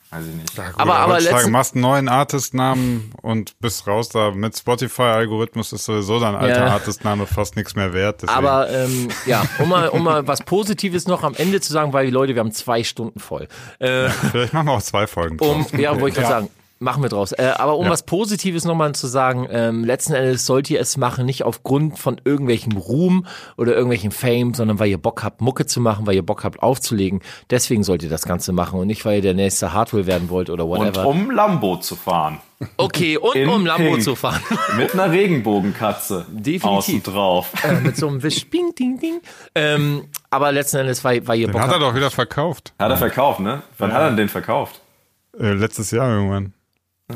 weiß 0.09 0.25
ich 0.25 0.33
nicht. 0.33 0.59
Aber- 0.75 0.95
aber 0.95 1.13
heutzutage 1.13 1.35
letzten- 1.37 1.51
machst 1.51 1.73
einen 1.75 1.81
neuen 1.83 2.09
Artistnamen 2.09 3.13
und 3.21 3.59
bist 3.59 3.85
raus 3.85 4.09
da. 4.09 4.31
Mit 4.31 4.57
Spotify-Algorithmus 4.57 5.71
ist 5.71 5.85
sowieso 5.85 6.19
dein 6.19 6.35
alter 6.35 6.65
Ja. 6.65 6.73
Artistname 6.73 7.27
fast 7.27 7.55
nichts 7.55 7.75
mehr 7.75 7.93
wert. 7.93 8.23
deswegen- 8.23 8.37
Aber 8.37 8.69
ähm, 8.71 9.07
ja, 9.27 9.43
um 9.59 9.69
mal, 9.69 9.87
um 9.89 10.03
mal 10.03 10.25
was 10.27 10.41
Positives 10.41 11.05
noch 11.07 11.23
am 11.23 11.35
Ende 11.35 11.61
zu 11.61 11.71
sagen, 11.71 11.93
weil 11.93 12.09
Leute, 12.09 12.33
wir 12.33 12.39
haben 12.39 12.51
zwei 12.53 12.83
Stunden 12.83 13.19
voll. 13.19 13.47
Äh, 13.77 14.09
Vielleicht 14.31 14.53
machen 14.53 14.65
wir 14.65 14.73
auch 14.73 14.81
zwei 14.81 15.05
Folgen. 15.05 15.37
um, 15.39 15.65
ja, 15.77 15.91
wollte 15.91 16.07
ich 16.09 16.15
gerade 16.15 16.27
sagen. 16.27 16.49
Machen 16.83 17.03
wir 17.03 17.09
draus. 17.09 17.31
Äh, 17.31 17.53
aber 17.57 17.77
um 17.77 17.87
was 17.89 18.01
Positives 18.01 18.65
nochmal 18.65 18.93
zu 18.95 19.05
sagen, 19.05 19.47
ähm, 19.51 19.83
letzten 19.83 20.13
Endes 20.13 20.47
sollt 20.47 20.67
ihr 20.71 20.79
es 20.79 20.97
machen, 20.97 21.27
nicht 21.27 21.43
aufgrund 21.43 21.99
von 21.99 22.19
irgendwelchem 22.25 22.75
Ruhm 22.75 23.27
oder 23.55 23.73
irgendwelchem 23.75 24.09
Fame, 24.11 24.55
sondern 24.55 24.79
weil 24.79 24.89
ihr 24.89 24.97
Bock 24.97 25.23
habt, 25.23 25.41
Mucke 25.41 25.67
zu 25.67 25.79
machen, 25.79 26.07
weil 26.07 26.15
ihr 26.15 26.25
Bock 26.25 26.43
habt, 26.43 26.63
aufzulegen. 26.63 27.21
Deswegen 27.51 27.83
sollt 27.83 28.01
ihr 28.01 28.09
das 28.09 28.23
Ganze 28.23 28.51
machen 28.51 28.79
und 28.79 28.87
nicht, 28.87 29.05
weil 29.05 29.17
ihr 29.17 29.21
der 29.21 29.35
nächste 29.35 29.73
Hardware 29.73 30.07
werden 30.07 30.29
wollt 30.31 30.49
oder 30.49 30.65
Und 30.65 30.79
whatever. 30.79 31.05
um 31.05 31.29
Lambo 31.29 31.77
zu 31.77 31.95
fahren. 31.95 32.39
okay, 32.77 33.15
und 33.17 33.35
in 33.35 33.47
um 33.47 33.63
Lambo 33.63 33.91
Pink. 33.91 34.01
zu 34.03 34.15
fahren. 34.15 34.41
Mit 34.77 34.93
einer 34.95 35.11
Regenbogenkatze. 35.11 36.25
Definitiv. 36.31 36.65
Außen 36.65 37.03
drauf. 37.03 37.51
äh, 37.63 37.73
mit 37.79 37.95
so 37.95 38.07
einem 38.07 38.23
Wisch, 38.23 38.49
bing, 38.49 38.73
ding, 38.73 38.99
ding. 38.99 39.21
Ähm, 39.53 40.05
aber 40.31 40.51
letzten 40.51 40.77
Endes, 40.77 41.03
weil, 41.03 41.27
weil 41.27 41.39
ihr 41.41 41.47
Den 41.47 41.51
Bock 41.53 41.61
hat 41.61 41.71
er 41.73 41.79
doch 41.79 41.93
wieder 41.93 42.09
verkauft. 42.09 42.73
Hat 42.79 42.89
er 42.89 42.97
verkauft, 42.97 43.39
ne? 43.39 43.61
Wann 43.77 43.93
hat 43.93 44.01
er 44.01 44.11
den 44.15 44.29
verkauft? 44.29 44.81
Äh, 45.39 45.53
letztes 45.53 45.91
Jahr 45.91 46.09
irgendwann. 46.09 46.53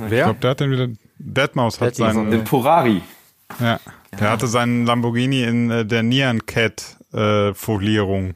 Ich 0.05 0.11
Wer? 0.11 0.23
glaube, 0.25 0.39
der 0.39 0.49
hat 0.51 0.59
den 0.59 0.71
wieder. 0.71 0.87
Deadmaus 1.17 1.79
hat 1.81 1.95
seinen. 1.95 2.29
Den 2.31 2.43
Purari. 2.43 3.01
Ja, 3.59 3.79
der 4.19 4.29
hatte 4.31 4.47
seinen 4.47 4.85
Lamborghini 4.85 5.43
in 5.43 5.71
äh, 5.71 5.85
der 5.85 6.03
Nyan 6.03 6.45
Cat 6.45 6.97
äh, 7.13 7.53
Folierung. 7.53 8.33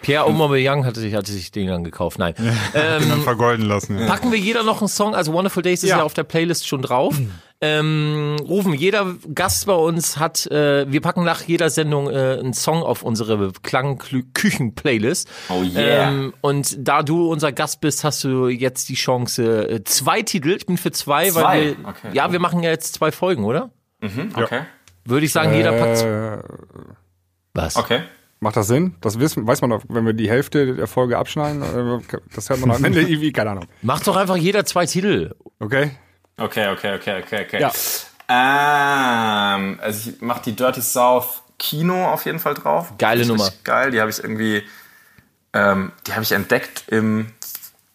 Pierre 0.00 0.24
Aubameyang 0.24 0.84
hatte 0.84 0.98
sich, 0.98 1.14
hatte 1.14 1.30
sich 1.30 1.52
den 1.52 1.68
dann 1.68 1.84
gekauft. 1.84 2.18
Nein. 2.18 2.34
Den 2.38 2.52
Ähm, 2.74 3.08
dann 3.08 3.22
vergolden 3.22 3.64
lassen. 3.66 3.98
Ja. 3.98 4.06
packen 4.06 4.32
wir 4.32 4.38
jeder 4.38 4.64
noch 4.64 4.80
einen 4.80 4.88
Song? 4.88 5.14
Also 5.14 5.32
Wonderful 5.32 5.62
Days 5.62 5.84
ist 5.84 5.90
ja, 5.90 5.98
Ja. 5.98 6.02
auf 6.02 6.12
der 6.14 6.24
Playlist 6.24 6.66
schon 6.66 6.82
drauf. 6.82 7.16
Ähm, 7.64 8.36
rufen, 8.40 8.74
jeder 8.74 9.14
Gast 9.32 9.66
bei 9.66 9.74
uns 9.74 10.16
hat, 10.18 10.46
äh, 10.48 10.84
wir 10.90 11.00
packen 11.00 11.22
nach 11.22 11.42
jeder 11.42 11.70
Sendung 11.70 12.10
äh, 12.10 12.36
einen 12.40 12.54
Song 12.54 12.82
auf 12.82 13.04
unsere 13.04 13.52
Klangküchen-Playlist. 13.62 15.28
Oh 15.48 15.62
yeah. 15.62 16.08
Ähm, 16.10 16.34
und 16.40 16.76
da 16.86 17.04
du 17.04 17.30
unser 17.30 17.52
Gast 17.52 17.80
bist, 17.80 18.02
hast 18.04 18.24
du 18.24 18.48
jetzt 18.48 18.88
die 18.88 18.94
Chance, 18.94 19.68
äh, 19.70 19.84
zwei 19.84 20.22
Titel, 20.22 20.50
ich 20.56 20.66
bin 20.66 20.76
für 20.76 20.90
zwei, 20.90 21.30
Zwei? 21.30 21.42
weil 21.42 21.64
wir, 21.78 21.88
Okay. 21.88 22.08
ja, 22.12 22.32
wir 22.32 22.40
machen 22.40 22.62
ja 22.64 22.70
jetzt 22.70 22.94
zwei 22.94 23.12
Folgen, 23.12 23.44
oder? 23.44 23.70
Okay. 24.34 24.62
Würde 25.04 25.24
ich 25.26 25.32
sagen, 25.32 25.54
jeder 25.54 25.72
packt. 25.72 26.02
Äh, 26.02 26.38
Was? 27.54 27.76
Okay. 27.76 28.00
macht 28.40 28.56
das 28.56 28.66
Sinn? 28.66 28.96
Das 29.00 29.20
wissen, 29.20 29.46
weiß 29.46 29.60
man 29.60 29.70
doch, 29.70 29.82
wenn 29.88 30.04
wir 30.04 30.12
die 30.14 30.28
Hälfte 30.28 30.74
der 30.74 30.86
Folge 30.88 31.16
abschneiden. 31.16 31.62
äh, 31.62 32.00
Das 32.34 32.50
hört 32.50 32.60
man 32.60 32.72
am 32.72 32.84
Ende 32.84 33.02
irgendwie, 33.08 33.30
keine 33.32 33.50
Ahnung. 33.50 33.66
Macht 33.82 34.06
doch 34.08 34.16
einfach 34.16 34.36
jeder 34.36 34.64
zwei 34.64 34.86
Titel. 34.86 35.34
Okay? 35.60 35.92
Okay, 36.42 36.68
okay, 36.72 36.96
okay, 36.96 37.22
okay, 37.22 37.44
okay. 37.46 37.60
Ja. 37.60 37.70
Ähm, 38.28 39.78
also 39.80 40.10
ich 40.10 40.20
mach 40.20 40.40
die 40.40 40.56
Dirty 40.56 40.82
South 40.82 41.42
Kino 41.56 42.08
auf 42.08 42.24
jeden 42.24 42.40
Fall 42.40 42.54
drauf. 42.54 42.94
Geile 42.98 43.24
Nummer. 43.24 43.48
Geil, 43.62 43.92
die 43.92 44.00
habe 44.00 44.10
ich 44.10 44.18
irgendwie, 44.18 44.64
ähm, 45.52 45.92
die 46.06 46.12
habe 46.12 46.24
ich 46.24 46.32
entdeckt 46.32 46.84
im, 46.88 47.32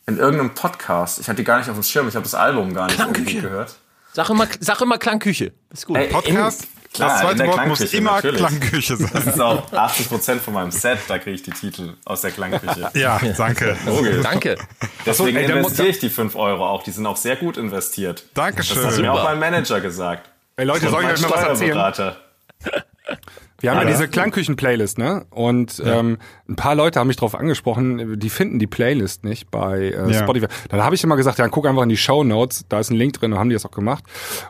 in 0.06 0.18
irgendeinem 0.18 0.54
Podcast. 0.54 1.20
Ich 1.20 1.28
hatte 1.28 1.38
die 1.38 1.44
gar 1.44 1.58
nicht 1.58 1.68
auf 1.68 1.76
dem 1.76 1.84
Schirm, 1.84 2.08
ich 2.08 2.16
habe 2.16 2.24
das 2.24 2.36
Album 2.36 2.74
gar 2.74 2.88
nicht 2.88 2.98
irgendwie 3.00 3.24
Klangküche. 3.24 3.42
gehört. 3.42 3.76
Sag 4.14 4.30
immer, 4.30 4.48
sag 4.62 4.80
immer 4.80 4.98
Klangküche. 4.98 5.52
Ist 5.72 5.86
gut. 5.86 5.98
Ey, 5.98 6.08
Podcast? 6.08 6.68
Klar, 6.98 7.10
das 7.10 7.22
in 7.22 7.26
zweite 7.28 7.38
der 7.38 7.48
Wort 7.48 7.68
muss 7.68 7.78
Klangküche, 7.80 7.98
immer 7.98 8.12
natürlich. 8.12 8.38
Klangküche 8.40 8.98
Das 8.98 9.12
sein. 9.12 9.34
ist 9.34 9.42
auch 9.42 9.72
80% 9.72 10.40
von 10.40 10.54
meinem 10.54 10.72
Set, 10.72 11.00
da 11.08 11.18
kriege 11.18 11.36
ich 11.36 11.44
die 11.44 11.52
Titel 11.52 11.94
aus 12.06 12.22
der 12.22 12.32
Klangküche. 12.32 12.92
Ja, 12.98 13.20
danke. 13.38 13.78
Logisch. 13.86 14.24
Danke. 14.24 14.58
Deswegen 15.06 15.38
ey, 15.38 15.52
investiere 15.52 15.88
ich 15.88 16.00
die 16.00 16.10
5 16.10 16.36
Euro 16.36 16.68
auch. 16.68 16.84
Die 16.84 16.92
sind 16.92 17.06
auch 17.06 17.18
sehr 17.18 17.36
gut 17.38 17.58
investiert. 17.58 18.24
Das 18.34 18.46
hat 18.46 18.54
Dankeschön. 18.54 19.02
mir 19.02 19.14
auch 19.14 19.24
mein 19.24 19.40
Manager 19.40 19.80
gesagt. 19.82 20.30
Ey 20.58 20.66
Leute, 20.66 20.90
soll 20.90 21.04
ich 21.04 21.10
euch 21.10 21.22
mal 21.22 21.32
was 21.32 21.44
erzählen? 21.44 22.16
Wir 23.60 23.72
haben 23.72 23.78
ja, 23.78 23.84
Ja. 23.84 23.90
diese 23.90 24.08
Klangküchen-Playlist, 24.08 24.98
ne? 25.00 25.26
Und 25.32 25.82
ähm, 25.84 26.18
ein 26.48 26.56
paar 26.56 26.76
Leute 26.76 27.00
haben 27.00 27.08
mich 27.08 27.18
drauf 27.18 27.34
angesprochen, 27.34 28.20
die 28.20 28.30
finden 28.30 28.60
die 28.60 28.68
Playlist 28.68 29.24
nicht 29.24 29.50
bei 29.50 29.80
äh, 29.90 30.12
Ja. 30.12 30.14
Spotify. 30.24 30.48
Dann 30.70 30.84
habe 30.84 30.94
ich 30.96 31.04
immer 31.04 31.16
gesagt, 31.16 31.40
ja, 31.40 31.48
guck 31.48 31.66
einfach 31.66 31.82
in 31.84 31.90
die 31.90 31.98
Show 31.98 32.24
Notes, 32.24 32.66
da 32.70 32.80
ist 32.80 32.92
ein 32.92 32.96
Link 32.98 33.14
drin, 33.14 33.32
dann 33.32 33.40
haben 33.40 33.50
die 33.50 33.56
das 33.56 33.66
auch 33.66 33.72
gemacht. 33.72 34.04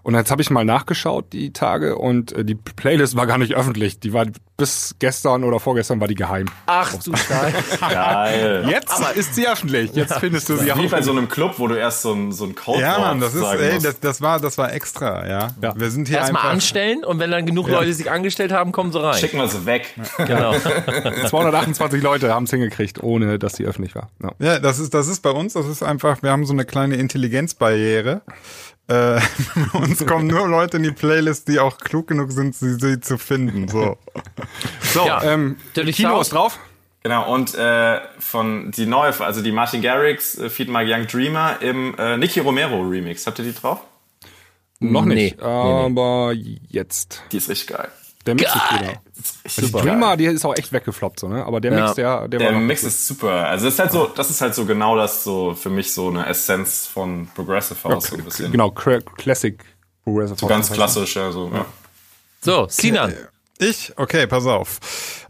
Und 0.03 0.15
jetzt 0.15 0.29
habe 0.31 0.41
ich 0.41 0.49
mal 0.49 0.65
nachgeschaut 0.65 1.31
die 1.31 1.53
Tage 1.53 1.97
und 1.97 2.33
äh, 2.33 2.43
die 2.43 2.55
Playlist 2.55 3.15
war 3.15 3.27
gar 3.27 3.37
nicht 3.37 3.55
öffentlich. 3.55 3.99
Die 3.99 4.11
war 4.13 4.25
bis 4.57 4.95
gestern 4.97 5.43
oder 5.43 5.59
vorgestern 5.59 6.01
war 6.01 6.07
die 6.07 6.15
geheim. 6.15 6.47
Ach 6.65 6.91
du 6.95 7.15
Scheiße. 7.15 7.77
Geil. 7.79 8.65
Jetzt 8.69 8.99
ist 9.15 9.35
sie 9.35 9.47
öffentlich. 9.47 9.93
Jetzt 9.93 10.15
findest 10.15 10.49
du 10.49 10.57
sie 10.57 10.65
Wie 10.75 10.87
bei 10.87 10.97
auch. 10.99 11.03
so 11.03 11.11
einem 11.11 11.29
Club, 11.29 11.53
wo 11.57 11.67
du 11.67 11.75
erst 11.75 12.01
so 12.01 12.11
ein, 12.13 12.31
so 12.31 12.45
ein 12.45 12.55
Code 12.55 12.81
Ja, 12.81 12.97
Mann, 12.97 13.19
das 13.19 13.35
ist, 13.35 13.43
ey, 13.43 13.79
das, 13.79 13.99
das 13.99 14.19
war, 14.21 14.39
das 14.39 14.57
war 14.57 14.73
extra, 14.73 15.27
ja. 15.27 15.49
Ja. 15.61 15.79
Wir 15.79 15.91
sind 15.91 16.07
hier 16.07 16.17
Erstmal 16.17 16.41
einfach. 16.41 16.53
anstellen 16.53 17.03
und 17.05 17.19
wenn 17.19 17.29
dann 17.29 17.45
genug 17.45 17.69
Leute 17.69 17.93
sich 17.93 18.09
angestellt 18.09 18.51
haben, 18.51 18.71
kommen 18.71 18.91
sie 18.91 19.01
rein. 19.01 19.19
Schicken 19.19 19.37
wir 19.37 19.47
sie 19.47 19.65
weg. 19.65 19.93
Genau. 20.17 20.53
228 21.29 22.01
Leute 22.01 22.33
haben 22.33 22.45
es 22.45 22.49
hingekriegt, 22.49 23.01
ohne 23.03 23.37
dass 23.37 23.55
sie 23.55 23.65
öffentlich 23.65 23.93
war. 23.95 24.09
Ja. 24.21 24.31
Ja, 24.39 24.59
das 24.59 24.79
ist, 24.79 24.93
das 24.93 25.07
ist 25.07 25.21
bei 25.21 25.29
uns, 25.29 25.53
das 25.53 25.67
ist 25.67 25.83
einfach, 25.83 26.23
wir 26.23 26.31
haben 26.31 26.45
so 26.45 26.53
eine 26.53 26.65
kleine 26.65 26.95
Intelligenzbarriere. 26.95 28.21
Äh, 28.87 29.19
uns 29.73 30.05
kommen 30.05 30.27
nur 30.27 30.47
Leute 30.47 30.77
in 30.77 30.83
die 30.83 30.91
Playlist, 30.91 31.47
die 31.47 31.59
auch 31.59 31.77
klug 31.77 32.07
genug 32.07 32.31
sind, 32.31 32.55
sie, 32.55 32.75
sie 32.75 32.99
zu 33.01 33.17
finden. 33.17 33.67
So. 33.67 33.97
So, 34.81 35.05
Ja. 35.05 35.21
ähm, 35.23 35.57
Kino 35.73 36.19
ist 36.21 36.31
drauf. 36.33 36.57
Genau, 37.03 37.31
und 37.33 37.53
äh, 37.55 37.99
von 38.19 38.71
die 38.71 38.85
neue, 38.85 39.13
also 39.19 39.41
die 39.41 39.51
Martin 39.51 39.81
Garrix, 39.81 40.37
äh, 40.37 40.49
Feed 40.49 40.69
My 40.69 40.83
Young 40.91 41.05
Dreamer 41.07 41.57
im 41.61 41.95
äh, 41.97 42.17
Nicky 42.17 42.39
Romero 42.39 42.81
Remix. 42.81 43.27
Habt 43.27 43.39
ihr 43.39 43.45
die 43.45 43.53
drauf? 43.53 43.79
Noch 44.79 45.05
Nee. 45.05 45.15
nicht, 45.15 45.37
Nee, 45.37 45.43
nee. 45.45 45.85
aber 45.85 46.33
jetzt. 46.33 47.23
Die 47.31 47.37
ist 47.37 47.49
richtig 47.49 47.67
geil. 47.75 47.89
Der 48.27 48.35
Mix 48.35 48.53
ist 48.53 48.69
Geil. 48.69 48.79
wieder. 48.79 48.93
Richtig 49.45 49.65
Die 49.65 49.71
Dreamer, 49.71 50.17
die 50.17 50.25
ist 50.25 50.45
auch 50.45 50.55
echt 50.55 50.71
weggefloppt, 50.71 51.19
so, 51.19 51.27
ne? 51.27 51.43
Aber 51.45 51.59
der 51.61 51.71
Ja. 51.73 51.81
Mix, 51.83 51.95
der, 51.95 52.27
der, 52.27 52.39
Der 52.39 52.53
war 52.53 52.59
Mix 52.59 52.81
gut. 52.81 52.89
ist 52.89 53.07
super. 53.07 53.31
Also 53.47 53.65
das 53.65 53.73
ist 53.75 53.79
halt 53.79 53.91
so, 53.91 54.05
das 54.07 54.29
ist 54.29 54.41
halt 54.41 54.53
so 54.53 54.65
genau 54.65 54.95
das 54.95 55.23
so 55.23 55.55
für 55.55 55.69
mich 55.69 55.93
so 55.93 56.09
eine 56.09 56.25
Essenz 56.27 56.85
von 56.85 57.27
Progressive 57.33 57.83
House 57.83 58.07
so 58.07 58.15
ein 58.17 58.23
bisschen. 58.23 58.51
Genau, 58.51 58.69
Classic 58.71 59.57
Progressive 60.03 60.37
So 60.37 60.45
ganz 60.47 60.69
House. 60.69 60.75
klassisch, 60.75 61.15
ja 61.15 61.31
so. 61.31 61.49
Ja. 61.53 61.65
So, 62.41 62.67
Sinan. 62.69 63.15
Ich? 63.57 63.93
Okay, 63.97 64.27
pass 64.27 64.45
auf. 64.45 64.79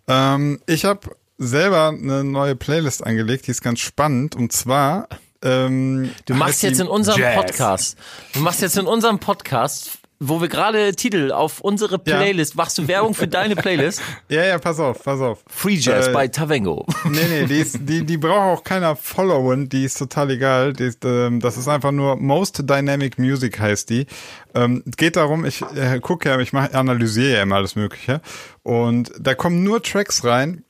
Ähm, 0.08 0.60
ich 0.66 0.84
habe 0.84 1.02
selber 1.38 1.90
eine 1.90 2.24
neue 2.24 2.56
Playlist 2.56 3.06
angelegt, 3.06 3.48
die 3.48 3.52
ist 3.52 3.62
ganz 3.62 3.80
spannend. 3.80 4.36
Und 4.36 4.52
zwar. 4.52 5.08
Ähm, 5.44 6.12
Du 6.26 6.34
machst 6.34 6.64
jetzt 6.64 6.80
in 6.80 6.88
unserem 6.88 7.20
Jazz. 7.22 7.36
Podcast, 7.36 7.98
du 8.34 8.40
machst 8.40 8.60
jetzt 8.62 8.76
in 8.76 8.88
unserem 8.88 9.20
Podcast, 9.20 10.00
wo 10.20 10.42
wir 10.42 10.48
gerade 10.48 10.96
Titel 10.96 11.32
auf 11.32 11.62
unsere 11.62 12.02
Ja. 12.06 12.18
Playlist, 12.18 12.56
machst 12.56 12.78
du 12.78 12.88
Werbung 12.88 13.14
für 13.14 13.28
deine 13.28 13.56
Playlist? 13.56 14.02
Ja, 14.30 14.44
ja, 14.44 14.58
pass 14.58 14.80
auf, 14.80 15.04
pass 15.04 15.22
auf. 15.22 15.44
Free 15.48 15.76
Jazz 15.76 16.08
Äh, 16.08 16.12
bei 16.12 16.28
Tavengo. 16.28 16.86
Nee, 17.06 17.20
nee, 17.30 17.46
die, 17.46 17.60
ist, 17.60 17.78
die, 17.82 18.06
die 18.06 18.18
braucht 18.18 18.60
auch 18.60 18.64
keiner 18.64 18.96
followen, 18.96 19.70
die 19.70 19.86
ist 19.86 19.98
total 19.98 20.32
egal. 20.32 20.74
Die 20.74 20.84
ist, 20.86 21.06
ähm, 21.06 21.40
das 21.40 21.58
ist 21.58 21.68
einfach 21.68 21.92
nur 21.92 22.16
Most 22.16 22.70
Dynamic 22.70 23.18
Music 23.20 23.60
heißt 23.60 23.90
die. 23.90 24.08
Ähm, 24.56 24.84
es 24.90 24.98
geht 24.98 25.16
darum, 25.16 25.46
ich 25.46 25.62
äh, 25.76 26.00
gucke 26.00 26.30
ja, 26.30 26.40
ich 26.40 26.52
mach, 26.54 26.74
analysiere 26.74 27.34
ja 27.38 27.42
immer 27.44 27.56
alles 27.58 27.76
Mögliche. 27.76 28.22
Und 28.64 29.12
da 29.20 29.36
kommen 29.36 29.64
nur 29.64 29.82
Tracks 29.84 30.24
rein, 30.24 30.64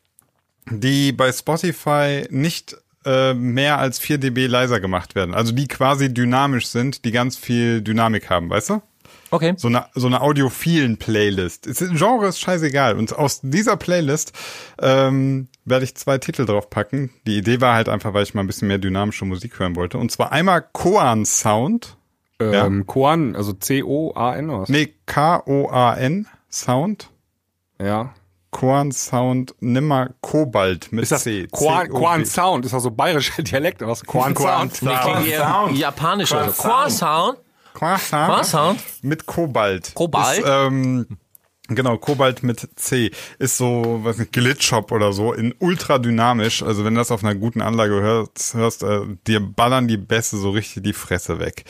die 0.69 1.11
bei 1.13 1.31
Spotify 1.31 2.25
nicht 2.29 2.75
äh, 3.05 3.33
mehr 3.33 3.79
als 3.79 3.99
4 3.99 4.17
dB 4.17 4.47
leiser 4.47 4.79
gemacht 4.81 5.15
werden. 5.15 5.33
Also 5.33 5.53
die 5.53 5.67
quasi 5.67 6.13
dynamisch 6.13 6.67
sind, 6.67 7.05
die 7.05 7.11
ganz 7.11 7.37
viel 7.37 7.81
Dynamik 7.81 8.29
haben, 8.29 8.49
weißt 8.49 8.71
du? 8.71 8.81
Okay. 9.31 9.53
so 9.57 9.67
eine, 9.67 9.85
so 9.93 10.07
eine 10.07 10.21
audiophilen 10.21 10.97
Playlist. 10.97 11.67
Es 11.67 11.81
ist, 11.81 11.95
Genre 11.95 12.27
ist 12.27 12.39
scheißegal. 12.39 12.97
Und 12.97 13.13
aus 13.13 13.41
dieser 13.41 13.75
Playlist 13.77 14.33
ähm, 14.81 15.47
werde 15.65 15.85
ich 15.85 15.95
zwei 15.95 16.17
Titel 16.17 16.45
draufpacken. 16.45 17.09
Die 17.25 17.37
Idee 17.37 17.61
war 17.61 17.75
halt 17.75 17.89
einfach, 17.89 18.13
weil 18.13 18.23
ich 18.23 18.33
mal 18.33 18.41
ein 18.41 18.47
bisschen 18.47 18.67
mehr 18.67 18.77
dynamische 18.77 19.25
Musik 19.25 19.59
hören 19.59 19.75
wollte. 19.75 19.97
Und 19.97 20.11
zwar 20.11 20.31
einmal 20.31 20.63
Koan 20.71 21.25
Sound. 21.25 21.97
Ähm, 22.39 22.85
Koan, 22.85 23.35
also 23.35 23.53
C-O-A-N 23.53 24.49
oder 24.49 24.61
was? 24.61 24.69
Nee, 24.69 24.93
K-O-A-N 25.07 26.27
Sound. 26.49 27.09
Ja. 27.81 28.13
Quan 28.51 28.91
Sound 28.91 29.55
Nimmer 29.59 30.11
Kobalt 30.21 30.91
mit 30.91 31.03
Ist 31.03 31.11
das 31.11 31.23
C. 31.23 31.47
C-O-B. 31.47 31.89
Quan 31.89 32.25
Sound? 32.25 32.65
Ist 32.65 32.73
das 32.73 32.83
so 32.83 32.91
bayerischer 32.91 33.43
Dialekt 33.43 33.81
oder 33.81 33.91
was? 33.91 34.03
Quan 34.03 34.35
Sound. 34.35 34.81
Eher 35.27 35.45
Sound. 35.45 35.77
japanisch 35.77 36.31
oder 36.31 36.51
so. 36.51 36.63
Croissant. 37.77 38.25
Croissant. 38.25 38.77
mit 39.03 39.25
Kobalt. 39.27 39.93
Kobalt? 39.93 40.39
Ist, 40.39 40.45
ähm, 40.47 41.05
Genau, 41.69 41.97
Kobalt 41.97 42.43
mit 42.43 42.69
C 42.75 43.11
ist 43.39 43.57
so, 43.57 43.99
weiß 44.03 44.19
nicht, 44.19 44.31
Glitchhop 44.31 44.91
oder 44.93 45.11
so, 45.11 45.33
in 45.33 45.53
ultra 45.59 45.97
dynamisch. 45.97 46.63
Also 46.63 46.85
wenn 46.85 46.93
du 46.93 47.01
das 47.01 47.11
auf 47.11 47.25
einer 47.25 47.35
guten 47.35 47.61
Anlage 47.61 47.95
hörst, 47.95 48.53
hörst 48.53 48.83
äh, 48.83 49.01
dir 49.27 49.41
ballern 49.41 49.87
die 49.89 49.97
Bässe 49.97 50.37
so 50.37 50.51
richtig 50.51 50.83
die 50.83 50.93
Fresse 50.93 51.39
weg. 51.39 51.65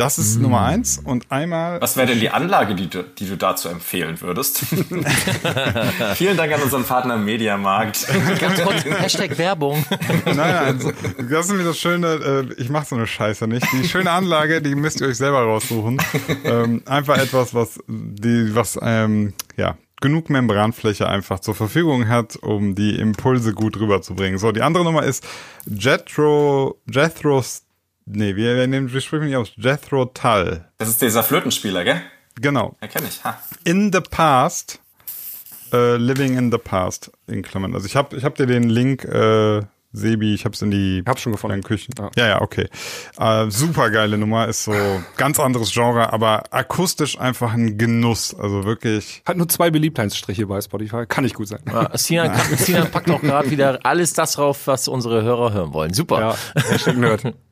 Das 0.00 0.18
ist 0.18 0.40
Nummer 0.40 0.62
eins. 0.62 0.98
Und 1.04 1.30
einmal 1.30 1.78
Was 1.82 1.94
wäre 1.98 2.06
denn 2.06 2.20
die 2.20 2.30
Anlage, 2.30 2.74
die 2.74 2.88
du, 2.88 3.02
die 3.04 3.28
du 3.28 3.36
dazu 3.36 3.68
empfehlen 3.68 4.18
würdest? 4.22 4.60
Vielen 6.14 6.38
Dank 6.38 6.54
an 6.54 6.62
unseren 6.62 6.84
Partner 6.84 7.18
Mediamarkt. 7.18 8.06
Ganz 8.40 8.62
kurz, 8.62 8.84
Hashtag 8.86 9.36
Werbung. 9.36 9.84
Nein, 10.24 10.36
nein, 10.36 10.80
so- 10.80 10.92
das 11.18 11.44
ist 11.44 11.48
nämlich 11.50 11.66
das 11.66 11.78
Schöne, 11.78 12.46
äh, 12.48 12.62
ich 12.62 12.70
mache 12.70 12.86
so 12.86 12.96
eine 12.96 13.06
Scheiße 13.06 13.46
nicht. 13.46 13.66
Die 13.74 13.86
schöne 13.86 14.10
Anlage, 14.10 14.62
die 14.62 14.74
müsst 14.74 15.02
ihr 15.02 15.08
euch 15.08 15.18
selber 15.18 15.42
raussuchen. 15.42 16.00
Ähm, 16.44 16.82
einfach 16.86 17.18
etwas, 17.18 17.52
was 17.54 17.78
die, 17.86 18.54
was 18.54 18.78
ähm, 18.80 19.34
ja 19.58 19.76
genug 20.00 20.30
Membranfläche 20.30 21.06
einfach 21.10 21.40
zur 21.40 21.54
Verfügung 21.54 22.08
hat, 22.08 22.36
um 22.36 22.74
die 22.74 22.98
Impulse 22.98 23.52
gut 23.52 23.78
rüberzubringen. 23.78 24.38
So, 24.38 24.50
die 24.50 24.62
andere 24.62 24.82
Nummer 24.82 25.02
ist 25.02 25.26
Jethro, 25.66 26.80
Jethro's, 26.90 27.64
nee, 28.06 28.36
wir, 28.36 28.56
wir, 28.56 28.66
nehmen, 28.66 28.92
wir 28.92 29.00
sprechen 29.00 29.26
nicht 29.26 29.36
aus, 29.36 29.52
Jethro 29.56 30.06
Tull. 30.06 30.64
Das 30.78 30.88
ist 30.88 31.02
dieser 31.02 31.22
Flötenspieler, 31.22 31.84
gell? 31.84 32.02
Genau. 32.40 32.76
Ja, 32.80 32.88
kenn 32.88 33.04
ich. 33.06 33.22
Ha. 33.24 33.38
In 33.64 33.92
the 33.92 34.00
past, 34.00 34.80
äh, 35.72 35.96
living 35.96 36.36
in 36.36 36.50
the 36.50 36.58
past, 36.58 37.10
in 37.26 37.42
Klammern. 37.42 37.74
Also 37.74 37.86
ich 37.86 37.96
habe 37.96 38.16
ich 38.16 38.24
hab 38.24 38.34
dir 38.34 38.46
den 38.46 38.68
Link, 38.68 39.04
äh, 39.04 39.62
Sebi, 39.92 40.34
ich 40.34 40.44
hab's 40.44 40.62
in 40.62 40.70
die 40.70 41.02
Hab's 41.06 41.20
schon 41.20 41.32
gefunden. 41.32 41.62
Küchen. 41.62 41.92
Ja. 41.98 42.10
Ja, 42.16 42.28
ja, 42.28 42.42
okay. 42.42 42.68
Äh, 43.18 43.50
super 43.50 43.90
geile 43.90 44.18
Nummer, 44.18 44.46
ist 44.46 44.64
so 44.64 44.72
ganz 45.16 45.40
anderes 45.40 45.72
Genre, 45.72 46.12
aber 46.12 46.44
akustisch 46.52 47.18
einfach 47.18 47.52
ein 47.52 47.76
Genuss. 47.76 48.34
Also 48.34 48.64
wirklich. 48.64 49.22
Hat 49.26 49.36
nur 49.36 49.48
zwei 49.48 49.70
Beliebtheitsstriche 49.70 50.46
bei 50.46 50.60
Spotify. 50.60 51.06
Kann 51.06 51.24
nicht 51.24 51.34
gut 51.34 51.48
sein. 51.48 51.60
Ja, 51.66 51.90
Sinan, 51.98 52.38
Sinan 52.56 52.90
packt 52.90 53.10
auch 53.10 53.20
gerade 53.20 53.50
wieder 53.50 53.80
alles 53.82 54.12
das 54.12 54.34
drauf, 54.34 54.66
was 54.66 54.86
unsere 54.86 55.22
Hörer 55.22 55.52
hören 55.52 55.74
wollen. 55.74 55.92
Super. 55.92 56.36
Ja, 56.54 56.92
Nerd. 56.92 57.34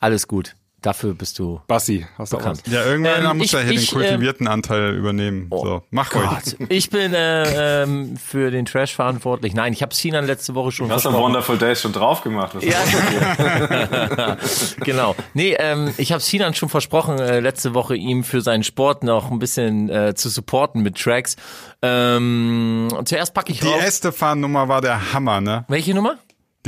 Alles 0.00 0.26
gut. 0.28 0.54
Dafür 0.80 1.12
bist 1.12 1.40
du 1.40 1.60
Bassi, 1.66 2.06
hast 2.16 2.32
du 2.32 2.36
auch 2.36 2.40
bekannt. 2.40 2.62
was? 2.64 2.72
Ja, 2.72 2.84
irgendwann 2.84 3.24
Ähm, 3.32 3.38
muss 3.38 3.46
ich- 3.48 3.54
er 3.54 3.62
hier 3.64 3.72
ich, 3.72 3.90
den 3.90 3.94
kultivierten 3.98 4.46
Anteil 4.46 4.94
übernehmen. 4.94 5.48
so, 5.50 5.82
mach. 5.90 6.10
Gott, 6.10 6.54
ich 6.68 6.88
bin 6.90 7.12
äh, 7.14 7.82
ähm, 7.82 8.16
für 8.16 8.52
den 8.52 8.64
Trash 8.64 8.94
verantwortlich. 8.94 9.54
Nein, 9.54 9.72
ich 9.72 9.82
habe 9.82 9.92
Sinan 9.92 10.24
letzte 10.24 10.54
Woche 10.54 10.70
schon 10.70 10.86
Du 10.88 10.94
hast 10.94 11.02
versprochen. 11.02 11.24
Wonderful 11.24 11.58
Day 11.58 11.74
schon 11.74 11.92
drauf 11.92 12.22
gemacht. 12.22 12.54
Was 12.54 12.64
Ja. 12.64 14.36
genau. 14.84 15.16
Nee, 15.34 15.56
ähm, 15.58 15.92
ich 15.96 16.12
habe 16.12 16.22
Sinan 16.22 16.54
schon 16.54 16.68
versprochen, 16.68 17.18
äh, 17.18 17.40
letzte 17.40 17.74
Woche 17.74 17.96
ihm 17.96 18.22
für 18.22 18.40
seinen 18.40 18.62
Sport 18.62 19.02
noch 19.02 19.32
ein 19.32 19.40
bisschen 19.40 19.90
äh, 19.90 20.14
zu 20.14 20.28
supporten 20.28 20.82
mit 20.82 20.96
Tracks. 20.96 21.34
Ähm, 21.82 22.88
zuerst 23.04 23.34
packe 23.34 23.50
ich 23.50 23.58
Die 23.60 23.66
rauf. 23.66 23.82
Estefan-Nummer 23.82 24.68
war 24.68 24.80
der 24.80 25.12
Hammer, 25.12 25.40
ne? 25.40 25.64
Welche 25.66 25.92
Nummer? 25.92 26.18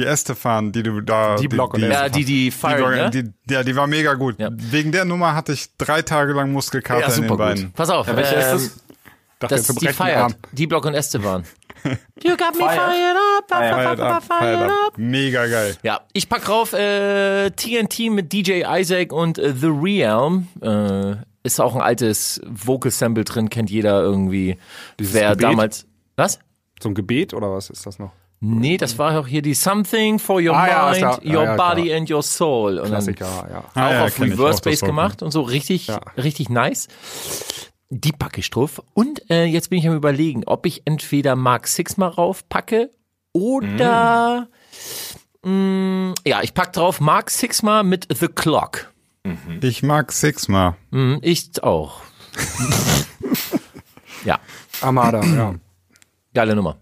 Die 0.00 0.06
Estefan, 0.06 0.72
die 0.72 0.82
du 0.82 1.00
da. 1.00 1.36
Die 1.36 1.48
Block 1.48 1.74
und 1.74 1.80
Ja, 1.82 2.08
die, 2.08 2.24
die 2.24 2.44
Die, 2.44 2.50
Fire, 2.50 2.82
war, 2.82 2.90
ne? 2.90 3.10
die, 3.10 3.30
ja, 3.52 3.62
die 3.62 3.76
war 3.76 3.86
mega 3.86 4.14
gut. 4.14 4.38
Ja. 4.38 4.48
Wegen 4.52 4.92
der 4.92 5.04
Nummer 5.04 5.34
hatte 5.34 5.52
ich 5.52 5.76
drei 5.76 6.02
Tage 6.02 6.32
lang 6.32 6.52
Muskelkater 6.52 7.00
ja, 7.00 7.06
in 7.08 7.12
den 7.12 7.22
super 7.28 7.36
Beinen. 7.36 7.64
gut. 7.66 7.74
Pass 7.74 7.90
auf, 7.90 8.06
Ja, 8.06 8.16
welche 8.16 8.34
ähm, 8.36 8.40
ist 8.40 8.52
das? 8.76 8.84
Dachte 9.40 9.54
das 9.56 9.70
ist 9.70 9.80
die 9.80 9.88
Fired. 9.88 10.16
Arm. 10.18 10.34
Die 10.52 10.66
Block 10.66 10.84
und 10.84 10.94
Esteban. 10.94 11.44
You 12.22 12.36
got 12.36 12.52
me 12.54 12.58
Fired. 12.60 12.78
fired 12.78 13.16
up, 13.16 13.48
Fired 13.48 13.74
Feiert 13.74 14.00
ab, 14.00 14.22
feiert 14.24 14.70
ab. 14.70 14.92
Mega 14.98 15.46
geil. 15.46 15.76
Ja, 15.82 16.00
ich 16.12 16.28
pack 16.28 16.44
drauf 16.44 16.74
äh, 16.74 17.50
TNT 17.50 18.10
mit 18.10 18.32
DJ 18.34 18.64
Isaac 18.66 19.12
und 19.14 19.38
äh, 19.38 19.54
The 19.58 19.68
Realm. 19.68 20.48
Äh, 20.60 21.16
ist 21.42 21.58
auch 21.58 21.74
ein 21.74 21.80
altes 21.80 22.38
Vocal 22.46 22.90
Sample 22.90 23.24
drin, 23.24 23.48
kennt 23.48 23.70
jeder 23.70 24.02
irgendwie. 24.02 24.58
Dieses 24.98 25.14
Wer 25.14 25.30
Gebet? 25.30 25.42
damals. 25.42 25.86
Was? 26.16 26.38
Zum 26.80 26.92
Gebet 26.94 27.32
oder 27.32 27.50
was 27.50 27.70
ist 27.70 27.86
das 27.86 27.98
noch? 27.98 28.12
Nee, 28.42 28.78
das 28.78 28.96
war 28.98 29.18
auch 29.20 29.26
hier 29.26 29.42
die 29.42 29.52
Something 29.52 30.18
for 30.18 30.40
your 30.40 30.56
Ah, 30.56 30.90
mind, 30.92 31.00
ja, 31.02 31.18
your 31.36 31.44
ja, 31.44 31.56
body 31.56 31.84
klar. 31.88 31.98
and 31.98 32.10
your 32.10 32.22
soul. 32.22 32.78
Und 32.78 32.84
dann 32.84 32.92
Klassiker, 32.92 33.26
ja. 33.50 33.64
Ah, 33.74 33.86
auch 33.86 33.90
ja, 33.92 34.04
auf 34.06 34.18
Reverse 34.20 34.62
Bass 34.62 34.80
gemacht 34.80 35.22
und 35.22 35.30
so 35.30 35.42
richtig, 35.42 35.88
Ja. 35.88 36.00
richtig 36.16 36.48
nice. 36.48 36.88
Die 37.90 38.12
packe 38.12 38.40
ich 38.40 38.48
drauf. 38.48 38.80
Und 38.94 39.28
äh, 39.30 39.44
jetzt 39.44 39.68
bin 39.68 39.78
ich 39.78 39.86
am 39.86 39.94
überlegen, 39.94 40.44
ob 40.46 40.64
ich 40.64 40.82
entweder 40.86 41.36
Mark 41.36 41.66
Sixma 41.68 42.08
raufpacke 42.08 42.90
oder 43.32 44.48
mh, 45.42 46.14
ja, 46.26 46.40
ich 46.42 46.54
pack 46.54 46.72
drauf 46.72 46.98
Mark 47.00 47.28
Sixma 47.30 47.82
mit 47.82 48.06
The 48.10 48.28
Clock. 48.28 48.90
Ich 49.60 49.82
mag 49.82 50.12
Sixma. 50.12 50.76
Mhm, 50.90 51.18
ich 51.20 51.62
auch. 51.62 52.00
ja, 54.24 54.38
Armada, 54.80 55.22
ja. 55.22 55.54
geile 56.32 56.54
Nummer. 56.56 56.76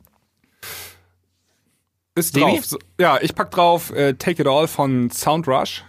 Ist 2.19 2.35
Sebi? 2.35 2.47
drauf. 2.57 2.77
Ja, 3.01 3.19
ich 3.21 3.35
pack 3.35 3.51
drauf 3.51 3.91
äh, 3.93 4.15
Take 4.15 4.43
It 4.43 4.49
All 4.49 4.67
von 4.69 5.11
Soundrush. 5.11 5.85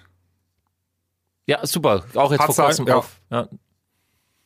Ja, 1.48 1.66
super. 1.66 2.04
Auch 2.14 2.32
jetzt 2.32 2.42
Hat's 2.42 2.56
vor 2.56 2.66
kurzem 2.66 2.88
ja. 2.88 2.96
auf. 2.98 3.20
Ja. 3.32 3.48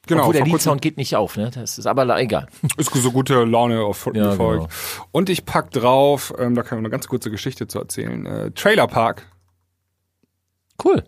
Genau, 0.06 0.22
Obwohl 0.24 0.34
der 0.34 0.46
Leadsound 0.46 0.82
geht 0.82 0.98
nicht 0.98 1.16
auf, 1.16 1.38
ne? 1.38 1.50
Das 1.54 1.78
ist 1.78 1.86
aber 1.86 2.20
egal. 2.20 2.48
ist 2.78 2.94
so 2.94 3.12
gute 3.12 3.46
Laune 3.46 3.82
auf 3.82 4.10
Ja, 4.14 4.32
Erfolg. 4.32 4.60
genau. 4.64 4.70
Und 5.12 5.30
ich 5.30 5.46
pack 5.46 5.72
drauf, 5.72 6.34
ähm, 6.38 6.56
da 6.56 6.64
kann 6.64 6.78
ich 6.78 6.82
eine 6.82 6.90
ganz 6.90 7.08
kurze 7.08 7.32
Geschichte 7.32 7.68
zu 7.68 7.80
erzählen. 7.80 8.26
Äh, 8.26 8.52
Trailer 8.52 8.88
Park 8.88 9.26
Cool. 10.84 11.04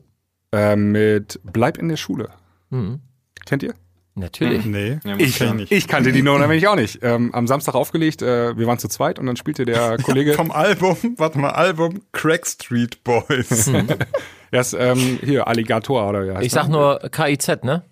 äh, 0.54 0.76
mit 0.78 1.40
Bleib 1.44 1.78
in 1.78 1.90
der 1.90 1.98
Schule. 1.98 2.30
Mhm. 2.70 3.02
Kennt 3.46 3.64
ihr? 3.64 3.74
Natürlich. 4.18 4.64
Nee, 4.66 4.98
Ja, 5.04 5.18
Ich, 5.18 5.38
kenn 5.38 5.48
ich 5.50 5.54
nicht. 5.56 5.72
ich 5.74 5.88
kannte 5.90 6.14
die 6.14 6.22
Nummer 6.22 6.40
nämlich 6.40 6.66
auch 6.70 6.76
nicht. 6.78 7.00
Ähm, 7.02 7.34
am 7.34 7.48
Samstag 7.48 7.76
aufgelegt, 7.76 8.22
äh, 8.22 8.58
wir 8.58 8.66
waren 8.66 8.80
zu 8.80 8.88
zweit 8.88 9.20
und 9.20 9.26
dann 9.26 9.36
spielte 9.36 9.66
der 9.66 9.98
Kollege, 10.04 10.34
Vom 10.34 10.52
Album, 10.52 10.96
warte 11.18 11.38
mal, 11.38 11.50
Album 11.50 12.02
Crack 12.14 12.48
Street 12.48 13.04
Boys. 13.04 13.66
der 14.54 14.62
ist 14.62 14.74
ähm, 14.74 15.20
hier 15.22 15.48
Alligator 15.48 16.08
oder 16.10 16.26
wie 16.26 16.32
heißt 16.32 16.46
Ich 16.46 16.54
sag 16.54 16.64
der? 16.68 16.72
nur 16.72 17.00
KIZ, 17.12 17.64
ne? 17.64 17.84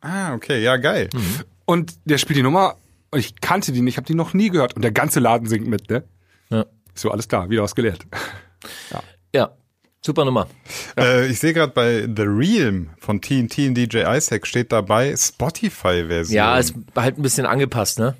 ah, 0.00 0.32
okay, 0.34 0.62
ja, 0.62 0.76
geil. 0.78 1.10
Und 1.66 1.96
der 2.06 2.16
spielt 2.16 2.38
die 2.38 2.42
Nummer 2.42 2.76
und 3.10 3.18
ich 3.18 3.40
kannte 3.40 3.72
die 3.72 3.82
nicht, 3.82 3.94
ich 3.94 3.96
habe 3.98 4.06
die 4.06 4.14
noch 4.14 4.32
nie 4.32 4.48
gehört 4.48 4.74
und 4.74 4.82
der 4.82 4.92
ganze 4.92 5.20
Laden 5.20 5.48
singt 5.48 5.66
mit, 5.66 5.90
ne? 5.90 6.04
Ja. 6.48 6.64
So, 6.94 7.10
alles 7.10 7.28
klar, 7.28 7.50
wieder 7.50 7.62
was 7.62 7.74
gelernt. 7.74 8.06
Ja. 9.34 9.50
Super 10.06 10.24
Nummer. 10.24 10.46
Äh, 10.96 11.26
ich 11.26 11.40
sehe 11.40 11.52
gerade 11.52 11.72
bei 11.72 12.02
The 12.02 12.22
Realm 12.22 12.90
von 13.00 13.20
TNT 13.20 13.58
und 13.68 13.74
DJ 13.74 14.04
Isaac 14.06 14.46
steht 14.46 14.70
dabei 14.72 15.14
Spotify-Version. 15.16 16.34
Ja, 16.36 16.56
ist 16.58 16.74
halt 16.94 17.18
ein 17.18 17.22
bisschen 17.22 17.44
angepasst, 17.44 17.98
ne? 17.98 18.14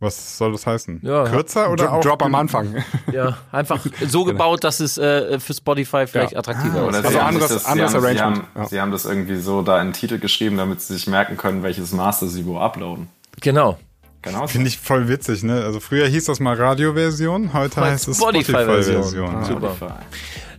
Was 0.00 0.38
soll 0.38 0.52
das 0.52 0.66
heißen? 0.66 1.00
Ja. 1.02 1.24
Kürzer 1.24 1.70
oder 1.72 1.84
Drop, 1.86 1.94
auch? 1.94 2.00
Drop 2.02 2.22
am 2.24 2.34
Anfang. 2.34 2.84
Ja, 3.12 3.38
einfach 3.52 3.84
so 4.08 4.24
gebaut, 4.24 4.62
dass 4.64 4.80
es 4.80 4.98
äh, 4.98 5.38
für 5.40 5.54
Spotify 5.54 6.06
vielleicht 6.06 6.32
Ja. 6.32 6.38
attraktiver 6.40 6.86
Oder 6.86 6.98
ist. 7.00 7.04
Also 7.06 7.10
sie 7.10 7.18
haben 7.20 7.28
anderes- 7.34 7.48
das, 7.48 7.64
sie 7.64 7.68
anderes 7.70 7.94
haben, 7.94 8.00
sie, 8.02 8.06
Arrangement, 8.06 8.36
haben, 8.54 8.60
ja. 8.62 8.68
sie 8.68 8.80
haben 8.80 8.90
das 8.92 9.04
irgendwie 9.06 9.36
so 9.38 9.62
da 9.62 9.80
in 9.80 9.88
den 9.88 9.92
Titel 9.94 10.18
geschrieben, 10.18 10.56
damit 10.56 10.80
sie 10.80 10.94
sich 10.94 11.06
merken 11.06 11.36
können, 11.36 11.62
welches 11.62 11.92
Master 11.92 12.26
sie 12.28 12.46
wo 12.46 12.58
uploaden. 12.58 13.08
Genau. 13.40 13.78
Genau. 14.22 14.46
Finde 14.48 14.68
ich 14.68 14.78
voll 14.78 15.08
witzig, 15.08 15.42
ne? 15.44 15.62
Also 15.64 15.78
früher 15.80 16.06
hieß 16.08 16.24
das 16.26 16.40
mal 16.40 16.54
Radioversion, 16.56 17.52
heute 17.52 17.78
Mal 17.80 17.92
heißt 17.92 18.08
es 18.08 18.16
Spotify-Version. 18.18 19.02
Spotify-Version. 19.04 19.36
Ah. 19.36 19.44
Super. 19.44 19.74
Spotify. 19.76 19.98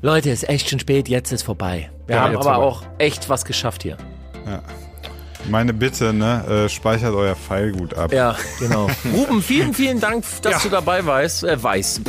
Leute, 0.02 0.30
ist 0.30 0.48
echt 0.48 0.70
schon 0.70 0.80
spät, 0.80 1.10
jetzt 1.10 1.32
ist 1.34 1.44
vorbei. 1.44 1.90
Wir 2.08 2.16
Ja, 2.16 2.22
haben 2.24 2.36
aber 2.36 2.44
vorbei. 2.44 2.58
auch 2.58 2.84
echt 3.00 3.28
was 3.28 3.44
geschafft 3.44 3.84
hier. 3.84 3.98
Meine 5.50 5.74
Bitte, 5.74 6.14
ne? 6.14 6.66
Äh, 6.66 6.70
speichert 6.70 7.14
euer 7.14 7.36
Pfeil 7.36 7.72
gut 7.74 7.94
ab. 7.96 8.14
Ja, 8.14 8.36
genau. 8.60 8.90
Ruben, 9.14 9.42
vielen, 9.44 9.74
vielen 9.74 10.00
Dank, 10.00 10.24
dass 10.42 10.52
Ja. 10.54 10.60
du 10.64 10.70
dabei 10.70 11.06
warst. 11.06 11.44
Äh, 11.44 11.62
weißt. 11.62 12.02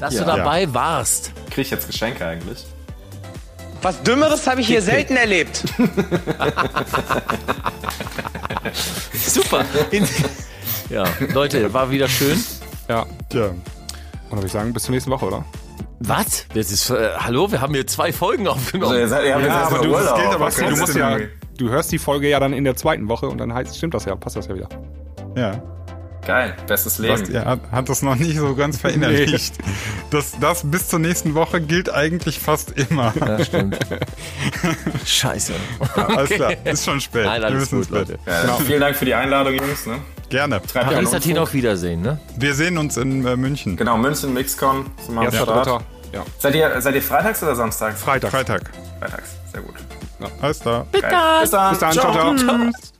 Dass 0.00 0.14
Ja. 0.14 0.20
du 0.20 0.26
dabei 0.26 0.72
warst. 0.72 1.32
Krieg 1.50 1.64
ich 1.66 1.70
jetzt 1.70 1.86
Geschenke 1.86 2.24
eigentlich? 2.26 2.66
Was 3.86 4.02
Dümmeres 4.02 4.44
habe 4.48 4.60
ich 4.62 4.66
hier 4.66 4.82
selten 4.82 5.14
erlebt. 5.16 5.62
Super. 9.14 9.64
Ja, 10.90 11.04
Leute, 11.32 11.72
war 11.72 11.88
wieder 11.88 12.08
schön. 12.08 12.36
Ja. 12.88 13.06
Tja. 13.30 13.44
Und 13.46 13.56
dann 14.28 14.38
würde 14.38 14.46
ich 14.46 14.52
sagen, 14.52 14.72
bis 14.72 14.82
zur 14.82 14.92
nächsten 14.92 15.12
Woche, 15.12 15.26
oder? 15.26 15.44
Was? 16.00 16.46
Das 16.52 16.72
ist, 16.72 16.90
äh, 16.90 17.10
hallo, 17.16 17.52
wir 17.52 17.60
haben 17.60 17.74
hier 17.74 17.86
zwei 17.86 18.12
Folgen 18.12 18.48
aufgenommen. 18.48 18.90
Also 18.90 19.02
ihr 19.02 19.08
seid, 19.08 19.24
ihr 19.24 19.34
habt 19.34 19.44
jetzt 19.44 19.52
Ja, 19.54 19.60
erstmal 19.60 19.78
aber 19.78 19.86
du- 19.88 19.92
das 19.94 20.08
aber 20.08 20.70
musst 20.80 20.96
ja, 20.96 21.18
du 21.56 21.68
hörst 21.68 21.92
die 21.92 21.98
Folge 21.98 22.28
ja 22.28 22.40
dann 22.40 22.52
in 22.54 22.64
der 22.64 22.74
zweiten 22.74 23.08
Woche 23.08 23.28
und 23.28 23.38
dann 23.38 23.54
heißt, 23.54 23.76
stimmt 23.76 23.94
das 23.94 24.04
ja, 24.04 24.16
passt 24.16 24.34
das 24.34 24.48
ja 24.48 24.56
wieder. 24.56 24.68
Ja. 25.36 25.62
Geil, 26.26 26.56
bestes 26.66 26.98
Leben. 26.98 27.20
Basti 27.20 27.34
hat, 27.34 27.60
hat 27.70 27.88
das 27.88 28.02
noch 28.02 28.16
nicht 28.16 28.36
so 28.36 28.54
ganz 28.54 28.78
verinnerlicht. 28.78 29.54
Das, 30.10 30.38
das 30.40 30.62
bis 30.70 30.88
zur 30.88 31.00
nächsten 31.00 31.34
Woche 31.34 31.60
gilt 31.60 31.92
eigentlich 31.92 32.38
fast 32.38 32.70
immer. 32.70 33.12
Ja, 33.18 33.44
stimmt. 33.44 33.76
Scheiße. 35.04 35.52
Ja, 35.96 36.06
alles 36.06 36.30
klar, 36.30 36.52
ist 36.64 36.84
schon 36.84 37.00
spät. 37.00 37.24
Nein, 37.24 37.40
Wir 37.40 37.46
alles 37.46 37.60
müssen 37.72 37.78
ins 37.78 37.88
gut, 37.88 37.98
Bett. 37.98 38.18
Leute. 38.24 38.46
Ja, 38.46 38.54
Vielen 38.64 38.80
Dank 38.80 38.96
für 38.96 39.04
die 39.04 39.14
Einladung, 39.14 39.54
Jungs. 39.54 39.84
Ne? 39.86 39.98
Gerne. 40.28 40.62
Treibt 40.62 40.74
ja 40.74 40.82
Paris 40.92 41.08
einen 41.08 41.16
Athen 41.16 41.38
auf 41.38 41.52
Wiedersehen, 41.54 42.02
ne? 42.02 42.20
Wir 42.36 42.54
sehen 42.54 42.78
uns 42.78 42.96
in 42.96 43.26
äh, 43.26 43.36
München. 43.36 43.76
Genau, 43.76 43.96
München, 43.96 44.32
Mixcon. 44.32 44.86
Wir 45.08 45.22
Erster, 45.22 45.46
dritter. 45.46 45.82
Ja. 46.12 46.24
Seid 46.38 46.54
ihr, 46.54 46.80
seid 46.80 46.94
ihr 46.94 47.02
freitags 47.02 47.42
oder 47.42 47.56
samstags? 47.56 48.00
Freitag. 48.00 48.30
Freitag. 48.30 48.70
Freitags, 49.00 49.30
sehr 49.52 49.60
gut. 49.62 49.74
Alles 50.40 50.60
klar. 50.60 50.86
Geil. 50.92 51.12
Bis 51.40 51.50
dann. 51.50 51.70
Bis 51.70 51.80
dann, 51.80 51.92
ciao, 51.92 52.12
ciao. 52.12 52.36
Ciao. 52.36 52.95